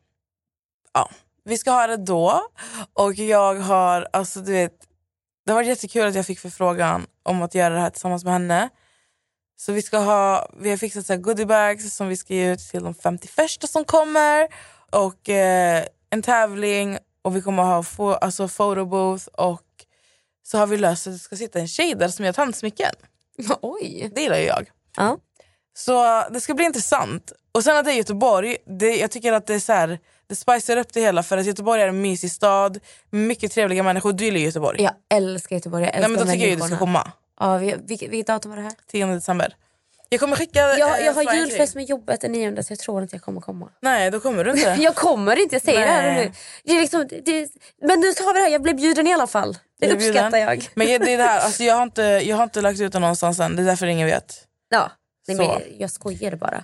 Ja, 0.93 1.09
vi 1.43 1.57
ska 1.57 1.71
ha 1.71 1.87
det 1.87 1.97
då. 1.97 2.41
Och 2.93 3.13
jag 3.13 3.55
har, 3.55 4.07
alltså 4.13 4.39
du 4.39 4.51
vet, 4.51 4.87
det 5.45 5.53
varit 5.53 5.67
jättekul 5.67 6.07
att 6.07 6.15
jag 6.15 6.25
fick 6.25 6.39
förfrågan 6.39 7.07
om 7.23 7.41
att 7.41 7.55
göra 7.55 7.73
det 7.73 7.79
här 7.79 7.89
tillsammans 7.89 8.23
med 8.23 8.33
henne. 8.33 8.69
Så 9.57 9.71
vi 9.71 9.81
ska 9.81 9.97
ha, 9.97 10.49
vi 10.59 10.69
har 10.69 10.77
fixat 10.77 11.05
så 11.05 11.13
här 11.13 11.19
goodiebags 11.19 11.95
som 11.95 12.07
vi 12.07 12.17
ska 12.17 12.33
ge 12.33 12.51
ut 12.53 12.59
till 12.59 12.83
de 12.83 12.93
51 12.93 13.69
som 13.69 13.85
kommer. 13.85 14.47
Och 14.91 15.29
eh, 15.29 15.85
en 16.09 16.21
tävling 16.21 16.97
och 17.21 17.35
vi 17.35 17.41
kommer 17.41 17.63
ha 17.63 17.83
fo, 17.83 18.11
alltså 18.11 18.47
photobooth 18.47 19.27
och 19.27 19.61
så 20.43 20.57
har 20.57 20.67
vi 20.67 20.77
löst 20.77 21.07
att 21.07 21.13
det 21.13 21.19
ska 21.19 21.35
sitta 21.35 21.59
en 21.59 21.67
tjej 21.67 21.95
där 21.95 22.07
som 22.07 22.25
gör 22.25 22.33
tandsmycken. 22.33 22.91
Oj. 23.61 24.11
Det 24.15 24.21
gillar 24.21 24.37
ju 24.37 24.45
jag. 24.45 24.69
Ja. 24.97 25.17
Så 25.77 26.23
det 26.31 26.41
ska 26.41 26.53
bli 26.53 26.65
intressant. 26.65 27.31
Och 27.51 27.63
sen 27.63 27.77
att 27.77 27.85
det 27.85 27.91
är 27.91 27.95
Göteborg, 27.95 28.57
det, 28.79 28.95
jag 28.95 29.11
tycker 29.11 29.33
att 29.33 29.47
det 29.47 29.55
är 29.55 29.59
så 29.59 29.73
här, 29.73 29.99
det 30.27 30.35
spicar 30.35 30.77
upp 30.77 30.93
det 30.93 31.01
hela 31.01 31.23
för 31.23 31.37
att 31.37 31.45
Göteborg 31.45 31.81
är 31.81 31.87
en 31.87 32.01
mysig 32.01 32.31
stad, 32.31 32.79
mycket 33.09 33.51
trevliga 33.51 33.83
människor. 33.83 34.13
Du 34.13 34.25
gillar 34.25 34.39
Göteborg. 34.39 34.83
Jag 34.83 34.93
älskar 35.09 35.55
Göteborg. 35.55 35.83
Jag 35.83 35.95
älskar 35.95 36.09
Nej, 36.09 36.17
men 36.17 36.27
då 36.27 36.31
tycker 36.33 36.45
jag 36.45 36.49
ju 36.49 36.55
du 36.55 36.67
ska 36.67 36.77
komma. 36.77 37.11
Ja, 37.39 37.57
vi, 37.57 37.75
vilket, 37.87 38.09
vilket 38.09 38.27
datum 38.27 38.51
var 38.51 38.57
det 38.57 38.63
här? 38.63 38.73
10 38.91 39.05
december. 39.05 39.55
Jag 40.09 40.19
kommer 40.19 40.35
skicka 40.35 40.59
Jag, 40.59 40.99
eh, 40.99 41.05
jag 41.05 41.13
har 41.13 41.21
flyer 41.21 41.31
till 41.31 41.39
julfest 41.39 41.75
med 41.75 41.85
jobbet 41.85 42.21
den 42.21 42.31
9 42.31 42.63
så 42.63 42.71
jag 42.71 42.79
tror 42.79 43.01
inte 43.01 43.15
jag 43.15 43.23
kommer 43.23 43.41
komma. 43.41 43.69
Nej, 43.81 44.11
då 44.11 44.19
kommer 44.19 44.43
du 44.43 44.51
inte. 44.51 44.75
Jag 44.79 44.95
kommer 44.95 45.35
inte, 45.35 45.55
jag 45.55 45.61
säger 45.61 45.79
det 45.79 45.85
här 45.85 46.03
Nej. 46.03 46.25
nu. 46.25 46.31
Det 46.63 46.71
är 46.71 46.81
liksom, 46.81 47.07
det, 47.25 47.49
men 47.81 47.99
nu 47.99 48.13
tar 48.13 48.33
vi 48.33 48.39
det 48.39 48.45
här, 48.45 48.51
jag 48.51 48.61
blev 48.61 48.75
bjuden 48.75 49.07
i 49.07 49.13
alla 49.13 49.27
fall. 49.27 49.57
Det 49.79 49.93
uppskattar 49.93 50.37
jag. 50.37 50.69
Men 50.73 50.87
det 50.87 50.93
är 51.13 51.17
det 51.17 51.23
här, 51.23 51.39
alltså 51.39 51.63
jag, 51.63 51.75
har 51.75 51.83
inte, 51.83 52.01
jag 52.01 52.35
har 52.35 52.43
inte 52.43 52.61
lagt 52.61 52.79
ut 52.79 52.93
det 52.93 52.99
någonstans 52.99 53.39
än, 53.39 53.55
det 53.55 53.61
är 53.61 53.65
därför 53.65 53.85
ingen 53.85 54.07
vet. 54.07 54.43
Ja, 54.69 54.91
nej, 55.27 55.37
Så. 55.37 55.43
men 55.43 55.61
jag 55.79 55.91
skojar 55.91 56.35
bara. 56.35 56.63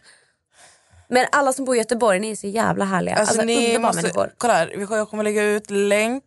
Men 1.08 1.26
alla 1.32 1.54
som 1.54 1.66
bor 1.66 1.76
i 1.76 1.78
Göteborg, 1.78 2.20
ni 2.20 2.32
är 2.32 2.36
så 2.36 2.48
jävla 2.48 2.86
härliga. 2.86 3.16
Alltså, 3.16 3.32
Alltså, 3.34 3.46
ni 3.46 3.56
underbara 3.68 3.82
måste, 3.88 4.02
människor. 4.02 4.34
kolla 4.38 4.54
här, 4.54 4.96
jag 4.96 5.10
kommer 5.10 5.24
lägga 5.24 5.44
ut 5.44 5.70
länk, 5.70 6.24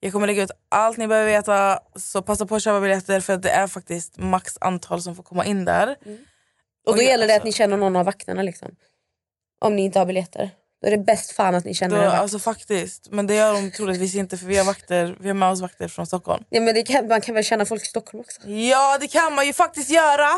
jag 0.00 0.12
kommer 0.12 0.26
lägga 0.26 0.42
ut 0.42 0.50
allt 0.68 0.96
ni 0.96 1.06
behöver 1.06 1.30
veta. 1.30 1.80
Så 1.96 2.22
passa 2.22 2.46
på 2.46 2.54
att 2.56 2.62
köpa 2.62 2.80
biljetter 2.80 3.20
för 3.20 3.36
det 3.36 3.50
är 3.50 3.66
faktiskt 3.66 4.18
max 4.18 4.58
antal 4.60 5.02
som 5.02 5.16
får 5.16 5.22
komma 5.22 5.44
in 5.44 5.64
där. 5.64 5.96
Och 6.86 6.96
då 6.96 7.02
jag- 7.02 7.08
gäller 7.10 7.26
det 7.26 7.32
att 7.34 7.40
alltså- 7.40 7.46
ni 7.46 7.52
känner 7.52 7.76
någon 7.76 7.96
av 7.96 8.04
vakterna 8.06 8.42
liksom. 8.42 8.68
Om 9.60 9.76
ni 9.76 9.82
inte 9.84 9.98
har 9.98 10.06
biljetter. 10.06 10.50
Då 10.80 10.86
är 10.86 10.90
det 10.90 10.98
bäst 10.98 11.32
fan 11.32 11.54
att 11.54 11.64
ni 11.64 11.74
känner 11.74 11.96
Då, 11.96 12.02
en 12.02 12.08
vakt. 12.08 12.20
alltså 12.20 12.38
faktiskt, 12.38 13.08
men 13.10 13.26
det 13.26 13.34
gör 13.34 13.52
de 13.52 13.70
troligtvis 13.70 14.14
inte 14.14 14.36
för 14.36 14.46
vi 14.46 14.56
har, 14.56 14.64
vakter, 14.64 15.16
vi 15.20 15.28
har 15.28 15.34
med 15.34 15.48
oss 15.50 15.60
vakter 15.60 15.88
från 15.88 16.06
Stockholm. 16.06 16.44
Ja, 16.50 16.60
men 16.60 16.74
det 16.74 16.82
kan, 16.82 17.08
man 17.08 17.20
kan 17.20 17.34
väl 17.34 17.44
känna 17.44 17.64
folk 17.64 17.82
i 17.82 17.86
Stockholm 17.86 18.20
också? 18.20 18.48
Ja 18.48 18.98
det 19.00 19.08
kan 19.08 19.34
man 19.34 19.46
ju 19.46 19.52
faktiskt 19.52 19.90
göra. 19.90 20.28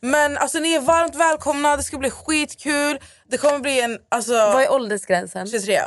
Men 0.00 0.36
alltså 0.38 0.58
ni 0.58 0.74
är 0.74 0.80
varmt 0.80 1.14
välkomna, 1.14 1.76
det 1.76 1.82
ska 1.82 1.98
bli 1.98 2.10
skitkul. 2.10 2.98
Det 3.28 3.38
kommer 3.38 3.58
bli 3.58 3.80
en, 3.80 3.98
alltså 4.08 4.32
Vad 4.32 4.62
är 4.62 4.72
åldersgränsen? 4.72 5.46
23. 5.46 5.78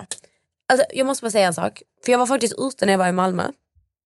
Alltså, 0.70 0.86
jag 0.94 1.08
måste 1.08 1.24
bara 1.24 1.32
säga 1.32 1.48
en 1.48 1.54
sak. 1.54 1.82
För 2.06 2.12
jag 2.12 2.20
var 2.20 2.26
faktiskt 2.26 2.54
ute 2.58 2.86
när 2.86 2.94
jag 2.94 2.98
var 2.98 3.08
i 3.08 3.12
Malmö. 3.12 3.44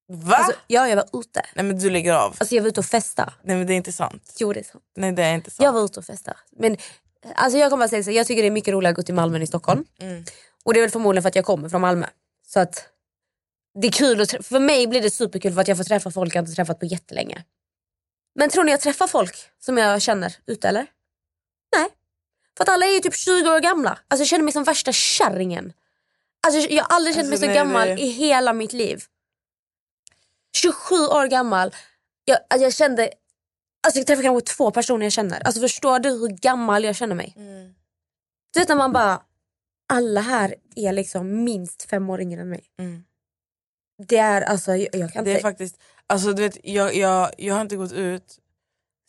Va? 0.10 0.36
Alltså, 0.36 0.54
ja, 0.68 0.88
jag 0.88 0.96
var 0.96 1.20
ute. 1.20 1.42
Nej 1.56 1.66
men 1.66 1.80
du 1.80 1.90
lägger 1.90 2.14
av. 2.14 2.36
Alltså 2.38 2.56
jag 2.56 2.62
var 2.62 2.70
ute 2.70 2.80
och 2.80 2.86
festa. 2.86 3.34
Nej 3.44 3.56
men 3.58 3.68
det 3.68 3.74
är 3.74 3.76
inte 3.76 3.92
sant. 3.92 4.36
Jo, 4.40 4.54
det 4.54 4.60
är 4.60 4.64
sant. 4.64 4.84
Nej 4.98 5.12
det 5.12 5.24
är 5.24 5.34
inte 5.34 5.52
sant. 5.52 5.64
Jag 5.66 5.74
var 5.74 5.86
ute 5.86 6.00
och 6.00 6.06
festa. 6.06 6.38
Men 6.60 6.78
alltså 7.36 7.58
jag 7.60 7.70
kommer 7.70 7.86
att 7.86 7.92
säga 7.92 8.04
så, 8.04 8.12
jag 8.12 8.28
tycker 8.28 8.42
det 8.42 8.48
är 8.48 8.52
mycket 8.52 8.74
roligare 8.74 8.92
att 8.92 8.96
gå 8.96 9.02
till 9.04 9.16
Malmö 9.16 9.36
än 9.36 9.42
i 9.42 9.48
Stockholm. 9.48 9.86
Mm. 10.00 10.24
Och 10.64 10.74
det 10.74 10.80
är 10.80 10.82
väl 10.82 10.92
förmodligen 10.92 11.24
för 11.24 11.30
att 11.30 11.36
jag 11.36 11.46
kommer 11.46 11.70
från 11.70 11.82
Malmö. 11.82 12.08
Så 12.48 12.60
att 12.60 12.90
det 13.82 13.88
är 13.88 13.92
kul 13.92 14.22
att 14.22 14.32
för 14.46 14.60
mig 14.60 14.88
blir 14.88 15.02
det 15.02 15.12
superkul 15.12 15.54
för 15.54 15.62
att 15.62 15.68
jag 15.68 15.78
får 15.78 15.84
träffa 15.84 16.12
folk 16.12 16.36
jag 16.36 16.42
inte 16.42 16.52
träffat 16.56 16.80
på 16.80 16.86
jättelänge. 16.86 17.44
Men 18.36 18.50
tror 18.50 18.64
ni 18.64 18.72
jag 18.72 18.82
träffar 18.82 19.08
folk 19.08 19.36
som 19.60 19.78
jag 19.78 20.02
känner 20.02 20.36
ute 20.46 20.68
eller? 20.68 20.86
Nej. 21.76 21.88
För 22.58 22.64
att 22.64 22.70
alla 22.70 22.86
är 22.86 22.94
ju 22.94 23.00
typ 23.00 23.16
20 23.16 23.50
år 23.50 23.60
gamla. 23.60 23.90
Alltså 24.08 24.22
jag 24.22 24.28
känner 24.28 24.44
mig 24.44 24.54
som 24.54 24.64
värsta 24.64 24.92
kärringen. 24.92 25.74
Alltså 26.48 26.60
jag 26.70 26.84
har 26.84 26.96
aldrig 26.96 27.16
känt 27.16 27.28
mig 27.28 27.34
Alltså, 27.34 27.46
så 27.46 27.48
nej, 27.48 27.56
gammal 27.56 27.88
det- 27.88 27.98
i 28.02 28.10
hela 28.10 28.54
mitt 28.54 28.74
liv. 28.74 29.04
27 30.56 30.96
år 30.96 31.28
gammal. 31.28 31.76
Jag, 32.26 32.38
alltså 32.50 32.64
jag 32.64 32.74
kände... 32.74 33.10
Alltså 33.88 34.00
jag 34.00 34.08
träffar 34.08 34.24
kanske 34.24 34.54
två 34.56 34.72
personer 34.72 35.06
jag 35.06 35.14
känner. 35.14 35.40
Alltså 35.46 35.62
förstår 35.62 36.00
du 36.00 36.10
hur 36.10 36.28
gammal 36.28 36.84
jag 36.84 36.96
känner 36.96 37.16
mig? 37.16 37.34
Mm. 37.38 37.76
Du 38.54 38.60
vet 38.60 38.70
när 38.70 38.76
man 38.76 38.94
bara... 38.94 39.22
Alla 39.90 40.22
här 40.22 40.56
är 40.76 40.94
liksom 40.94 41.44
minst 41.44 41.84
fem 41.90 42.10
år 42.10 42.22
yngre 42.22 42.42
än 42.42 42.50
mig. 42.50 42.64
Mm. 42.80 43.04
Det 44.08 44.18
är 44.18 44.42
alltså... 44.42 44.76
Jag, 44.76 44.96
jag 44.96 45.14
kan 45.14 45.24
Det 45.24 45.36
är 45.36 45.42
faktiskt, 45.42 45.80
alltså 46.08 46.34
du 46.34 46.42
vet 46.42 46.58
jag, 46.64 46.96
jag, 46.96 47.32
jag 47.38 47.54
har 47.56 47.62
inte 47.62 47.76
gått 47.76 47.92
ut 47.92 48.40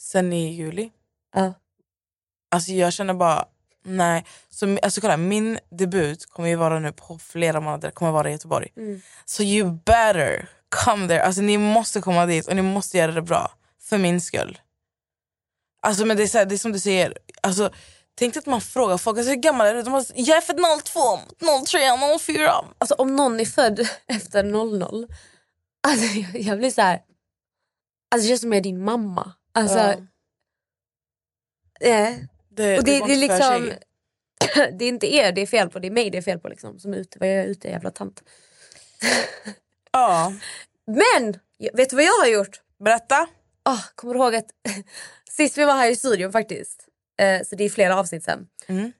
sen 0.00 0.32
i 0.32 0.54
juli. 0.54 0.90
Ja. 1.34 1.54
Alltså 2.50 2.72
jag 2.72 2.92
känner 2.92 3.14
bara, 3.14 3.44
nej. 3.84 4.24
Så, 4.50 4.78
alltså 4.82 5.00
kolla, 5.00 5.16
min 5.16 5.58
debut 5.70 6.26
kommer 6.26 6.48
ju 6.48 6.56
vara 6.56 6.78
nu 6.78 6.92
på 6.92 7.18
flera 7.18 7.60
månader, 7.60 7.90
kommer 7.90 8.12
vara 8.12 8.28
i 8.28 8.32
Göteborg. 8.32 8.72
Mm. 8.76 9.00
Så 9.24 9.42
you 9.42 9.70
better 9.84 10.48
come 10.68 11.08
there. 11.08 11.22
Alltså 11.22 11.42
ni 11.42 11.58
måste 11.58 12.00
komma 12.00 12.26
dit 12.26 12.48
och 12.48 12.56
ni 12.56 12.62
måste 12.62 12.98
göra 12.98 13.12
det 13.12 13.22
bra. 13.22 13.52
För 13.80 13.98
min 13.98 14.20
skull. 14.20 14.58
Alltså 15.80 16.04
men 16.04 16.16
det 16.16 16.22
är, 16.22 16.26
så 16.26 16.38
här, 16.38 16.44
det 16.46 16.54
är 16.54 16.58
som 16.58 16.72
du 16.72 16.78
säger, 16.78 17.18
alltså, 17.40 17.70
tänk 18.14 18.36
att 18.36 18.46
man 18.46 18.60
frågar 18.60 18.98
folk, 18.98 19.18
alltså, 19.18 19.30
hur 19.30 19.36
gammal 19.36 19.66
är 19.66 19.74
du? 19.74 19.82
De 19.82 19.90
måste, 19.90 20.12
jag 20.16 20.36
är 20.36 20.40
född 20.40 20.56
02, 20.84 21.18
03, 21.66 22.18
04. 22.18 22.64
Alltså 22.78 22.94
om 22.94 23.16
någon 23.16 23.40
är 23.40 23.44
född 23.44 23.80
efter 24.06 24.42
00. 24.42 25.06
Alltså 25.80 26.06
jag, 26.06 26.40
jag 26.40 26.58
blir 26.58 26.70
så 26.70 26.80
här... 26.82 27.02
Alltså 28.10 28.24
det 28.24 28.28
känns 28.28 28.40
som 28.40 28.52
jag 28.52 28.58
är 28.58 28.62
din 28.62 28.84
mamma. 28.84 29.32
Alltså... 29.52 29.78
Ja. 29.78 29.96
eh, 31.88 32.14
Det, 32.50 32.78
och 32.78 32.84
det, 32.84 32.98
går 32.98 33.06
det, 33.06 33.14
är 33.14 33.16
liksom... 33.16 33.72
det 34.78 34.84
är 34.84 34.88
inte 34.88 35.14
er 35.14 35.32
det 35.32 35.40
är 35.40 35.46
fel 35.46 35.70
på, 35.70 35.78
det 35.78 35.88
är 35.88 35.90
mig 35.90 36.10
det 36.10 36.18
är 36.18 36.22
fel 36.22 36.38
på. 36.38 36.48
Liksom, 36.48 36.78
som 36.78 36.94
är 36.94 36.96
ute. 36.96 37.18
Vad 37.18 37.28
är 37.28 37.32
jag 37.32 37.46
ute 37.46 37.68
jävla 37.68 37.90
tant. 37.90 38.22
Ja, 39.92 40.32
Men! 40.86 41.38
Vet 41.72 41.90
du 41.90 41.96
vad 41.96 42.04
jag 42.04 42.18
har 42.20 42.26
gjort? 42.26 42.60
berätta. 42.78 43.28
Oh, 43.68 43.84
kommer 43.94 44.14
du 44.14 44.20
ihåg 44.20 44.34
att 44.34 44.50
sist 45.30 45.58
vi 45.58 45.64
var 45.64 45.74
här 45.74 45.90
i 45.90 45.96
studion 45.96 46.32
faktiskt, 46.32 46.88
eh, 47.18 47.42
så 47.46 47.56
det 47.56 47.64
är 47.64 47.68
flera 47.68 47.98
avsnitt 47.98 48.24
sen. 48.24 48.48
Mm. 48.66 48.92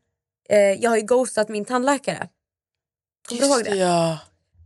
Eh, 0.48 0.58
jag 0.58 0.90
har 0.90 0.96
ju 0.96 1.02
ghostat 1.02 1.48
min 1.48 1.64
tandläkare. 1.64 2.28
Kommer 3.28 3.40
du 3.40 3.46
ihåg 3.46 3.64
det? 3.64 3.76
Ja. 3.76 4.18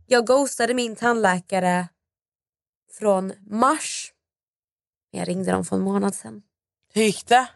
Jag 0.07 0.27
ghostade 0.27 0.73
min 0.73 0.95
tandläkare 0.95 1.87
från 2.91 3.33
mars. 3.49 4.13
Jag 5.11 5.27
ringde 5.27 5.51
dem 5.51 5.65
för 5.65 5.75
en 5.75 5.81
månad 5.81 6.15
sedan. 6.15 6.41
Hur 6.93 7.03
gick 7.03 7.27
det? 7.27 7.47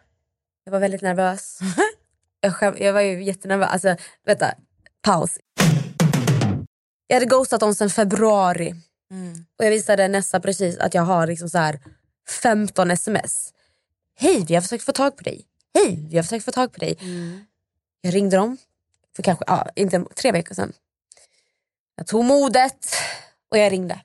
Jag 0.64 0.72
var 0.72 0.78
väldigt 0.80 1.02
nervös. 1.02 1.58
jag, 2.40 2.54
skäm, 2.54 2.76
jag 2.78 2.92
var 2.92 3.00
ju 3.00 3.24
jättenervös. 3.24 3.68
Alltså, 3.68 3.96
vänta, 4.24 4.54
paus. 5.02 5.38
Jag 7.06 7.16
hade 7.16 7.26
ghostat 7.26 7.60
dem 7.60 7.74
sedan 7.74 7.90
februari. 7.90 8.74
Mm. 9.10 9.46
Och 9.58 9.64
jag 9.64 9.70
visade 9.70 10.08
Nessa 10.08 10.40
precis 10.40 10.78
att 10.78 10.94
jag 10.94 11.02
har 11.02 11.26
liksom 11.26 11.48
så 11.48 11.58
här 11.58 11.80
15 12.28 12.90
sms. 12.90 13.52
Hej, 14.16 14.44
vi 14.48 14.54
har 14.54 14.62
försökt 14.62 14.84
få 14.84 14.92
tag 14.92 15.16
på 15.16 15.22
dig. 15.22 15.46
Hej, 15.74 16.06
vi 16.10 16.16
har 16.16 16.22
försökt 16.22 16.44
få 16.44 16.52
tag 16.52 16.72
på 16.72 16.78
dig. 16.78 16.98
Jag 18.00 18.14
ringde 18.14 18.36
dem 18.36 18.56
för 19.16 19.22
kanske 19.22 19.44
ja, 19.46 19.66
inte 19.74 20.04
tre 20.14 20.32
veckor 20.32 20.54
sedan. 20.54 20.72
Jag 21.96 22.06
tog 22.06 22.24
modet 22.24 22.94
och 23.50 23.58
jag 23.58 23.72
ringde. 23.72 24.00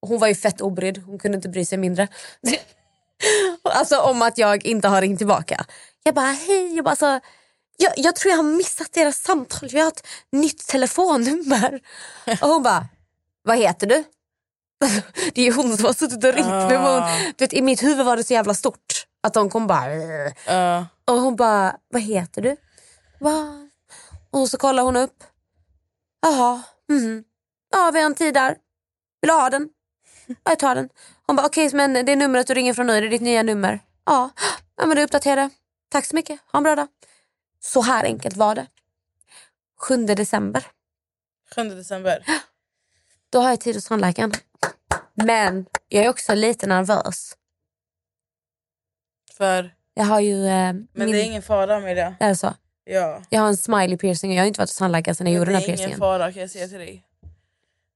Och 0.00 0.08
hon 0.08 0.18
var 0.18 0.28
ju 0.28 0.34
fett 0.34 0.60
obrydd, 0.60 0.98
hon 0.98 1.18
kunde 1.18 1.36
inte 1.36 1.48
bry 1.48 1.64
sig 1.64 1.78
mindre. 1.78 2.08
alltså 3.62 4.00
om 4.00 4.22
att 4.22 4.38
jag 4.38 4.66
inte 4.66 4.88
har 4.88 5.00
ringt 5.00 5.18
tillbaka. 5.18 5.66
Jag 6.02 6.14
bara 6.14 6.30
hej, 6.30 6.76
jag, 6.76 6.84
bara, 6.84 6.90
alltså, 6.90 7.20
jag, 7.76 7.92
jag 7.96 8.16
tror 8.16 8.30
jag 8.30 8.36
har 8.36 8.56
missat 8.56 8.92
deras 8.92 9.16
samtal, 9.16 9.68
vi 9.68 9.80
har 9.80 9.88
ett 9.88 10.06
nytt 10.32 10.66
telefonnummer. 10.66 11.80
Och 12.42 12.48
hon 12.48 12.62
bara, 12.62 12.88
vad 13.42 13.58
heter 13.58 13.86
du? 13.86 14.04
Det 15.34 15.42
är 15.48 15.52
hon 15.52 15.76
som 15.76 15.84
har 15.86 15.92
suttit 15.92 16.24
och 16.24 16.32
ringt. 16.34 16.46
Men 16.48 16.76
hon, 16.76 16.86
Ah. 17.02 17.18
du 17.36 17.44
vet, 17.44 17.52
I 17.52 17.62
mitt 17.62 17.82
huvud 17.82 18.06
var 18.06 18.16
det 18.16 18.24
så 18.24 18.32
jävla 18.32 18.54
stort 18.54 19.06
att 19.22 19.34
de 19.34 19.50
kom 19.50 19.66
bara 19.66 19.94
Ja. 20.46 20.86
och 21.04 21.14
hon 21.20 21.36
bara, 21.36 21.76
vad 21.90 22.02
heter 22.02 22.42
du? 22.42 22.56
Va? 23.20 23.68
Och 24.30 24.48
så 24.48 24.56
kollar 24.58 24.82
hon 24.82 24.96
upp. 24.96 25.24
Jaha, 26.22 26.62
mhm. 26.88 27.24
Ja, 27.72 27.90
vi 27.94 27.98
har 28.00 28.06
en 28.06 28.14
tid 28.14 28.34
där. 28.34 28.56
Vill 29.20 29.28
du 29.28 29.32
ha 29.34 29.50
den? 29.50 29.68
Ja, 30.26 30.34
jag 30.44 30.58
tar 30.58 30.74
den. 30.74 30.88
Hon 31.26 31.36
bara, 31.36 31.46
okej, 31.46 31.70
men 31.74 31.92
det 31.92 32.12
är 32.12 32.16
numret 32.16 32.46
du 32.46 32.54
ringer 32.54 32.74
från 32.74 32.86
nu, 32.86 32.92
är 32.92 33.02
det 33.02 33.08
ditt 33.08 33.22
nya 33.22 33.42
nummer? 33.42 33.80
Ja, 34.06 34.30
ja 34.76 34.86
men 34.86 34.96
du 34.96 35.02
uppdaterar. 35.02 35.50
Tack 35.90 36.06
så 36.06 36.16
mycket, 36.16 36.40
ha 36.52 36.56
en 36.56 36.62
bra 36.62 36.76
dag. 36.76 36.88
Så 37.60 37.82
här 37.82 38.04
enkelt 38.04 38.36
var 38.36 38.54
det. 38.54 38.66
7 39.80 39.96
december, 40.06 40.66
7 41.54 41.62
december. 41.62 42.24
då 43.30 43.40
har 43.40 43.50
jag 43.50 43.60
tid 43.60 43.74
hos 43.74 43.84
tandläkaren. 43.84 44.32
Men 45.24 45.66
jag 45.88 46.04
är 46.04 46.08
också 46.08 46.34
lite 46.34 46.66
nervös. 46.66 47.36
För, 49.36 49.74
Jag 49.94 50.04
har 50.04 50.20
ju... 50.20 50.46
Eh, 50.46 50.50
men 50.52 50.88
min, 50.92 51.10
det 51.12 51.22
är 51.22 51.24
ingen 51.24 51.42
fara 51.42 51.80
med 51.80 51.96
det. 51.96 52.14
är 52.20 52.28
det 52.28 52.36
så? 52.36 52.54
Ja. 52.84 53.22
Jag 53.28 53.40
har 53.40 53.48
en 53.48 53.56
smiley 53.56 53.96
piercing 53.98 54.30
och 54.30 54.36
jag 54.36 54.42
har 54.42 54.46
inte 54.46 54.58
varit 54.60 54.70
hos 54.70 54.76
tandläkaren 54.76 55.14
sedan 55.14 55.26
jag 55.26 55.32
Men 55.32 55.38
gjorde 55.38 55.50
det 55.50 55.54
den 55.54 55.60
här 55.62 55.68
är 55.68 55.68
ingen 55.68 55.78
piercingen. 55.78 55.98
fara 55.98 56.32
kan 56.32 56.40
jag 56.40 56.50
säga 56.50 56.68
till 56.68 56.78
dig. 56.78 57.04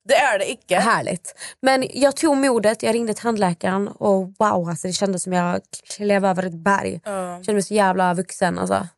Det 0.08 0.14
är 0.14 0.38
det 0.38 0.50
icke. 0.50 0.76
Härligt. 0.78 1.34
Men 1.60 1.84
jag 1.90 2.16
tog 2.16 2.36
modet, 2.36 2.82
jag 2.82 2.94
ringde 2.94 3.14
tandläkaren 3.14 3.88
och 3.88 4.32
wow, 4.38 4.68
alltså 4.68 4.86
det 4.88 4.92
kändes 4.92 5.22
som 5.22 5.32
jag 5.32 5.60
klev 5.96 6.24
över 6.24 6.42
ett 6.46 6.54
berg. 6.54 7.00
Ja, 7.04 7.10
Jag 7.12 7.44
kände 7.44 7.52
mig 7.52 7.62
så 7.62 7.74
jävla 7.74 8.14
vuxen. 8.14 8.58
Alltså. 8.58 8.88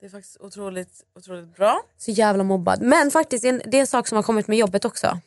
det 0.00 0.06
är 0.06 0.10
faktiskt 0.10 0.36
otroligt, 0.40 1.00
otroligt 1.16 1.56
bra. 1.56 1.80
Så 1.96 2.10
jävla 2.10 2.44
mobbad. 2.44 2.82
Men 2.82 3.10
faktiskt, 3.10 3.42
det 3.42 3.76
är 3.76 3.80
en 3.80 3.86
sak 3.86 4.08
som 4.08 4.16
har 4.16 4.22
kommit 4.22 4.48
med 4.48 4.58
jobbet 4.58 4.84
också. 4.84 5.20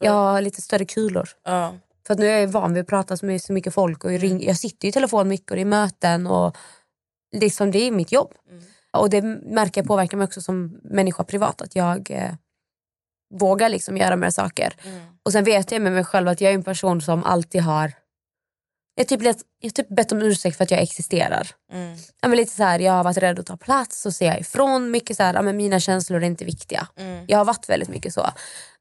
Jag 0.00 0.12
har 0.12 0.40
lite 0.40 0.62
större 0.62 0.84
kulor. 0.84 1.28
Ja. 1.44 1.74
För 2.06 2.14
att 2.14 2.20
nu 2.20 2.28
är 2.28 2.40
jag 2.40 2.48
van 2.48 2.74
vid 2.74 2.80
att 2.80 2.88
prata 2.88 3.16
med 3.22 3.42
så 3.42 3.52
mycket 3.52 3.74
folk 3.74 4.04
och 4.04 4.10
ring, 4.10 4.46
jag 4.46 4.56
sitter 4.56 4.88
i 4.88 4.92
telefon 4.92 5.28
mycket 5.28 5.50
och 5.50 5.56
det 5.56 5.62
är 5.62 5.64
möten 5.64 6.26
och 6.26 6.56
liksom 7.36 7.70
det 7.70 7.78
är 7.78 7.90
mitt 7.90 8.12
jobb. 8.12 8.34
Och 8.92 9.10
det 9.10 9.22
märker 9.22 9.80
jag 9.80 9.88
påverkar 9.88 10.16
mig 10.16 10.24
också 10.24 10.40
som 10.40 10.80
människa 10.84 11.24
privat 11.24 11.62
att 11.62 11.76
jag 11.76 12.10
eh, 12.10 12.34
vågar 13.34 13.68
liksom 13.68 13.96
göra 13.96 14.16
mer 14.16 14.30
saker. 14.30 14.74
Och 15.22 15.32
sen 15.32 15.44
vet 15.44 15.72
jag 15.72 15.82
med 15.82 15.92
mig 15.92 16.04
själv 16.04 16.28
att 16.28 16.40
jag 16.40 16.50
är 16.50 16.54
en 16.54 16.62
person 16.62 17.02
som 17.02 17.24
alltid 17.24 17.62
har 17.62 17.92
jag 18.98 19.08
typ, 19.08 19.22
let, 19.22 19.36
jag 19.60 19.74
typ 19.74 19.88
bett 19.88 20.12
om 20.12 20.22
ursäkt 20.22 20.56
för 20.56 20.64
att 20.64 20.70
jag 20.70 20.80
existerar. 20.82 21.48
Mm. 21.72 21.96
Ja, 22.20 22.28
men 22.28 22.36
lite 22.36 22.52
så 22.52 22.62
här, 22.62 22.78
jag 22.78 22.92
har 22.92 23.04
varit 23.04 23.16
rädd 23.16 23.38
att 23.38 23.46
ta 23.46 23.56
plats 23.56 24.06
och 24.06 24.14
säga 24.14 24.38
ifrån. 24.38 24.90
Mycket 24.90 25.16
så 25.16 25.22
här, 25.22 25.34
ja, 25.34 25.42
men 25.42 25.56
mina 25.56 25.80
känslor 25.80 26.22
är 26.22 26.26
inte 26.26 26.44
viktiga. 26.44 26.88
Mm. 26.96 27.24
Jag 27.28 27.38
har 27.38 27.44
varit 27.44 27.68
väldigt 27.68 27.88
mycket 27.88 28.14
så. 28.14 28.26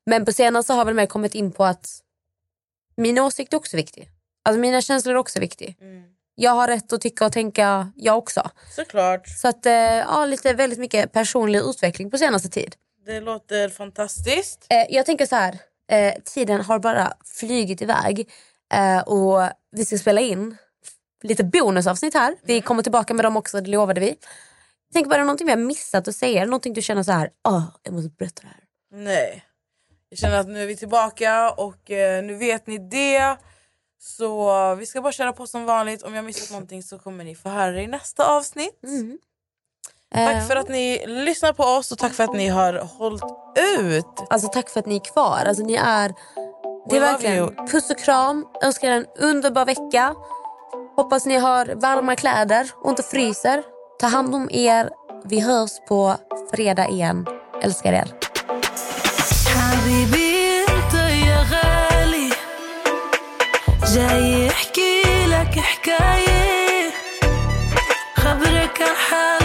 Men 0.06 0.26
på 0.26 0.32
senare 0.32 0.64
så 0.64 0.74
har 0.74 0.86
väl 0.86 0.94
mer 0.94 1.06
kommit 1.06 1.36
in 1.36 1.52
på 1.52 1.66
att 1.66 2.02
mina 2.98 3.24
åsikter 3.24 3.58
är 3.58 3.60
också 3.60 3.78
viktiga. 3.78 4.06
Alltså 4.44 4.60
mina 4.60 4.82
känslor 4.82 5.16
är 5.16 5.20
också 5.20 5.40
viktiga. 5.40 5.74
Mm. 5.82 6.04
Jag 6.36 6.52
har 6.52 6.68
rätt 6.68 6.94
att 6.94 7.02
tycka 7.02 7.26
och 7.26 7.34
tänka 7.34 7.92
jag 7.96 8.18
också. 8.18 8.50
Såklart. 8.76 9.28
Så 9.28 9.48
att, 9.48 9.66
eh, 9.66 9.74
ja, 9.74 10.26
lite 10.26 10.54
väldigt 10.54 10.80
mycket 10.80 11.12
personlig 11.12 11.60
utveckling 11.60 12.12
på 12.12 12.18
senaste 12.18 12.50
tid. 12.50 12.76
Det 13.06 13.20
låter 13.20 13.70
fantastiskt. 13.70 14.66
Eh, 14.70 14.86
jag 14.90 15.06
tänker 15.06 15.26
så 15.26 15.36
här, 15.36 15.58
eh, 15.92 16.14
tiden 16.24 16.62
har 16.62 16.80
bara 16.80 17.14
flygit 17.26 17.82
iväg 17.82 18.30
och 19.06 19.42
vi 19.72 19.86
ska 19.86 19.98
spela 19.98 20.22
in 20.22 20.58
lite 21.24 21.44
bonusavsnitt 21.44 22.14
här. 22.14 22.36
Vi 22.44 22.62
kommer 22.62 22.84
tillbaka 22.84 23.14
med 23.14 23.26
dem 23.26 23.38
också, 23.38 23.62
det 23.62 23.70
lovade 23.70 24.02
vi. 24.02 24.16
Tänker 24.94 25.10
bara, 25.10 25.22
någonting 25.24 25.48
vi 25.48 25.54
har 25.54 25.60
missat 25.60 26.08
att 26.08 26.16
säga? 26.16 26.46
Någonting 26.46 26.74
du 26.74 26.82
känner 26.82 27.04
så 27.04 27.12
här, 27.12 27.30
åh, 27.48 27.64
jag 27.84 27.94
måste 27.94 28.10
berätta 28.10 28.42
det 28.42 28.48
här. 28.48 28.64
Nej. 29.04 29.44
Jag 30.10 30.20
känner 30.20 30.40
att 30.40 30.48
nu 30.48 30.64
är 30.64 30.68
vi 30.68 30.76
tillbaka 30.76 31.52
och 31.52 31.92
eh, 31.92 32.24
nu 32.24 32.36
vet 32.36 32.68
ni 32.68 32.78
det. 32.78 33.38
Så 34.00 34.76
vi 34.76 34.86
ska 34.86 35.02
bara 35.02 35.12
köra 35.14 35.34
på 35.34 35.48
som 35.48 35.66
vanligt. 35.66 36.04
Om 36.04 36.16
jag 36.16 36.26
missat 36.26 36.52
någonting 36.52 36.84
så 36.84 37.00
kommer 37.00 37.24
ni 37.24 37.36
få 37.36 37.50
höra 37.50 37.72
det 37.72 37.82
i 37.82 37.88
nästa 37.88 38.26
avsnitt. 38.38 38.80
Eh, 40.16 40.26
Tack 40.26 40.48
för 40.48 40.56
att 40.56 40.70
ni 40.70 41.08
lyssnar 41.08 41.54
på 41.54 41.64
oss 41.64 41.92
och 41.92 41.98
tack 41.98 42.14
för 42.14 42.24
att 42.24 42.34
ni 42.34 42.48
har 42.48 42.74
hållit 42.74 43.24
ut. 43.80 44.06
Alltså 44.30 44.48
tack 44.48 44.70
för 44.70 44.80
att 44.80 44.86
ni 44.86 44.96
är 44.96 45.14
kvar. 45.14 45.44
Alltså 45.48 45.64
ni 45.64 45.74
är... 45.76 46.14
Det 46.90 46.96
är 46.96 47.00
We 47.00 47.06
verkligen 47.06 47.56
puss 47.68 47.90
och 47.90 48.00
kram. 48.00 48.48
Önskar 48.64 48.88
er 48.88 48.92
en 48.92 49.06
underbar 49.18 49.66
vecka. 49.66 50.16
Hoppas 50.96 51.26
ni 51.26 51.36
har 51.36 51.66
varma 51.66 52.16
kläder 52.16 52.72
och 52.84 52.90
inte 52.90 53.04
fryser. 53.04 53.64
Ta 54.00 54.08
hand 54.08 54.36
om 54.36 54.50
er. 54.52 54.90
Vi 55.24 55.40
hörs 55.40 55.72
på 55.88 56.16
fredag 56.52 56.88
igen. 56.88 57.26
Älskar 57.62 57.94
er. 57.94 58.25
حبيبي 59.76 60.60
أنت 60.70 60.94
يا 61.28 61.46
غالي. 61.52 62.30
حكاية. 65.58 66.92
خبرك 68.16 68.82
عن 68.82 68.96
حاله 69.10 69.45